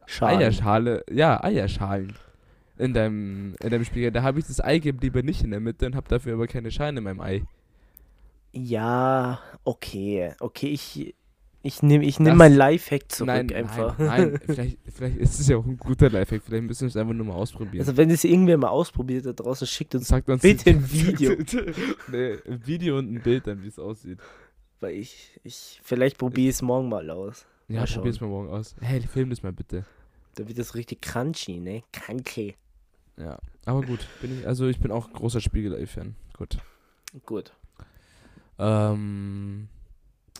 Schalen. 0.05 0.39
Eierschale, 0.39 1.05
ja, 1.09 1.41
Eierschalen 1.43 2.13
in 2.77 2.93
deinem, 2.93 3.55
in 3.61 3.69
deinem 3.69 3.85
Spiegel. 3.85 4.11
Da 4.11 4.23
habe 4.23 4.39
ich 4.39 4.47
das 4.47 4.59
Eigelb 4.59 5.01
lieber 5.01 5.23
nicht 5.23 5.43
in 5.43 5.51
der 5.51 5.59
Mitte 5.59 5.85
und 5.85 5.95
habe 5.95 6.09
dafür 6.09 6.33
aber 6.33 6.47
keine 6.47 6.71
Schalen 6.71 6.97
in 6.97 7.03
meinem 7.03 7.21
Ei. 7.21 7.43
Ja, 8.51 9.39
okay, 9.63 10.33
okay, 10.39 10.67
ich, 10.67 11.15
ich 11.63 11.83
nehme 11.83 12.03
ich 12.05 12.19
nehm 12.19 12.29
Das- 12.29 12.37
mein 12.37 12.55
Lifehack 12.55 13.11
zurück 13.11 13.27
nein, 13.27 13.53
einfach. 13.53 13.97
nein, 13.99 14.07
nein, 14.31 14.39
vielleicht, 14.45 14.77
vielleicht 14.91 15.17
ist 15.17 15.39
es 15.39 15.47
ja 15.47 15.57
auch 15.57 15.65
ein 15.65 15.77
guter 15.77 16.09
Lifehack. 16.09 16.41
Vielleicht 16.43 16.63
müssen 16.63 16.81
wir 16.81 16.87
es 16.87 16.97
einfach 16.97 17.13
nur 17.13 17.25
mal 17.27 17.33
ausprobieren. 17.35 17.81
Also 17.81 17.95
wenn 17.97 18.09
es 18.09 18.23
irgendwer 18.23 18.57
mal 18.57 18.69
ausprobiert 18.69 19.25
da 19.25 19.33
draußen, 19.33 19.67
schickt 19.67 19.93
uns, 19.95 20.07
Sagt 20.07 20.27
uns 20.29 20.41
bitte 20.41 20.71
ein 20.71 20.91
Video. 20.91 21.31
nee, 22.11 22.37
ein 22.47 22.65
Video 22.65 22.97
und 22.97 23.13
ein 23.13 23.21
Bild 23.21 23.45
dann, 23.47 23.61
wie 23.63 23.67
es 23.67 23.77
aussieht. 23.79 24.19
weil 24.79 24.95
ich, 24.95 25.39
ich, 25.43 25.79
vielleicht 25.83 26.17
probiere 26.17 26.49
es 26.49 26.61
morgen 26.61 26.89
mal 26.89 27.09
aus. 27.09 27.45
Ja, 27.67 27.85
schauen. 27.85 27.97
probier's 28.01 28.19
mal 28.21 28.27
morgen 28.27 28.49
aus. 28.49 28.75
Hey, 28.81 28.99
film 29.01 29.29
das 29.29 29.43
mal 29.43 29.53
bitte. 29.53 29.85
Da 30.35 30.47
wird 30.47 30.57
das 30.57 30.75
richtig 30.75 31.01
crunchy, 31.01 31.59
ne? 31.59 31.83
Crunchy. 31.93 32.55
Ja. 33.17 33.37
Aber 33.65 33.81
gut, 33.83 34.07
bin 34.21 34.39
ich, 34.39 34.47
also 34.47 34.67
ich 34.67 34.79
bin 34.79 34.91
auch 34.91 35.11
großer 35.13 35.39
Spiegelei-Fan. 35.41 36.15
Gut. 36.37 36.57
Gut. 37.25 37.53
Ähm, 38.57 39.67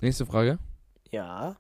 nächste 0.02 0.26
Frage. 0.26 0.58
Ja. 1.12 1.58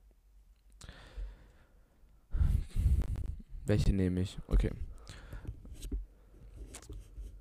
Welche 3.66 3.94
nehme 3.94 4.22
ich? 4.22 4.38
Okay. 4.48 4.72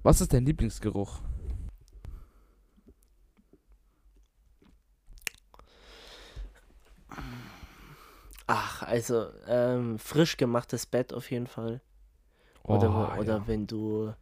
Was 0.03 0.21
ist 0.21 0.33
dein 0.33 0.45
Lieblingsgeruch? 0.45 1.21
Ach, 8.47 8.83
also, 8.83 9.29
ähm, 9.47 9.99
frisch 9.99 10.37
gemachtes 10.37 10.87
Bett 10.87 11.13
auf 11.13 11.31
jeden 11.31 11.47
Fall. 11.47 11.81
Oder, 12.65 12.93
wo- 12.93 13.21
oder 13.21 13.37
Oh, 13.37 13.39
ja. 13.39 13.47
wenn 13.47 13.67
du 13.67 14.13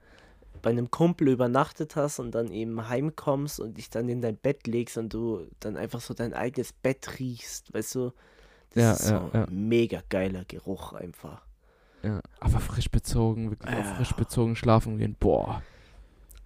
bei 0.69 0.73
einem 0.73 0.91
Kumpel 0.91 1.29
übernachtet 1.29 1.97
hast 1.97 2.19
und 2.19 2.33
dann 2.33 2.53
eben 2.53 2.91
heimkommst 2.91 3.59
und 3.59 3.79
dich 3.79 3.89
dann 3.89 4.07
in 4.11 4.21
dein 4.21 4.37
Bett 4.37 4.67
legst 4.67 4.99
und 4.99 5.15
du 5.15 5.47
dann 5.61 5.79
einfach 5.79 6.03
so 6.03 6.13
dein 6.13 6.35
eigenes 6.35 6.75
Bett 6.75 7.19
riechst, 7.19 7.73
weißt 7.73 7.95
du? 7.95 8.13
Das 8.75 8.83
Ja, 8.83 8.93
ist 8.93 9.09
so 9.09 9.15
ja, 9.15 9.31
ja. 9.33 9.45
ein 9.45 9.69
mega 9.71 10.03
geiler 10.11 10.45
Geruch 10.45 10.93
einfach. 10.93 11.41
Ja, 12.03 12.21
aber 12.39 12.61
frisch 12.61 12.91
bezogen, 12.91 13.49
wirklich 13.49 13.75
Ja. 13.75 13.83
frisch 13.83 14.13
bezogen 14.13 14.57
schlafen 14.57 14.99
gehen. 14.99 15.17
Boah. 15.19 15.63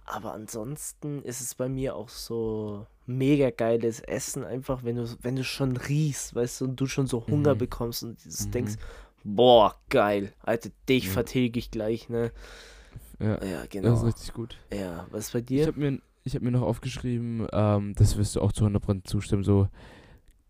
Aber 0.05 0.31
ansonsten 0.31 1.21
ist 1.23 1.41
es 1.41 1.53
bei 1.55 1.67
mir 1.67 1.93
auch 1.97 2.07
so 2.07 2.87
mega 3.05 3.49
geiles 3.49 3.99
Essen, 3.99 4.45
einfach 4.45 4.85
wenn 4.85 4.95
du, 4.95 5.17
wenn 5.21 5.35
du 5.35 5.43
schon 5.43 5.75
riechst, 5.75 6.33
weißt 6.33 6.61
du, 6.61 6.65
und 6.65 6.75
du 6.77 6.87
schon 6.87 7.07
so 7.07 7.27
Hunger 7.27 7.55
Mhm. 7.55 7.59
bekommst 7.59 8.03
und 8.03 8.23
dieses 8.23 8.47
Mhm. 8.47 8.51
denkst, 8.51 8.73
boah, 9.25 9.75
geil, 9.89 10.31
Alter, 10.39 10.69
dich 10.87 11.07
Ja. 11.07 11.11
vertilge 11.11 11.59
ich 11.59 11.71
gleich, 11.71 12.07
ne? 12.07 12.31
Ja, 13.19 13.43
Ja, 13.43 13.59
das 13.61 13.69
genau. 13.69 13.93
ist 13.93 14.03
richtig 14.05 14.33
gut. 14.33 14.57
Ja, 14.73 15.05
was 15.11 15.31
bei 15.31 15.39
Ich 15.39 15.45
dir? 15.45 15.67
habe 15.67 15.79
mir, 15.79 15.99
ich 16.23 16.35
hab 16.35 16.41
mir 16.41 16.51
noch 16.51 16.61
aufgeschrieben, 16.63 17.47
ähm, 17.51 17.93
das 17.95 18.17
wirst 18.17 18.35
du 18.35 18.41
auch 18.41 18.51
zu 18.51 18.65
100% 18.65 19.05
zustimmen, 19.05 19.43
so 19.43 19.67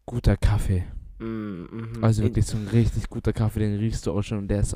guter 0.05 0.37
Kaffee. 0.37 0.83
Mm, 1.19 1.23
mhm. 1.25 2.03
Also 2.03 2.23
wirklich 2.23 2.45
so 2.45 2.57
ein 2.57 2.67
richtig 2.67 3.09
guter 3.09 3.33
Kaffee, 3.33 3.59
den 3.59 3.77
riechst 3.77 4.05
du 4.07 4.11
auch 4.11 4.21
schon 4.21 4.39
und 4.39 4.47
der 4.47 4.61
ist 4.61 4.75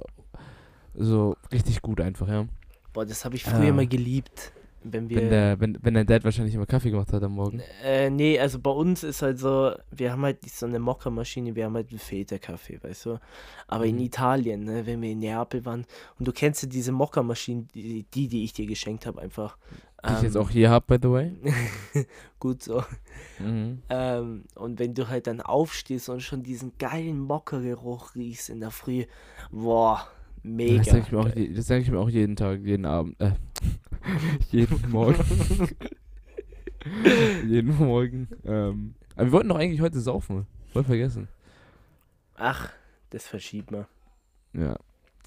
so 0.93 1.35
richtig 1.51 1.81
gut 1.81 2.01
einfach, 2.01 2.27
ja. 2.27 2.47
Boah, 2.93 3.05
das 3.05 3.23
habe 3.25 3.35
ich 3.35 3.43
früher 3.43 3.69
Ah. 3.69 3.73
mal 3.73 3.88
geliebt. 3.88 4.51
Wenn 4.84 5.09
wir. 5.09 5.17
Wenn, 5.17 5.30
der, 5.30 5.59
wenn, 5.59 5.78
wenn 5.82 5.93
dein 5.95 6.05
Dad 6.07 6.23
wahrscheinlich 6.23 6.55
immer 6.55 6.65
Kaffee 6.65 6.91
gemacht 6.91 7.11
hat 7.11 7.23
am 7.23 7.34
Morgen. 7.34 7.61
äh, 7.84 8.09
nee, 8.09 8.39
also 8.39 8.59
bei 8.59 8.71
uns 8.71 9.03
ist 9.03 9.21
halt 9.21 9.39
so, 9.39 9.73
wir 9.91 10.11
haben 10.11 10.21
halt 10.23 10.38
so 10.49 10.65
eine 10.65 10.80
Mokka-Maschine, 10.80 11.55
wir 11.55 11.65
haben 11.65 11.75
halt 11.75 11.89
einen 11.89 11.99
Filterkaffee, 11.99 12.80
weißt 12.82 13.05
du. 13.07 13.19
Aber 13.67 13.86
in 13.86 13.95
Mhm. 13.95 14.01
Italien, 14.03 14.63
ne, 14.63 14.86
wenn 14.86 15.01
wir 15.01 15.11
in 15.11 15.19
Neapel 15.19 15.65
waren, 15.65 15.86
und 16.19 16.28
du 16.28 16.32
kennst 16.32 16.63
ja 16.63 16.69
diese 16.69 16.91
Mokka-Maschine, 16.91 17.65
die, 17.73 18.05
die, 18.13 18.28
die 18.28 18.43
ich 18.43 18.53
dir 18.53 18.65
geschenkt 18.67 19.05
habe, 19.05 19.21
einfach. 19.21 19.57
Die 20.07 20.13
ich 20.13 20.21
jetzt 20.21 20.36
Ähm, 20.36 20.41
auch 20.43 20.49
hier 20.51 20.69
habe, 20.69 20.86
by 20.88 20.99
the 21.01 21.11
way. 21.11 21.32
Gut 22.39 22.61
so. 22.61 22.84
Mhm. 23.39 23.82
Ähm, 23.89 24.43
und 24.55 24.78
wenn 24.80 24.93
du 24.93 25.07
halt 25.09 25.25
dann 25.28 25.41
aufstehst 25.41 26.07
und 26.09 26.21
schon 26.21 26.43
diesen 26.43 26.73
geilen 26.78 27.19
Mockergeruch 27.19 28.13
riechst 28.15 28.49
in 28.49 28.59
der 28.59 28.69
Früh, 28.71 29.05
boah, 29.51 30.07
mega. 30.43 30.78
Das 30.78 30.89
sage 30.91 31.34
ich, 31.36 31.65
sag 31.65 31.82
ich 31.82 31.89
mir 31.91 31.99
auch 31.99 32.09
jeden 32.09 32.36
Tag, 32.36 32.61
jeden 32.63 32.86
Abend. 32.86 33.19
Äh, 33.19 33.32
jeden 34.51 34.89
Morgen. 34.89 35.69
jeden 37.45 37.75
Morgen. 37.77 38.27
Ähm, 38.45 38.95
aber 39.15 39.25
wir 39.25 39.31
wollten 39.31 39.49
doch 39.49 39.57
eigentlich 39.57 39.81
heute 39.81 39.99
saufen. 39.99 40.45
Voll 40.71 40.83
vergessen. 40.83 41.27
Ach, 42.35 42.71
das 43.09 43.27
verschiebt 43.27 43.71
man. 43.71 43.85
Ja. 44.53 44.75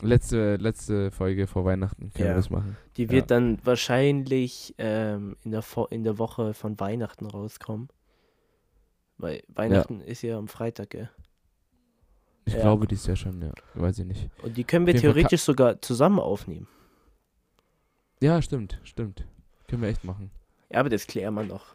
Letzte, 0.03 0.57
letzte 0.57 1.11
Folge 1.11 1.47
vor 1.47 1.65
Weihnachten 1.67 2.11
können 2.15 2.29
Ja. 2.29 2.33
wir 2.33 2.37
das 2.37 2.49
machen. 2.49 2.77
Die 2.97 3.11
wird 3.11 3.31
dann 3.31 3.59
wahrscheinlich 3.65 4.75
ähm, 4.79 5.37
in, 5.45 5.51
der 5.51 5.61
Vo 5.63 5.85
in 5.87 6.05
der 6.05 6.19
Woche 6.19 6.55
von 6.55 6.81
Weihnachten 6.81 7.27
rauskommen. 7.27 7.89
Weil 9.19 9.43
Weihnachten 9.49 10.01
ist 10.01 10.23
ja 10.23 10.39
am 10.39 10.49
Freitag, 10.49 10.91
gell? 10.91 11.11
Ich 12.47 12.55
Ja. 12.55 12.61
glaube, 12.63 12.87
die 12.87 12.95
ist 12.95 13.07
ja 13.07 13.15
schon, 13.15 13.43
ja. 13.43 13.53
Weiß 13.75 13.99
ich 13.99 14.07
nicht. 14.07 14.31
Und 14.43 14.57
die 14.57 14.65
können 14.65 14.87
wir 14.87 14.97
theoretisch 14.97 15.43
sogar 15.43 15.83
zusammen 15.83 16.19
aufnehmen. 16.19 16.67
Ja, 18.23 18.43
stimmt, 18.43 18.79
stimmt. 18.85 19.27
Können 19.67 19.83
wir 19.83 19.89
echt 19.89 20.05
machen. 20.05 20.31
Ja, 20.71 20.81
aber 20.81 20.91
das 20.91 21.07
klären 21.07 21.35
wir 21.35 21.45
noch. 21.45 21.75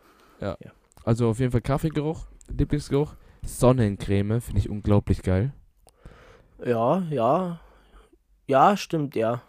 Also 1.04 1.30
auf 1.30 1.40
jeden 1.40 1.52
Fall 1.52 1.62
Kaffeegeruch, 1.62 2.28
Lieblingsgeruch. 2.50 3.16
Sonnencreme 3.44 4.42
finde 4.42 4.60
ich 4.60 4.70
unglaublich 4.70 5.22
geil. 5.22 5.54
Ja, 6.64 7.00
ja. 7.10 7.60
Ja, 8.48 8.78
stimmt, 8.78 9.16
ja. 9.16 9.42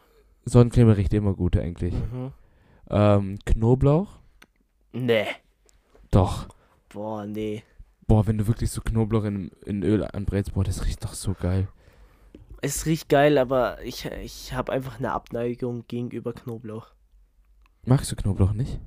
Sonnencreme 0.44 0.90
riecht 0.90 1.12
immer 1.14 1.34
gut 1.34 1.56
eigentlich. 1.56 1.94
Mhm. 1.94 2.32
Ähm, 2.88 3.38
Knoblauch? 3.44 4.18
Nee. 4.92 5.26
Doch. 6.10 6.48
Boah, 6.88 7.26
nee. 7.26 7.62
Boah, 8.06 8.26
wenn 8.26 8.38
du 8.38 8.46
wirklich 8.46 8.70
so 8.70 8.80
Knoblauch 8.80 9.24
in, 9.24 9.50
in 9.64 9.82
Öl 9.82 10.04
anbrätst, 10.04 10.54
boah, 10.54 10.64
das 10.64 10.86
riecht 10.86 11.04
doch 11.04 11.14
so 11.14 11.34
geil. 11.34 11.68
Es 12.66 12.84
riecht 12.84 13.08
geil, 13.08 13.38
aber 13.38 13.80
ich, 13.84 14.06
ich 14.06 14.52
habe 14.52 14.72
einfach 14.72 14.98
eine 14.98 15.12
Abneigung 15.12 15.86
gegenüber 15.86 16.32
Knoblauch. 16.32 16.88
Magst 17.84 18.10
du 18.10 18.16
Knoblauch 18.16 18.52
nicht? 18.54 18.80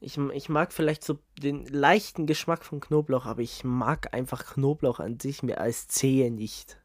Ich, 0.00 0.16
ich 0.16 0.48
mag 0.48 0.72
vielleicht 0.72 1.04
so 1.04 1.18
den 1.42 1.66
leichten 1.66 2.24
Geschmack 2.26 2.64
von 2.64 2.80
Knoblauch, 2.80 3.26
aber 3.26 3.42
ich 3.42 3.62
mag 3.62 4.14
einfach 4.14 4.54
Knoblauch 4.54 5.00
an 5.00 5.20
sich 5.20 5.42
mehr 5.42 5.60
als 5.60 5.86
Zehe 5.88 6.30
nicht. 6.30 6.80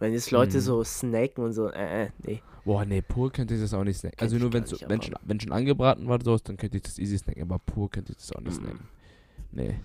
Wenn 0.00 0.12
jetzt 0.12 0.32
Leute 0.32 0.56
Mhm. 0.56 0.62
so 0.62 0.82
snacken 0.82 1.44
und 1.44 1.52
so, 1.52 1.68
äh, 1.70 2.06
äh, 2.06 2.10
nee. 2.26 2.42
Boah, 2.64 2.84
nee, 2.84 3.00
pur 3.00 3.30
könnte 3.30 3.54
ich 3.54 3.60
das 3.60 3.74
auch 3.74 3.84
nicht 3.84 3.98
snacken. 3.98 4.18
Also 4.18 4.38
nur 4.38 4.52
wenn, 4.52 4.66
so, 4.66 4.76
wenn, 4.88 5.00
schon, 5.00 5.14
wenn 5.22 5.38
schon 5.38 5.52
angebraten 5.52 6.08
war, 6.08 6.20
sowas, 6.20 6.42
dann 6.42 6.56
könnte 6.56 6.78
ich 6.78 6.82
das 6.82 6.98
easy 6.98 7.16
snacken, 7.18 7.42
aber 7.42 7.60
pur 7.60 7.88
könnte 7.90 8.10
ich 8.10 8.18
das 8.18 8.32
auch 8.32 8.40
nicht 8.40 8.60
Mhm. 8.60 8.64
snacken. 8.64 8.88
Nee. 9.52 9.76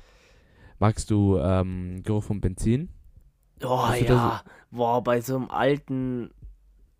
Magst 0.79 1.11
du 1.11 1.37
ähm, 1.37 2.01
Geruch 2.01 2.23
von 2.23 2.41
Benzin? 2.41 2.89
Oh 3.63 3.87
da 3.89 3.95
ja, 3.95 4.43
boah, 4.71 5.03
bei 5.03 5.21
so 5.21 5.35
einem 5.35 5.49
alten 5.49 6.31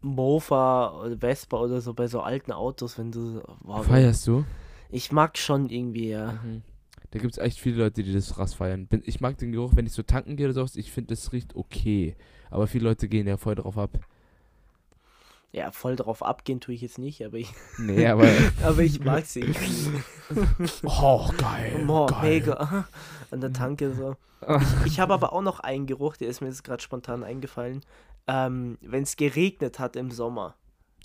Mofa 0.02 0.92
oder 1.02 1.18
Vespa 1.18 1.58
oder 1.58 1.82
so, 1.82 1.94
bei 1.94 2.08
so 2.08 2.22
alten 2.22 2.52
Autos, 2.52 2.98
wenn 2.98 3.12
du, 3.12 3.42
boah, 3.62 3.84
Feierst 3.84 4.28
du? 4.28 4.46
ich 4.90 5.12
mag 5.12 5.38
schon 5.38 5.70
irgendwie, 5.70 6.10
ja. 6.10 6.34
Mhm. 6.44 6.62
Da 7.12 7.20
gibt 7.20 7.34
es 7.34 7.38
echt 7.40 7.60
viele 7.60 7.78
Leute, 7.78 8.04
die 8.04 8.14
das 8.14 8.34
krass 8.34 8.54
feiern. 8.54 8.88
Ich 9.04 9.20
mag 9.20 9.38
den 9.38 9.52
Geruch, 9.52 9.72
wenn 9.76 9.86
ich 9.88 9.94
so 9.94 10.04
tanken 10.04 10.36
gehe 10.36 10.46
oder 10.46 10.54
sowas, 10.54 10.76
ich 10.76 10.92
finde, 10.92 11.16
das 11.16 11.32
riecht 11.34 11.56
okay. 11.56 12.16
Aber 12.52 12.68
viele 12.68 12.84
Leute 12.86 13.08
gehen 13.08 13.28
ja 13.28 13.38
voll 13.38 13.56
drauf 13.56 13.78
ab. 13.78 14.00
Ja, 15.52 15.72
voll 15.72 15.96
drauf 15.96 16.22
abgehen 16.22 16.60
tue 16.60 16.76
ich 16.76 16.82
jetzt 16.82 17.00
nicht, 17.00 17.24
aber 17.26 17.38
ich, 17.38 17.52
Nee, 17.80 18.06
aber. 18.08 18.28
aber 18.64 18.80
ich 18.82 19.04
mag 19.04 19.26
sie 19.26 19.44
oh, 20.84 21.30
geil. 21.38 21.84
Boah, 21.88 22.08
geil. 22.08 22.22
mega. 22.30 22.88
An 23.32 23.42
der 23.42 23.52
Tanke 23.54 23.94
so. 23.94 24.16
Ich 24.86 25.00
habe 25.00 25.14
aber 25.14 25.34
auch 25.34 25.42
noch 25.42 25.60
einen 25.60 25.86
Geruch, 25.86 26.16
der 26.18 26.28
ist 26.30 26.40
mir 26.42 26.48
jetzt 26.48 26.64
gerade 26.64 26.82
spontan 26.82 27.24
eingefallen. 27.24 27.82
Ähm, 28.28 28.78
wenn 28.82 29.04
es 29.04 29.16
geregnet 29.18 29.80
hat 29.80 29.96
im 29.96 30.12
Sommer. 30.12 30.56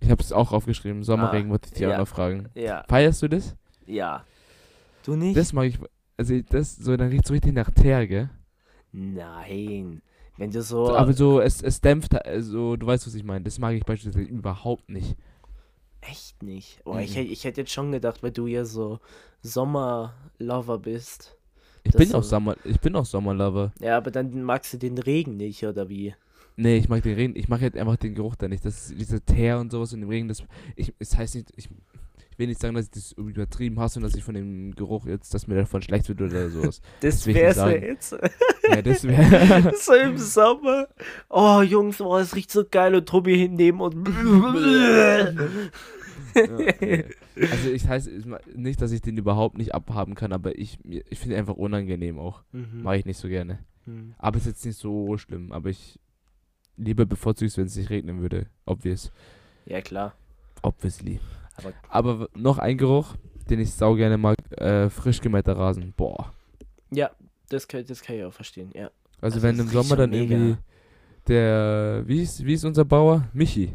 Ich 0.01 0.11
habe 0.11 0.23
es 0.23 0.31
auch 0.33 0.53
aufgeschrieben. 0.53 1.03
Sommerregen 1.03 1.49
Ah, 1.49 1.53
wollte 1.53 1.69
ich 1.69 1.73
dich 1.73 1.83
ja. 1.83 1.95
auch 1.95 1.99
noch 1.99 2.09
fragen. 2.09 2.49
Ja, 2.55 2.85
Feierst 2.89 3.23
du 3.23 3.29
das? 3.29 3.57
ja. 3.87 4.25
Du 5.05 5.17
nicht? 5.17 5.37
Das 5.37 5.53
mag 5.53 5.67
ich. 5.67 5.79
Also, 6.17 6.41
das 6.49 6.77
so, 6.77 6.97
dann 6.97 7.09
riecht 7.09 7.27
so 7.27 7.35
richtig 7.35 7.53
nach 7.53 7.71
Teer, 7.71 8.07
gell? 8.07 8.31
Nein. 8.93 10.01
Wenn 10.37 10.51
du 10.51 10.63
so. 10.63 10.95
Aber 10.95 11.13
so, 11.13 11.41
es, 11.41 11.63
es 11.63 11.81
dämpft, 11.81 12.15
also, 12.27 12.77
du 12.77 12.87
weißt, 12.87 13.07
was 13.07 13.15
ich 13.15 13.23
meine. 13.25 13.45
Das 13.45 13.59
mag 13.59 13.75
ich 13.75 13.85
beispielsweise 13.85 14.27
überhaupt 14.27 14.89
nicht. 14.91 15.17
Echt 16.01 16.43
nicht. 16.43 16.83
Boah, 16.85 17.01
ich, 17.01 17.13
Mhm. 17.13 17.21
hätt- 17.21 17.31
ich 17.31 17.45
hätte 17.45 17.61
jetzt 17.63 17.73
schon 17.73 17.93
gedacht, 17.93 18.23
weil 18.23 18.33
du 18.33 18.47
ja 18.47 18.65
so 18.65 18.99
Sommerlover 19.43 20.79
bist. 20.79 21.37
Ich 21.85 21.93
Das 21.93 21.99
bin 21.99 22.09
so- 22.09 22.19
auch 22.19 22.23
Sommer, 22.23 22.57
ich 22.65 22.81
bin 22.81 22.97
auch 22.97 23.05
Sommerlover. 23.07 23.73
Ja, 23.81 23.97
aber 23.97 24.11
dann 24.11 24.43
magst 24.43 24.73
du 24.73 24.79
den 24.79 24.99
Regen 24.99 25.37
nicht, 25.37 25.65
oder 25.65 25.89
wie? 25.89 26.15
Nee, 26.57 26.77
ich 26.77 26.89
mag 26.89 27.03
den 27.03 27.15
Regen, 27.15 27.35
ich 27.37 27.49
mag 27.49 27.61
halt 27.61 27.77
einfach 27.77 27.97
den 27.97 28.15
Geruch 28.15 28.37
da 28.37 28.49
nicht. 28.49 28.65
Das 28.65 28.91
ist 28.91 29.01
diese 29.01 29.21
Teer 29.21 29.59
und 29.59 29.71
sowas 29.73 29.93
und 29.93 30.03
im 30.03 30.09
Regen, 30.09 30.29
das, 30.29 30.43
ich, 30.77 30.93
es 30.99 31.17
heißt 31.17 31.35
nicht, 31.35 31.53
ich, 31.57 31.69
ich 32.35 32.39
will 32.41 32.49
nicht 32.49 32.61
sagen, 32.61 32.75
dass 32.75 32.87
ich 32.87 32.91
das 32.91 33.13
übertrieben 33.13 33.79
hasse 33.79 34.01
und 34.01 34.03
dass 34.03 34.17
ich 34.17 34.25
von 34.25 34.35
dem 34.35 34.75
Geruch 34.75 35.07
jetzt, 35.07 35.33
dass 35.35 35.47
mir 35.47 35.55
davon 35.55 35.83
schlecht 35.83 36.09
wird 36.09 36.21
oder 36.21 36.51
sowas. 36.51 36.81
Das 37.01 37.25
wär's 37.29 37.37
ja 37.37 37.55
sagen. 37.55 37.83
jetzt. 37.83 38.13
ja, 38.69 38.83
das 38.83 39.05
wäre. 39.05 39.73
so 39.79 39.95
im 39.95 40.19
Sommer. 40.19 40.89
Oh, 41.31 41.63
Jungs, 41.63 42.01
oh, 42.01 42.17
es 42.19 42.35
riecht 42.35 42.51
so 42.51 42.65
geil 42.69 42.97
und 42.97 43.09
Tobi 43.09 43.39
hinnehmen 43.39 43.81
und. 43.81 44.09
Also 46.35 47.71
ich 47.71 47.87
heiße 47.87 48.11
ich 48.11 48.27
nicht, 48.57 48.83
dass 48.83 48.91
ich 48.91 49.01
den 49.01 49.17
überhaupt 49.17 49.57
nicht 49.57 49.73
abhaben 49.73 50.17
kann, 50.17 50.33
aber 50.33 50.59
ich, 50.59 50.81
ich 50.85 51.21
finde 51.21 51.37
ihn 51.37 51.39
einfach 51.39 51.55
unangenehm 51.55 52.19
auch. 52.19 52.43
Mhm. 52.51 52.83
Mag 52.83 52.99
ich 52.99 53.05
nicht 53.05 53.19
so 53.19 53.29
gerne. 53.29 53.61
Mhm. 53.87 54.15
Aber 54.19 54.39
ist 54.39 54.47
jetzt 54.47 54.67
nicht 54.67 54.79
so 54.79 55.17
schlimm, 55.19 55.53
aber 55.53 55.71
ich 55.71 56.01
lieber 56.77 57.07
bevorzuge 57.07 57.47
es, 57.47 57.57
wenn 57.57 57.67
es 57.67 57.77
nicht 57.77 57.91
regnen 57.91 58.21
würde. 58.21 58.47
Obvious. 58.67 59.13
Ja, 59.67 59.81
klar. 59.81 60.15
Obviously. 60.63 61.21
Aber- 61.57 61.73
Aber 61.89 62.29
noch 62.35 62.59
ein 62.59 62.77
Geruch, 62.79 63.15
den 63.51 63.61
ich 63.61 63.73
sau 63.73 63.95
gerne 63.95 64.17
mag, 64.19 64.37
äh, 64.59 64.89
frisch 64.91 65.21
gemähter 65.21 65.57
Rasen. 65.57 65.93
Boah. 65.97 66.33
Ja, 66.91 67.11
das 67.49 67.69
kann, 67.69 67.85
das 67.87 68.03
kann 68.03 68.17
ich 68.17 68.25
auch 68.25 68.33
verstehen, 68.33 68.71
ja. 68.75 68.91
Also, 69.21 69.37
Also 69.37 69.43
wenn 69.43 69.59
im 69.59 69.69
Sommer 69.69 69.97
dann 69.97 70.11
mega. 70.11 70.35
irgendwie 70.35 70.57
der, 71.29 72.03
wie 72.07 72.23
ist, 72.23 72.45
wie 72.45 72.55
ist 72.55 72.65
unser 72.65 72.85
Bauer? 72.85 73.29
Michi. 73.33 73.73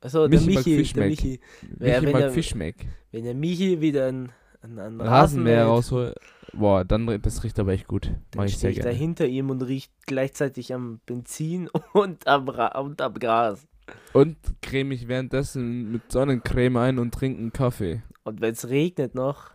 Achso, 0.00 0.26
der 0.26 0.40
Michi 0.40 0.76
Michi, 0.76 0.92
der. 0.94 1.06
Michi. 1.08 1.40
Michi 1.78 1.90
Ja, 1.92 2.02
wenn 2.02 2.12
mag 2.12 2.20
der- 2.22 2.30
Fischmeck. 2.32 2.86
Wenn 3.12 3.24
der 3.24 3.34
Michi 3.34 3.80
wieder 3.80 4.06
ein, 4.08 4.30
ein, 4.62 4.78
ein 4.78 5.00
Rasenmäher 5.00 5.66
rausholt. 5.66 6.16
Boah, 6.54 6.84
dann, 6.84 7.06
das 7.22 7.44
riecht 7.44 7.58
aber 7.58 7.72
echt 7.72 7.86
gut. 7.88 8.10
Dann 8.32 8.46
ich 8.46 8.58
sehr 8.58 8.70
ich 8.70 8.76
da 8.78 8.82
gerne. 8.84 8.98
hinter 8.98 9.26
ihm 9.26 9.48
und 9.50 9.62
riecht 9.62 9.90
gleichzeitig 10.06 10.74
am 10.74 11.00
Benzin 11.06 11.68
und 11.94 12.26
am, 12.26 12.48
Ra 12.48 12.78
und 12.80 13.00
am 13.00 13.14
Gras. 13.14 13.66
Und 14.12 14.36
creme 14.60 14.88
mich 14.88 15.08
währenddessen 15.08 15.90
mit 15.90 16.12
Sonnencreme 16.12 16.76
ein 16.76 16.98
und 16.98 17.12
trinke 17.14 17.38
einen 17.40 17.52
Kaffee. 17.52 18.02
Und 18.24 18.40
wenn 18.40 18.52
es 18.52 18.68
regnet 18.68 19.14
noch, 19.14 19.50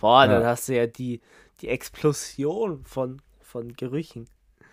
boah, 0.00 0.26
dann 0.26 0.42
Ja. 0.42 0.48
hast 0.48 0.68
du 0.68 0.76
ja 0.76 0.86
die, 0.86 1.20
die 1.60 1.68
Explosion 1.68 2.84
von, 2.84 3.20
von 3.40 3.72
Gerüchen. 3.74 4.26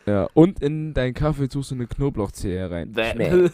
Ja, 0.06 0.28
und 0.34 0.62
in 0.62 0.93
deinen 0.93 1.14
Kaffee 1.14 1.48
tust 1.50 1.72
du 1.72 1.76
eine 1.76 1.88
Knoblauchzehe 1.88 2.70
rein. 2.72 2.91
Bäh. 2.93 3.50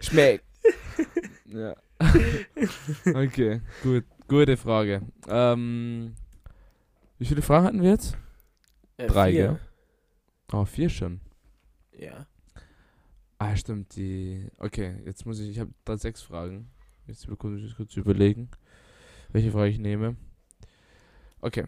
Schmeckt. 0.00 0.44
ja. 1.46 1.74
okay, 3.14 3.60
gut. 3.82 4.04
Gute 4.28 4.56
Frage. 4.58 5.00
Ähm, 5.28 6.14
wie 7.18 7.24
viele 7.24 7.40
Fragen 7.40 7.64
hatten 7.66 7.82
wir 7.82 7.90
jetzt? 7.90 8.16
Äh, 8.98 9.06
Drei, 9.06 9.30
vier. 9.32 9.42
gell? 9.46 9.58
Oh, 10.52 10.64
vier 10.66 10.90
schon. 10.90 11.20
Ja. 11.98 12.26
Ah, 13.38 13.54
stimmt, 13.56 13.94
die. 13.96 14.48
Okay, 14.58 14.96
jetzt 15.04 15.24
muss 15.24 15.38
ich. 15.38 15.50
Ich 15.50 15.58
habe 15.60 15.70
da 15.84 15.96
sechs 15.96 16.22
Fragen. 16.22 16.70
Jetzt 17.06 17.28
muss 17.28 17.62
ich 17.62 17.76
kurz 17.76 17.96
überlegen, 17.96 18.50
welche 19.30 19.52
Frage 19.52 19.70
ich 19.70 19.78
nehme. 19.78 20.16
Okay. 21.40 21.66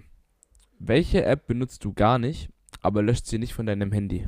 Welche 0.78 1.24
App 1.24 1.46
benutzt 1.46 1.84
du 1.84 1.92
gar 1.92 2.18
nicht, 2.18 2.50
aber 2.80 3.02
löscht 3.02 3.26
sie 3.26 3.38
nicht 3.38 3.54
von 3.54 3.66
deinem 3.66 3.92
Handy? 3.92 4.26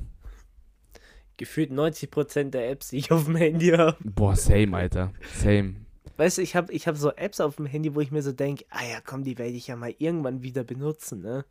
Gefühlt 1.36 1.70
90% 1.70 2.50
der 2.50 2.70
Apps, 2.70 2.88
die 2.88 2.98
ich 2.98 3.10
auf 3.10 3.24
dem 3.24 3.36
Handy 3.36 3.70
habe. 3.70 3.96
Boah, 4.04 4.36
same, 4.36 4.76
Alter. 4.76 5.12
Same. 5.34 5.76
Weißt 6.16 6.38
du, 6.38 6.42
ich 6.42 6.54
habe 6.54 6.72
ich 6.72 6.86
hab 6.86 6.96
so 6.96 7.10
Apps 7.10 7.40
auf 7.40 7.56
dem 7.56 7.66
Handy, 7.66 7.94
wo 7.94 8.00
ich 8.00 8.12
mir 8.12 8.22
so 8.22 8.32
denke, 8.32 8.64
ah 8.70 8.84
ja, 8.84 9.00
komm, 9.04 9.24
die 9.24 9.38
werde 9.38 9.52
ich 9.52 9.66
ja 9.66 9.76
mal 9.76 9.94
irgendwann 9.98 10.42
wieder 10.42 10.62
benutzen, 10.62 11.22
ne? 11.22 11.44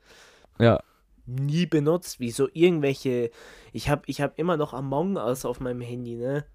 Ja. 0.59 0.81
Nie 1.25 1.65
benutzt, 1.65 2.19
wie 2.19 2.31
so 2.31 2.49
irgendwelche. 2.53 3.31
Ich 3.73 3.89
habe 3.89 4.03
ich 4.07 4.21
hab 4.21 4.37
immer 4.39 4.57
noch 4.57 4.73
Among 4.73 5.15
Us 5.17 5.45
auf 5.45 5.59
meinem 5.59 5.81
Handy, 5.81 6.15
ne? 6.15 6.45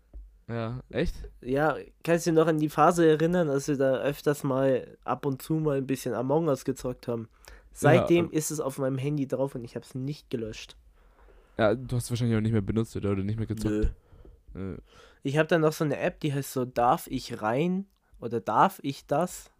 Ja, 0.48 0.80
echt? 0.90 1.14
Ja, 1.40 1.76
kannst 2.04 2.26
du 2.26 2.30
dich 2.30 2.38
noch 2.38 2.46
an 2.46 2.58
die 2.58 2.68
Phase 2.68 3.08
erinnern, 3.08 3.48
als 3.48 3.68
wir 3.68 3.76
da 3.76 3.96
öfters 3.98 4.44
mal 4.44 4.96
ab 5.04 5.26
und 5.26 5.42
zu 5.42 5.54
mal 5.54 5.78
ein 5.78 5.86
bisschen 5.86 6.14
Among 6.14 6.48
Us 6.48 6.64
gezockt 6.64 7.08
haben? 7.08 7.28
Seitdem 7.72 8.30
ist 8.30 8.50
es 8.50 8.60
auf 8.60 8.78
meinem 8.78 8.96
Handy 8.96 9.26
drauf 9.26 9.54
und 9.54 9.64
ich 9.64 9.74
habe 9.74 9.84
es 9.84 9.94
nicht 9.94 10.30
gelöscht. 10.30 10.76
Ja, 11.58 11.74
du 11.74 11.96
hast 11.96 12.10
wahrscheinlich 12.10 12.36
auch 12.36 12.42
nicht 12.42 12.52
mehr 12.52 12.62
benutzt 12.62 12.96
oder, 12.96 13.12
oder 13.12 13.22
nicht 13.22 13.38
mehr 13.38 13.46
gezockt. 13.46 13.92
Nö. 14.54 14.74
Äh, 14.74 14.78
Ich 15.22 15.36
habe 15.36 15.48
dann 15.48 15.60
noch 15.62 15.72
so 15.72 15.84
eine 15.84 15.98
App, 15.98 16.20
die 16.20 16.32
heißt 16.32 16.52
so 16.52 16.64
Darf 16.64 17.06
ich 17.08 17.42
rein 17.42 17.86
oder 18.20 18.40
darf 18.40 18.78
ich 18.82 19.06
das? 19.06 19.50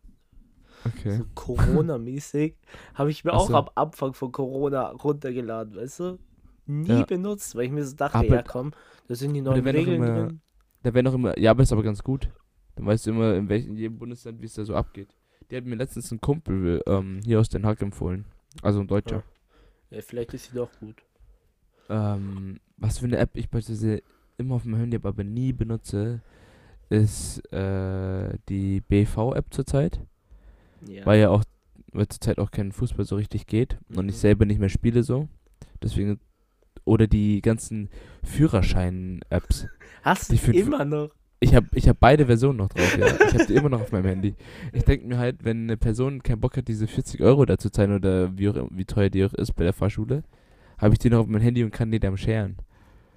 Okay. 0.86 1.16
So 1.18 1.24
Corona-mäßig. 1.34 2.56
Habe 2.94 3.10
ich 3.10 3.24
mir 3.24 3.32
Ach 3.32 3.36
auch 3.38 3.48
so. 3.48 3.54
am 3.56 3.68
Anfang 3.74 4.14
von 4.14 4.32
Corona 4.32 4.88
runtergeladen, 4.90 5.76
weißt 5.76 6.00
du? 6.00 6.18
Nie 6.66 6.88
Ja. 6.88 7.04
benutzt, 7.04 7.54
weil 7.54 7.66
ich 7.66 7.70
mir 7.72 7.84
so 7.84 7.94
dachte, 7.96 8.18
Aber- 8.18 8.26
ja 8.26 8.42
komm, 8.42 8.72
da 9.08 9.14
sind 9.14 9.34
die 9.34 9.40
neuen 9.40 9.64
werden 9.64 9.76
Regeln 9.76 10.02
immer- 10.02 10.26
drin. 10.26 10.40
Da 10.82 10.94
wäre 10.94 11.02
noch 11.04 11.14
immer, 11.14 11.38
ja, 11.38 11.50
aber 11.52 11.62
ist 11.62 11.72
aber 11.72 11.82
ganz 11.82 12.02
gut. 12.02 12.28
Dann 12.74 12.86
weißt 12.86 13.06
du 13.06 13.10
immer, 13.10 13.34
in 13.34 13.48
welchem 13.48 13.70
in 13.72 13.76
jedem 13.76 13.98
Bundesland, 13.98 14.40
wie 14.40 14.46
es 14.46 14.54
da 14.54 14.64
so 14.64 14.74
abgeht. 14.74 15.16
Die 15.50 15.56
hat 15.56 15.64
mir 15.64 15.76
letztens 15.76 16.10
ein 16.12 16.20
Kumpel 16.20 16.82
ähm, 16.86 17.20
hier 17.24 17.40
aus 17.40 17.48
Den 17.48 17.64
Haag 17.64 17.80
empfohlen. 17.82 18.24
Also 18.62 18.80
ein 18.80 18.86
Deutscher. 18.88 19.22
Ja, 19.90 20.00
vielleicht 20.00 20.34
ist 20.34 20.50
sie 20.50 20.56
doch 20.56 20.70
gut. 20.80 21.02
Ähm, 21.88 22.58
was 22.76 22.98
für 22.98 23.06
eine 23.06 23.18
App 23.18 23.30
ich 23.36 23.48
beispielsweise 23.48 24.02
immer 24.38 24.56
auf 24.56 24.64
meinem 24.64 24.80
Handy 24.80 24.96
habe, 24.96 25.08
aber 25.08 25.24
nie 25.24 25.52
benutze, 25.52 26.20
ist 26.88 27.38
äh, 27.52 28.36
die 28.48 28.80
BV-App 28.80 29.46
zurzeit. 29.50 30.00
Ja. 30.86 31.06
Weil 31.06 31.20
ja 31.20 31.30
auch, 31.30 31.44
weil 31.92 32.08
zurzeit 32.08 32.38
auch 32.38 32.50
kein 32.50 32.72
Fußball 32.72 33.04
so 33.04 33.16
richtig 33.16 33.46
geht 33.46 33.78
und 33.94 34.08
ich 34.08 34.14
Mhm. 34.16 34.20
selber 34.20 34.44
nicht 34.44 34.58
mehr 34.60 34.68
spiele 34.68 35.02
so. 35.02 35.28
Deswegen, 35.82 36.18
oder 36.84 37.06
die 37.06 37.40
ganzen 37.42 37.90
Führerschein-Apps. 38.22 39.66
Hast 40.02 40.32
die 40.32 40.36
du 40.36 40.52
immer 40.52 40.84
noch? 40.84 41.10
Ich 41.38 41.54
habe 41.54 41.66
ich 41.74 41.88
hab 41.88 42.00
beide 42.00 42.26
Versionen 42.26 42.58
noch 42.58 42.68
drauf, 42.68 42.96
ja. 42.96 43.06
Ich 43.06 43.34
habe 43.34 43.46
die 43.46 43.54
immer 43.54 43.68
noch 43.68 43.82
auf 43.82 43.92
meinem 43.92 44.06
Handy. 44.06 44.34
Ich 44.72 44.84
denke 44.84 45.06
mir 45.06 45.18
halt, 45.18 45.44
wenn 45.44 45.64
eine 45.64 45.76
Person 45.76 46.22
keinen 46.22 46.40
Bock 46.40 46.56
hat, 46.56 46.66
diese 46.68 46.86
40 46.86 47.20
Euro 47.20 47.44
da 47.44 47.58
zu 47.58 47.70
zahlen 47.70 47.94
oder 47.94 48.36
wie, 48.38 48.48
auch, 48.48 48.68
wie 48.70 48.84
teuer 48.86 49.10
die 49.10 49.24
auch 49.24 49.34
ist 49.34 49.52
bei 49.54 49.64
der 49.64 49.74
Fahrschule, 49.74 50.22
habe 50.78 50.94
ich 50.94 50.98
die 50.98 51.10
noch 51.10 51.20
auf 51.20 51.26
meinem 51.26 51.42
Handy 51.42 51.62
und 51.62 51.72
kann 51.72 51.90
die 51.90 52.00
dann 52.00 52.16
scheren. 52.16 52.56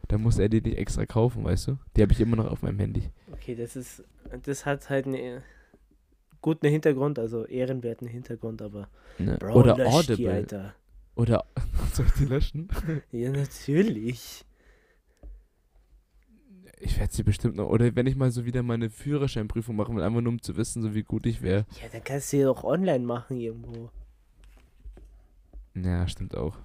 Dann 0.09 0.21
muss 0.21 0.37
er 0.37 0.49
die 0.49 0.59
nicht 0.61 0.77
extra 0.77 1.05
kaufen, 1.05 1.43
weißt 1.45 1.69
du? 1.69 1.77
Die 1.95 2.01
habe 2.01 2.11
ich 2.11 2.19
immer 2.19 2.35
noch 2.35 2.51
auf 2.51 2.61
meinem 2.61 2.79
Handy. 2.79 3.03
Okay, 3.31 3.55
das 3.55 3.75
ist, 3.77 4.03
das 4.43 4.65
hat 4.65 4.89
halt 4.89 5.05
einen 5.05 5.41
guten 6.41 6.67
Hintergrund, 6.67 7.19
also 7.19 7.45
ehrenwerten 7.45 8.07
Hintergrund, 8.07 8.61
aber 8.61 8.89
Ne? 9.19 9.37
Bro, 9.37 9.53
oder 9.53 9.77
lösch 9.77 10.05
die, 10.05 10.13
Audible. 10.13 10.31
Alter. 10.31 10.75
Oder 11.15 11.45
soll 11.93 12.05
ich 12.05 12.13
die 12.13 12.25
löschen? 12.25 12.69
Ja, 13.11 13.31
natürlich. 13.31 14.45
Ich 16.79 16.97
werde 16.97 17.13
sie 17.13 17.23
bestimmt 17.23 17.57
noch. 17.57 17.67
Oder 17.67 17.93
wenn 17.95 18.07
ich 18.07 18.15
mal 18.15 18.31
so 18.31 18.45
wieder 18.45 18.63
meine 18.63 18.89
Führerscheinprüfung 18.89 19.75
machen 19.75 19.95
will, 19.95 20.03
einfach 20.03 20.21
nur 20.21 20.31
um 20.31 20.41
zu 20.41 20.55
wissen, 20.55 20.81
so 20.81 20.95
wie 20.95 21.03
gut 21.03 21.25
ich 21.25 21.41
wäre. 21.41 21.65
Ja, 21.81 21.89
dann 21.91 22.03
kannst 22.03 22.31
du 22.31 22.37
ja 22.37 22.45
doch 22.45 22.63
online 22.63 23.03
machen 23.03 23.37
irgendwo. 23.37 23.89
Ja, 25.75 26.07
stimmt 26.07 26.37
auch. 26.37 26.55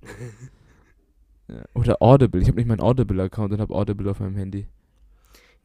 ja. 1.48 1.62
Oder 1.74 2.00
Audible. 2.00 2.40
Ich 2.40 2.48
habe 2.48 2.56
nicht 2.56 2.66
meinen 2.66 2.80
Audible-Account 2.80 3.52
und 3.52 3.60
habe 3.60 3.74
Audible 3.74 4.10
auf 4.10 4.20
meinem 4.20 4.36
Handy. 4.36 4.66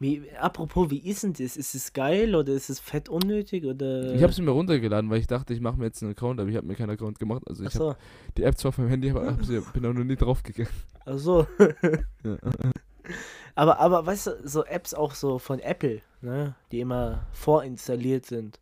Wie, 0.01 0.23
apropos, 0.39 0.89
wie 0.89 0.99
ist 0.99 1.23
denn 1.23 1.33
das? 1.33 1.57
Ist 1.57 1.75
es 1.75 1.91
geil 1.91 2.33
oder 2.33 2.53
ist 2.53 2.69
es 2.69 2.79
fett 2.79 3.09
unnötig 3.09 3.65
oder? 3.65 4.13
Ich 4.13 4.23
habe 4.23 4.31
sie 4.31 4.41
mir 4.41 4.51
runtergeladen, 4.51 5.09
weil 5.09 5.19
ich 5.19 5.27
dachte, 5.27 5.53
ich 5.53 5.59
mache 5.59 5.77
mir 5.77 5.85
jetzt 5.85 6.01
einen 6.01 6.13
Account, 6.13 6.39
aber 6.39 6.49
ich 6.49 6.55
habe 6.55 6.65
mir 6.65 6.75
keinen 6.75 6.91
Account 6.91 7.19
gemacht. 7.19 7.43
Also 7.47 7.65
ich 7.65 7.75
habe 7.75 7.89
Achso, 7.89 7.99
die 8.37 8.43
App 8.43 8.57
zwar 8.57 8.69
auf 8.69 8.77
meinem 8.77 8.89
Handy, 8.89 9.09
aber 9.09 9.37
sie, 9.43 9.61
bin 9.73 9.85
auch 9.85 9.93
noch 9.93 10.05
nie 10.05 10.15
draufgegangen. 10.15 10.71
achso. 11.05 11.45
Ja. 12.23 12.37
aber, 13.55 13.79
aber 13.79 14.05
weißt 14.05 14.27
du, 14.27 14.31
so 14.47 14.63
Apps 14.63 14.93
auch 14.93 15.15
so 15.15 15.37
von 15.37 15.59
Apple, 15.59 16.01
ne? 16.21 16.55
Die 16.71 16.79
immer 16.79 17.27
vorinstalliert 17.33 18.25
sind. 18.25 18.57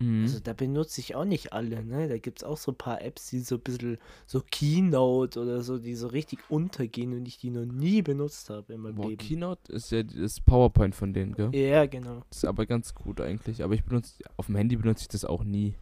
Mhm. 0.00 0.22
Also 0.22 0.40
da 0.40 0.52
benutze 0.52 1.00
ich 1.00 1.14
auch 1.14 1.24
nicht 1.24 1.52
alle, 1.52 1.84
ne? 1.84 2.08
Da 2.08 2.18
gibt 2.18 2.40
es 2.40 2.44
auch 2.44 2.56
so 2.56 2.72
ein 2.72 2.76
paar 2.76 3.00
Apps, 3.02 3.30
die 3.30 3.40
so 3.40 3.56
ein 3.56 3.60
bisschen 3.60 3.98
so 4.26 4.42
Keynote 4.50 5.40
oder 5.40 5.62
so, 5.62 5.78
die 5.78 5.94
so 5.94 6.08
richtig 6.08 6.40
untergehen 6.48 7.12
und 7.12 7.26
ich 7.26 7.38
die 7.38 7.50
noch 7.50 7.64
nie 7.64 8.02
benutzt 8.02 8.50
habe 8.50 8.72
in 8.72 8.80
meinem 8.80 8.96
Boah, 8.96 9.08
Leben. 9.08 9.24
Keynote 9.24 9.72
ist 9.72 9.92
ja 9.92 10.02
das 10.02 10.40
PowerPoint 10.40 10.94
von 10.94 11.12
denen, 11.12 11.34
gell? 11.34 11.54
Ja, 11.54 11.86
genau. 11.86 12.22
Das 12.28 12.38
ist 12.38 12.44
aber 12.44 12.66
ganz 12.66 12.94
gut 12.94 13.20
eigentlich. 13.20 13.62
Aber 13.62 13.74
ich 13.74 13.84
benutze, 13.84 14.14
auf 14.36 14.46
dem 14.46 14.56
Handy 14.56 14.76
benutze 14.76 15.02
ich 15.02 15.08
das 15.08 15.24
auch 15.24 15.44
nie. 15.44 15.74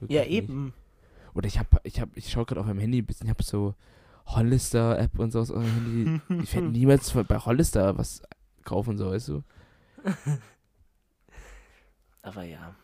Wirklich 0.00 0.18
Ja, 0.18 0.24
eben. 0.24 0.74
Oder 1.34 1.46
ich 1.46 1.58
habe, 1.58 1.80
ich 1.84 2.00
habe, 2.00 2.10
ich 2.14 2.30
schaue 2.30 2.46
gerade 2.46 2.60
auf 2.60 2.66
meinem 2.66 2.78
Handy 2.80 2.98
ein 2.98 3.06
bisschen, 3.06 3.26
ich 3.26 3.30
habe 3.30 3.42
so 3.42 3.74
Hollister-App 4.26 5.18
und 5.18 5.32
so 5.32 5.40
auf 5.40 5.50
meinem 5.50 5.74
Handy. 5.74 6.20
Ich 6.42 6.54
werde 6.54 6.68
niemals 6.68 7.12
bei 7.12 7.38
Hollister 7.38 7.96
was 7.98 8.22
kaufen, 8.64 8.98
so, 8.98 9.10
weißt 9.10 9.28
du? 9.28 9.42
Aber 12.22 12.42
ja. 12.42 12.74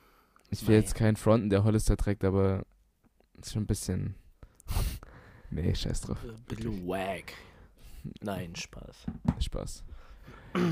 Ich 0.50 0.66
will 0.66 0.76
Mei. 0.76 0.80
jetzt 0.80 0.94
keinen 0.94 1.16
fronten, 1.16 1.50
der 1.50 1.64
Hollister 1.64 1.96
trägt, 1.96 2.24
aber 2.24 2.64
ist 3.40 3.52
schon 3.52 3.62
ein 3.62 3.66
bisschen. 3.66 4.14
nee, 5.50 5.74
scheiß 5.74 6.02
drauf. 6.02 6.18
Ein 6.24 6.56
bisschen 6.56 6.86
wack. 6.86 7.32
Nein, 8.22 8.54
Spaß. 8.56 9.06
Spaß. 9.38 9.84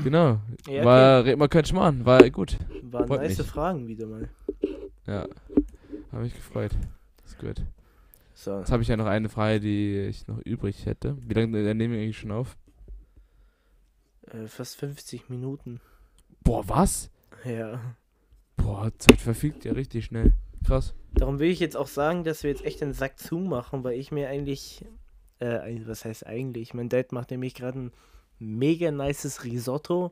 Genau. 0.03 0.39
Ja, 0.67 0.83
War, 0.83 1.23
red 1.23 1.37
mal 1.37 1.47
kein 1.47 1.63
Schmarrn, 1.63 2.05
war 2.05 2.29
gut. 2.29 2.57
Waren 2.83 3.07
freut 3.07 3.21
nice 3.21 3.37
mich. 3.37 3.47
Fragen 3.47 3.87
wieder 3.87 4.07
mal. 4.07 4.29
Ja. 5.05 5.25
Habe 6.11 6.23
mich 6.23 6.35
gefreut. 6.35 6.71
Ist 7.25 7.39
gut. 7.39 7.61
So. 8.33 8.59
Jetzt 8.59 8.71
habe 8.71 8.83
ich 8.83 8.89
ja 8.89 8.97
noch 8.97 9.05
eine 9.05 9.29
Frage, 9.29 9.59
die 9.59 10.07
ich 10.09 10.27
noch 10.27 10.39
übrig 10.39 10.85
hätte. 10.85 11.17
Wie 11.21 11.33
lange 11.33 11.75
nehmen 11.75 11.93
wir 11.93 12.01
eigentlich 12.01 12.17
schon 12.19 12.31
auf? 12.31 12.57
Äh, 14.31 14.47
fast 14.47 14.77
50 14.77 15.29
Minuten. 15.29 15.79
Boah, 16.43 16.67
was? 16.67 17.09
Ja. 17.45 17.79
Boah, 18.63 18.91
Zeit 18.97 19.19
verfliegt 19.19 19.65
ja 19.65 19.73
richtig 19.73 20.05
schnell. 20.05 20.33
Krass. 20.65 20.93
Darum 21.13 21.39
will 21.39 21.49
ich 21.49 21.59
jetzt 21.59 21.75
auch 21.77 21.87
sagen, 21.87 22.23
dass 22.23 22.43
wir 22.43 22.51
jetzt 22.51 22.63
echt 22.65 22.81
den 22.81 22.93
Sack 22.93 23.19
zumachen, 23.19 23.83
weil 23.83 23.97
ich 23.97 24.11
mir 24.11 24.29
eigentlich, 24.29 24.85
äh, 25.39 25.79
was 25.85 26.05
heißt 26.05 26.25
eigentlich? 26.27 26.73
Mein 26.73 26.89
Dad 26.89 27.11
macht 27.11 27.31
nämlich 27.31 27.55
gerade 27.55 27.79
ein 27.79 27.91
mega 28.39 28.91
nices 28.91 29.43
Risotto 29.43 30.11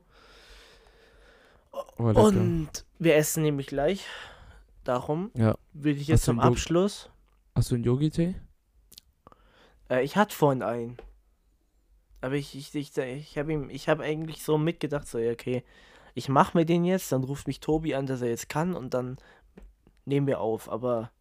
Oh, 1.71 2.03
und 2.05 2.85
wir 2.97 3.15
essen 3.15 3.43
nämlich 3.43 3.67
gleich. 3.67 4.05
Darum 4.83 5.31
Ja. 5.35 5.57
will 5.73 5.95
ich 5.97 6.07
jetzt 6.07 6.23
zum 6.23 6.39
Abschluss. 6.39 7.09
Hast 7.55 7.69
du 7.71 7.75
einen 7.75 7.83
Yogi-Tee? 7.83 8.35
Äh, 9.89 10.03
ich 10.03 10.15
hatte 10.15 10.35
vorhin 10.35 10.63
einen. 10.63 10.97
Aber 12.21 12.33
ich, 12.35 12.55
ich, 12.55 12.73
ich, 12.73 12.97
ich 12.97 13.37
habe 13.37 13.53
ihm, 13.53 13.69
ich 13.69 13.89
habe 13.89 14.03
eigentlich 14.03 14.43
so 14.43 14.57
mitgedacht, 14.57 15.07
so, 15.07 15.19
ja, 15.19 15.31
okay, 15.31 15.63
ich 16.18 16.30
mache 16.30 16.57
mir 16.57 16.65
den 16.65 16.84
jetzt, 16.84 17.11
dann 17.11 17.24
ruft 17.24 17.45
mich 17.47 17.59
Tobi 17.59 17.93
an, 17.93 18.07
dass 18.07 18.22
er 18.22 18.30
jetzt 18.30 18.49
kann 18.49 18.74
und 18.74 18.93
dann 18.95 19.18
nehmen 20.05 20.26
wir 20.26 20.39
auf. 20.41 20.70
Aber 20.72 21.11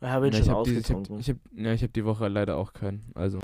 wir 0.00 0.10
haben 0.10 0.26
ihn 0.26 0.32
Ja, 0.34 0.38
ich 0.40 0.44
schon 0.44 0.54
habe 0.54 0.68
ich 0.70 0.76
hab, 0.76 0.80
ausgetrunken. 0.82 1.18
ich 1.20 1.30
hab, 1.30 1.36
ja, 1.56 1.72
ich 1.72 1.82
hab 1.82 1.92
die 1.94 2.04
Woche 2.04 2.28
leider 2.28 2.56
auch 2.58 2.72
keinen. 2.74 3.04
Also. 3.14 3.38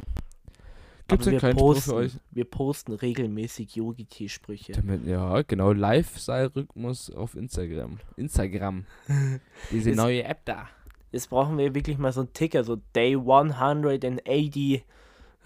Gibt's 1.08 1.26
einen 1.26 1.32
wir 1.34 1.38
kleinen 1.40 1.58
Spruch 1.58 1.74
posten, 1.74 1.90
für 1.90 1.96
euch? 1.96 2.12
Wir 2.30 2.44
posten 2.44 2.92
regelmäßig 2.92 3.76
Yogi-Tee-Sprüche. 3.76 4.72
Damit, 4.72 5.06
ja, 5.06 5.42
genau. 5.42 5.72
Lifestyle-Rhythmus 5.72 7.10
auf 7.10 7.34
Instagram. 7.34 7.98
Instagram. 8.16 8.84
Diese 9.70 9.90
Jetzt- 9.90 9.96
neue 9.96 10.24
App 10.24 10.44
da. 10.44 10.68
Jetzt 11.12 11.30
brauchen 11.30 11.58
wir 11.58 11.74
wirklich 11.74 11.96
mal 11.98 12.12
so 12.12 12.20
einen 12.22 12.32
Ticker, 12.32 12.64
so 12.64 12.76
Day 12.94 13.14
180, 13.16 14.84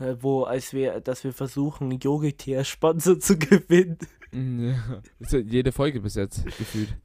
äh, 0.01 0.15
wo, 0.21 0.45
als 0.45 0.73
wir, 0.73 1.01
dass 1.01 1.25
wir 1.25 1.33
versuchen, 1.33 1.91
Yogi-Tee 1.91 2.57
als 2.57 2.69
Sponsor 2.69 3.19
zu 3.21 3.39
gewinnen. 3.39 3.99
Mm, 4.33 4.71
Ja. 4.71 5.03
Ja 5.31 5.39
jede 5.39 5.73
Folge 5.73 6.01
bis 6.01 6.15
jetzt 6.15 6.45
gefühlt. 6.45 6.97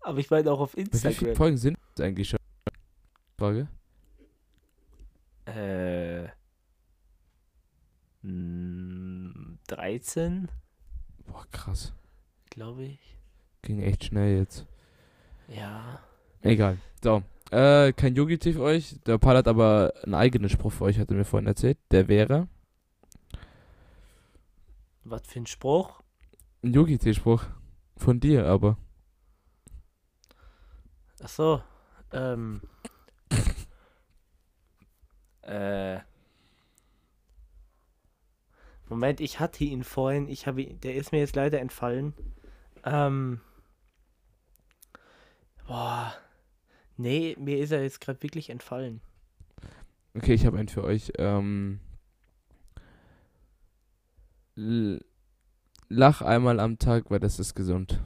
Aber 0.00 0.18
ich 0.18 0.30
meine 0.30 0.50
auch 0.50 0.60
auf 0.60 0.76
Wie 0.76 0.84
viele 0.84 1.08
Instagram. 1.10 1.36
Folgen 1.36 1.56
sind 1.56 1.78
es 1.94 2.00
eigentlich 2.00 2.28
schon? 2.28 2.38
Frage. 3.38 3.68
Äh. 5.46 6.24
mh, 8.22 9.56
13, 9.68 10.48
Boah, 11.26 11.46
krass. 11.50 11.92
glaube 12.50 12.84
ich. 12.84 13.16
Ging 13.62 13.80
echt 13.82 14.04
schnell 14.04 14.38
jetzt. 14.38 14.66
Ja. 15.48 16.00
Egal. 16.42 16.78
So. 17.02 17.22
Äh, 17.50 17.92
kein 17.94 18.14
Yogi-Tee 18.14 18.52
für 18.52 18.62
euch. 18.62 18.96
Der 19.06 19.16
Paul 19.18 19.36
hat 19.36 19.48
aber 19.48 19.94
einen 20.04 20.14
eigenen 20.14 20.50
Spruch 20.50 20.72
für 20.72 20.84
euch, 20.84 20.98
hat 20.98 21.10
er 21.10 21.16
mir 21.16 21.24
vorhin 21.24 21.46
erzählt. 21.46 21.78
Der 21.90 22.08
wäre 22.08 22.46
Was 25.04 25.22
für 25.26 25.40
ein 25.40 25.46
Spruch? 25.46 26.02
Ein 26.62 26.72
Yogi-Tee-Spruch. 26.72 27.44
Von 27.96 28.20
dir 28.20 28.46
aber. 28.46 28.78
Ach 31.22 31.28
so. 31.28 31.62
Ähm. 32.12 32.62
äh. 35.42 36.00
Moment, 38.88 39.20
ich 39.20 39.40
hatte 39.40 39.64
ihn 39.64 39.84
vorhin. 39.84 40.28
Ich 40.28 40.46
habe 40.46 40.62
ihn, 40.62 40.80
der 40.80 40.94
ist 40.94 41.12
mir 41.12 41.18
jetzt 41.18 41.36
leider 41.36 41.60
entfallen. 41.60 42.14
Ähm. 42.84 43.40
Boah. 45.66 46.14
Nee, 46.96 47.36
mir 47.38 47.58
ist 47.58 47.70
er 47.70 47.82
jetzt 47.82 48.00
gerade 48.00 48.22
wirklich 48.22 48.50
entfallen. 48.50 49.00
Okay, 50.14 50.34
ich 50.34 50.46
habe 50.46 50.58
einen 50.58 50.68
für 50.68 50.82
euch. 50.82 51.12
Ähm, 51.18 51.80
l- 54.56 55.04
lach 55.88 56.22
einmal 56.22 56.60
am 56.60 56.78
Tag, 56.78 57.10
weil 57.10 57.20
das 57.20 57.38
ist 57.38 57.54
gesund. 57.54 58.00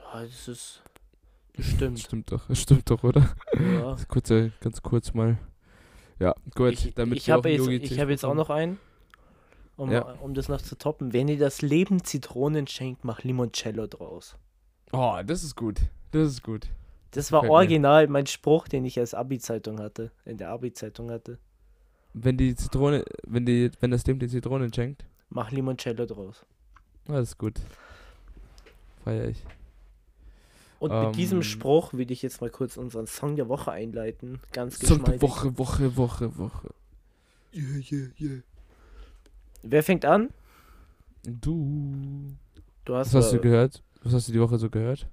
Boah, 0.00 0.22
das 0.22 0.48
ist. 0.48 0.82
Das 1.56 1.66
stimmt. 1.66 2.00
Stimmt 2.00 2.32
doch, 2.32 2.42
stimmt 2.54 2.90
doch, 2.90 3.02
oder? 3.04 3.34
ja. 3.58 3.96
Kurze, 4.08 4.52
ganz 4.60 4.82
kurz 4.82 5.14
mal. 5.14 5.38
Ja, 6.18 6.34
gut, 6.54 6.72
Ich, 6.72 6.94
damit 6.94 7.18
ich 7.18 7.30
habe 7.30 7.48
jetzt, 7.50 7.68
ich 7.68 8.00
hab 8.00 8.08
jetzt 8.08 8.24
auch 8.24 8.34
noch 8.34 8.50
einen. 8.50 8.78
um, 9.76 9.90
Ja. 9.90 10.02
um 10.20 10.34
das 10.34 10.48
noch 10.48 10.60
zu 10.62 10.76
toppen. 10.76 11.12
Wenn 11.12 11.28
ihr 11.28 11.38
das 11.38 11.62
Leben 11.62 12.04
Zitronen 12.04 12.66
schenkt, 12.66 13.04
mach 13.04 13.22
Limoncello 13.22 13.86
draus. 13.86 14.36
Oh, 14.92 15.16
das 15.24 15.42
ist 15.42 15.56
gut. 15.56 15.80
Das 16.12 16.28
ist 16.28 16.42
gut. 16.42 16.68
Das 17.10 17.30
war 17.32 17.48
original 17.48 18.08
mein 18.08 18.26
Spruch, 18.26 18.66
den 18.68 18.84
ich 18.84 18.98
als 18.98 19.14
Abi-Zeitung 19.14 19.78
hatte, 19.80 20.10
in 20.24 20.36
der 20.38 20.50
Abi-Zeitung 20.50 21.10
hatte. 21.10 21.38
Wenn 22.12 22.36
die 22.36 22.54
Zitrone, 22.54 23.04
wenn 23.24 23.44
die, 23.46 23.70
wenn 23.80 23.90
das 23.92 24.06
Leben 24.06 24.18
die 24.20 24.28
Zitronen 24.28 24.72
schenkt, 24.72 25.04
Mach 25.34 25.50
Limoncello 25.50 26.06
draus. 26.06 26.46
ist 27.08 27.36
gut. 27.38 27.60
Feier 29.02 29.28
ich. 29.28 29.42
Und 30.78 30.92
mit 30.92 31.16
diesem 31.16 31.38
Ähm, 31.38 31.42
Spruch 31.42 31.92
würde 31.92 32.12
ich 32.12 32.22
jetzt 32.22 32.40
mal 32.40 32.50
kurz 32.50 32.76
unseren 32.76 33.06
Song 33.06 33.34
der 33.36 33.48
Woche 33.48 33.72
einleiten. 33.72 34.38
Ganz 34.52 34.78
Sonntag, 34.78 35.18
geschmeidig. 35.18 35.22
Woche, 35.22 35.58
Woche, 35.58 35.96
Woche, 35.96 36.38
Woche. 36.38 36.70
Yeah, 37.52 37.80
yeah, 37.90 38.08
yeah. 38.18 38.42
Wer 39.62 39.82
fängt 39.82 40.04
an? 40.04 40.30
Du. 41.24 42.36
Du 42.84 42.94
hast, 42.94 43.12
Was 43.12 43.24
hast 43.24 43.32
du 43.32 43.38
äh, 43.38 43.40
gehört? 43.40 43.82
Was 44.02 44.12
hast 44.14 44.28
du 44.28 44.32
die 44.32 44.40
Woche 44.40 44.58
so 44.58 44.70
gehört? 44.70 45.08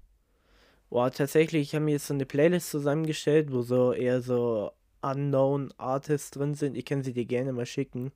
Boah, 0.89 1.09
tatsächlich, 1.09 1.69
ich 1.69 1.73
habe 1.75 1.85
mir 1.85 1.91
jetzt 1.91 2.07
so 2.07 2.13
eine 2.13 2.25
Playlist 2.25 2.69
zusammengestellt, 2.69 3.51
wo 3.51 3.61
so 3.61 3.91
eher 3.93 4.21
so 4.21 4.71
unknown 5.01 5.73
Artists 5.77 6.31
drin 6.31 6.53
sind. 6.53 6.77
Ich 6.77 6.85
kann 6.85 7.01
sie 7.01 7.13
dir 7.13 7.25
gerne 7.25 7.53
mal 7.53 7.65
schicken. 7.65 8.11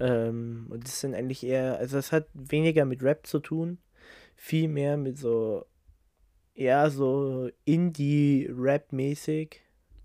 Ähm, 0.00 0.66
und 0.70 0.84
das 0.84 1.00
sind 1.00 1.14
eigentlich 1.14 1.44
eher, 1.44 1.78
also 1.78 1.98
es 1.98 2.10
hat 2.10 2.26
weniger 2.34 2.84
mit 2.84 3.02
Rap 3.02 3.26
zu 3.26 3.38
tun, 3.38 3.78
viel 4.34 4.68
mehr 4.68 4.96
mit 4.96 5.18
so, 5.18 5.66
eher 6.54 6.90
so 6.90 7.50
Indie-Rap-mäßig. 7.66 9.60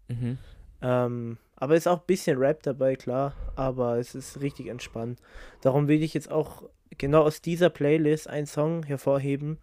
Mhm. 0.10 0.38
Ähm, 0.82 1.38
aber 1.56 1.76
ist 1.76 1.88
auch 1.88 2.00
ein 2.02 2.06
bisschen 2.08 2.38
Rap 2.38 2.62
dabei, 2.64 2.96
klar, 2.96 3.34
aber 3.56 3.98
es 3.98 4.14
ist 4.14 4.42
richtig 4.42 4.68
entspannt. 4.68 5.22
Darum 5.62 5.88
will 5.88 6.04
ich 6.04 6.14
jetzt 6.14 6.30
auch 6.30 6.64
genau 6.98 7.24
aus 7.24 7.42
dieser 7.42 7.70
Playlist 7.70 8.30
einen 8.30 8.46
Song 8.46 8.84
hervorheben. 8.84 9.58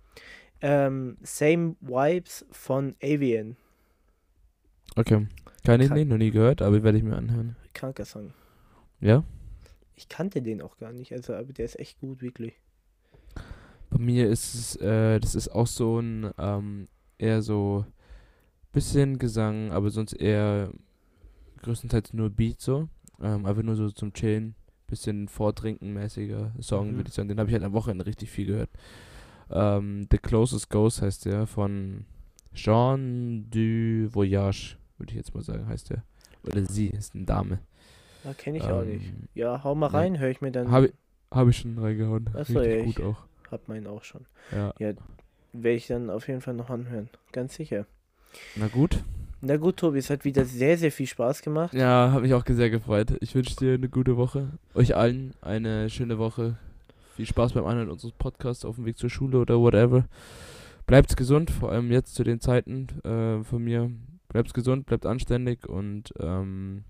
Ähm, 0.63 1.19
Same 1.23 1.77
Vibes 1.81 2.47
von 2.51 2.97
Avian. 3.03 3.57
Okay. 4.97 5.27
Keine 5.65 5.87
Kann- 5.89 5.97
Idee, 5.97 6.05
noch 6.09 6.17
nie 6.19 6.31
gehört, 6.31 6.63
aber 6.63 6.83
werde 6.83 6.99
ich 6.99 7.05
mir 7.05 7.17
anhören. 7.17 7.57
Kranker 7.75 8.05
Song. 8.05 8.33
Ja? 9.01 9.25
Ich 9.97 10.09
kannte 10.09 10.43
den 10.43 10.63
auch 10.63 10.79
gar 10.79 10.93
nicht, 10.93 11.13
also 11.13 11.35
aber 11.35 11.53
der 11.53 11.65
ist 11.67 11.79
echt 11.79 12.01
gut, 12.01 12.23
wirklich. 12.23 12.55
Bei 13.91 13.99
mir 13.99 14.29
ist 14.29 14.55
es, 14.55 14.77
äh, 14.77 15.21
das 15.21 15.35
ist 15.35 15.49
auch 15.49 15.67
so 15.67 15.99
ein, 16.01 16.31
ähm, 16.39 16.89
eher 17.19 17.43
so 17.43 17.85
bisschen 18.73 19.19
Gesang, 19.19 19.71
aber 19.71 19.91
sonst 19.91 20.15
eher 20.15 20.73
größtenteils 21.63 22.15
nur 22.15 22.31
Beat 22.31 22.61
so. 22.61 22.89
Ähm, 23.21 23.45
einfach 23.47 23.63
nur 23.63 23.77
so 23.77 23.91
zum 23.91 24.13
Chillen, 24.15 24.55
bisschen 24.87 25.29
Vordrinken-mäßiger 25.29 26.53
Song, 26.61 26.93
Mhm. 26.93 26.97
würde 26.97 27.09
ich 27.09 27.15
sagen. 27.15 27.29
Den 27.29 27.39
habe 27.39 27.51
ich 27.51 27.55
halt 27.55 27.65
am 27.65 27.75
Wochenende 27.75 28.07
richtig 28.07 28.31
viel 28.31 28.47
gehört. 28.47 28.71
Ähm, 29.51 30.07
The 30.11 30.19
Closest 30.19 30.71
Ghost 30.71 31.03
heißt 31.03 31.27
der, 31.27 31.47
von 31.47 32.07
Jean 32.55 33.47
du 33.51 34.09
Voyage, 34.13 34.77
würde 34.99 35.13
ich 35.13 35.17
jetzt 35.17 35.35
mal 35.35 35.43
sagen, 35.43 35.67
heißt 35.67 35.91
der. 35.91 36.03
Oder 36.45 36.65
sie, 36.65 36.89
ist 36.89 37.15
eine 37.15 37.25
Dame. 37.27 37.61
Ja, 38.25 38.35
kenne 38.35 38.59
ich 38.59 38.65
auch 38.65 38.85
nicht. 38.85 39.07
Ähm, 39.07 39.29
Ja, 39.35 39.63
hau 39.65 39.75
mal 39.75 39.89
rein, 39.89 40.19
höre 40.19 40.31
ich 40.31 40.41
mir 40.41 40.53
dann. 40.53 40.71
Habe 40.71 40.87
ich, 40.87 40.93
hab 41.31 41.49
ich 41.49 41.57
schon 41.59 41.79
reingehauen. 41.79 42.31
Ach 42.35 42.47
so, 42.47 42.59
Richtig 42.59 42.79
ja, 42.79 42.85
gut 42.85 42.99
ich- 42.99 43.05
auch. 43.05 43.17
Hab 43.51 43.69
meinen 43.69 43.87
auch 43.87 44.03
schon. 44.05 44.25
Ja. 44.51 44.73
Werde 44.79 45.77
ich 45.77 45.87
dann 45.87 46.09
auf 46.09 46.27
jeden 46.29 46.41
Fall 46.41 46.55
noch 46.55 46.71
anhören. 46.71 47.11
Ganz 47.33 47.55
sicher. 47.57 47.85
Na 48.57 48.69
gut. 48.69 49.03
Na 49.43 49.57
gut, 49.57 49.77
Tobi, 49.77 49.99
es 49.99 50.09
hat 50.09 50.25
wieder 50.25 50.45
sehr, 50.45 50.79
sehr 50.79 50.93
viel 50.93 51.07
Spaß 51.07 51.43
gemacht. 51.43 51.75
Ja, 51.75 52.11
habe 52.13 52.23
mich 52.23 52.33
auch 52.33 52.45
sehr 52.49 52.71
gefreut. 52.71 53.09
Ich 53.21 53.35
wünsche 53.35 53.57
dir 53.57 53.75
eine 53.75 53.89
gute 53.89 54.17
Woche. 54.17 54.51
Euch 54.75 54.95
allen 54.97 55.35
eine 55.43 55.91
schöne 55.91 56.17
Woche. 56.19 56.57
Viel 57.17 57.27
Spaß 57.27 57.53
beim 57.53 57.67
Anhören 57.67 57.91
unseres 57.91 58.13
Podcasts 58.13 58.65
auf 58.65 58.77
dem 58.77 58.87
Weg 58.87 58.97
zur 58.97 59.11
Schule 59.11 59.39
oder 59.39 59.59
whatever. 59.61 60.05
Bleibt 60.87 61.15
gesund, 61.17 61.51
vor 61.51 61.73
allem 61.73 61.91
jetzt 61.91 62.15
zu 62.15 62.25
den 62.25 62.41
Zeiten 62.41 62.87
äh, 63.05 63.43
von 63.45 63.63
mir. 63.63 63.91
Bleibt 64.29 64.55
gesund, 64.55 64.87
bleibt 64.87 65.05
anständig 65.05 65.69
und 65.69 66.15
ähm, 66.21 66.85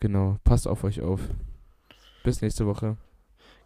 genau, 0.00 0.38
passt 0.44 0.66
auf 0.68 0.84
euch 0.84 1.00
auf. 1.02 1.20
Bis 2.24 2.42
nächste 2.42 2.66
Woche. 2.66 2.96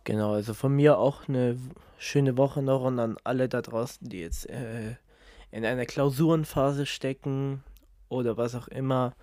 Genau, 0.04 0.32
also 0.32 0.54
von 0.54 0.74
mir 0.74 0.98
auch 0.98 1.28
eine 1.28 1.58
schöne 1.98 2.36
Woche 2.36 2.62
noch 2.62 2.82
und 2.82 2.98
an 2.98 3.16
alle 3.24 3.48
da 3.48 3.60
draußen, 3.62 4.08
die 4.08 4.20
jetzt 4.20 4.48
äh, 4.48 4.96
in 5.50 5.64
einer 5.64 5.86
Klausurenphase 5.86 6.86
stecken 6.86 7.62
oder 8.08 8.36
was 8.36 8.54
auch 8.54 8.68
immer. 8.68 9.14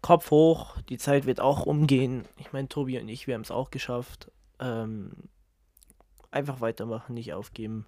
Kopf 0.00 0.30
hoch, 0.32 0.80
die 0.88 0.98
Zeit 0.98 1.26
wird 1.26 1.40
auch 1.40 1.64
umgehen. 1.64 2.24
Ich 2.38 2.52
meine, 2.52 2.68
Tobi 2.68 2.98
und 2.98 3.08
ich, 3.08 3.26
wir 3.28 3.34
haben 3.34 3.42
es 3.42 3.52
auch 3.52 3.70
geschafft. 3.70 4.30
Ähm, 4.58 5.12
einfach 6.32 6.60
weitermachen, 6.60 7.14
nicht 7.14 7.32
aufgeben 7.34 7.86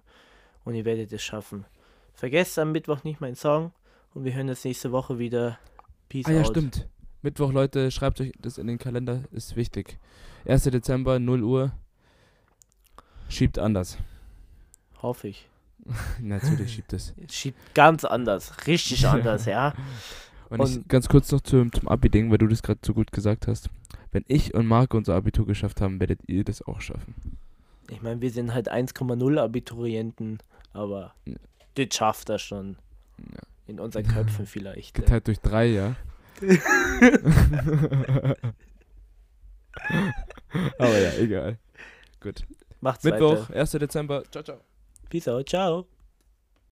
und 0.63 0.75
ihr 0.75 0.85
werdet 0.85 1.11
es 1.11 1.23
schaffen. 1.23 1.65
Vergesst 2.13 2.57
am 2.57 2.71
Mittwoch 2.71 3.03
nicht 3.03 3.19
meinen 3.19 3.35
Song 3.35 3.73
und 4.13 4.23
wir 4.23 4.33
hören 4.33 4.47
uns 4.49 4.63
nächste 4.63 4.91
Woche 4.93 5.19
wieder. 5.19 5.59
Peace 6.07 6.25
Ah 6.27 6.31
ja, 6.31 6.41
out. 6.41 6.47
stimmt. 6.47 6.87
Mittwoch, 7.25 7.51
Leute, 7.51 7.89
schreibt 7.89 8.21
euch 8.21 8.31
das 8.39 8.57
in 8.59 8.67
den 8.67 8.77
Kalender, 8.77 9.23
ist 9.31 9.55
wichtig. 9.55 9.97
1. 10.47 10.63
Dezember, 10.65 11.17
0 11.19 11.43
Uhr. 11.43 11.71
Schiebt 13.29 13.57
anders. 13.57 13.97
Hoffe 15.01 15.29
ich. 15.29 15.49
Natürlich 16.21 16.73
schiebt 16.73 16.93
es. 16.93 17.13
Schiebt 17.29 17.57
ganz 17.73 18.05
anders, 18.05 18.67
richtig 18.67 19.07
anders, 19.07 19.45
ja. 19.45 19.73
Und, 20.49 20.61
ich, 20.63 20.77
Und- 20.77 20.87
ganz 20.89 21.07
kurz 21.09 21.31
noch 21.31 21.41
zum, 21.41 21.71
zum 21.73 21.87
Abi-Ding, 21.87 22.29
weil 22.29 22.37
du 22.37 22.47
das 22.47 22.61
gerade 22.61 22.79
so 22.85 22.93
gut 22.93 23.11
gesagt 23.11 23.47
hast. 23.47 23.69
Wenn 24.11 24.23
ich 24.27 24.53
und 24.53 24.67
Marco 24.67 24.95
unser 24.95 25.15
Abitur 25.15 25.47
geschafft 25.47 25.81
haben, 25.81 25.99
werdet 25.99 26.19
ihr 26.27 26.43
das 26.43 26.61
auch 26.61 26.79
schaffen. 26.79 27.37
Ich 27.89 28.01
meine, 28.03 28.21
wir 28.21 28.29
sind 28.31 28.53
halt 28.53 28.71
1,0 28.71 29.37
Abiturienten, 29.39 30.37
aber 30.73 31.13
Ja. 31.25 31.35
das 31.73 31.87
schafft 31.95 32.29
er 32.29 32.37
schon. 32.39 32.77
Ja. 33.17 33.41
In 33.67 33.79
unseren 33.79 34.05
Köpfen 34.07 34.45
vielleicht. 34.45 34.95
äh. 34.99 35.01
Geteilt 35.01 35.25
durch 35.27 35.39
drei, 35.39 35.65
ja. 35.65 35.95
Aber 40.77 40.99
ja, 40.99 41.11
egal. 41.19 41.57
Gut. 42.19 42.43
Macht's 42.81 43.03
Mittwoch, 43.03 43.49
weiter. 43.49 43.61
1. 43.61 43.71
Dezember. 43.71 44.23
Ciao, 44.31 44.43
ciao. 44.43 44.61
Peace 45.09 45.27
out, 45.27 45.47
ciao. 45.47 45.87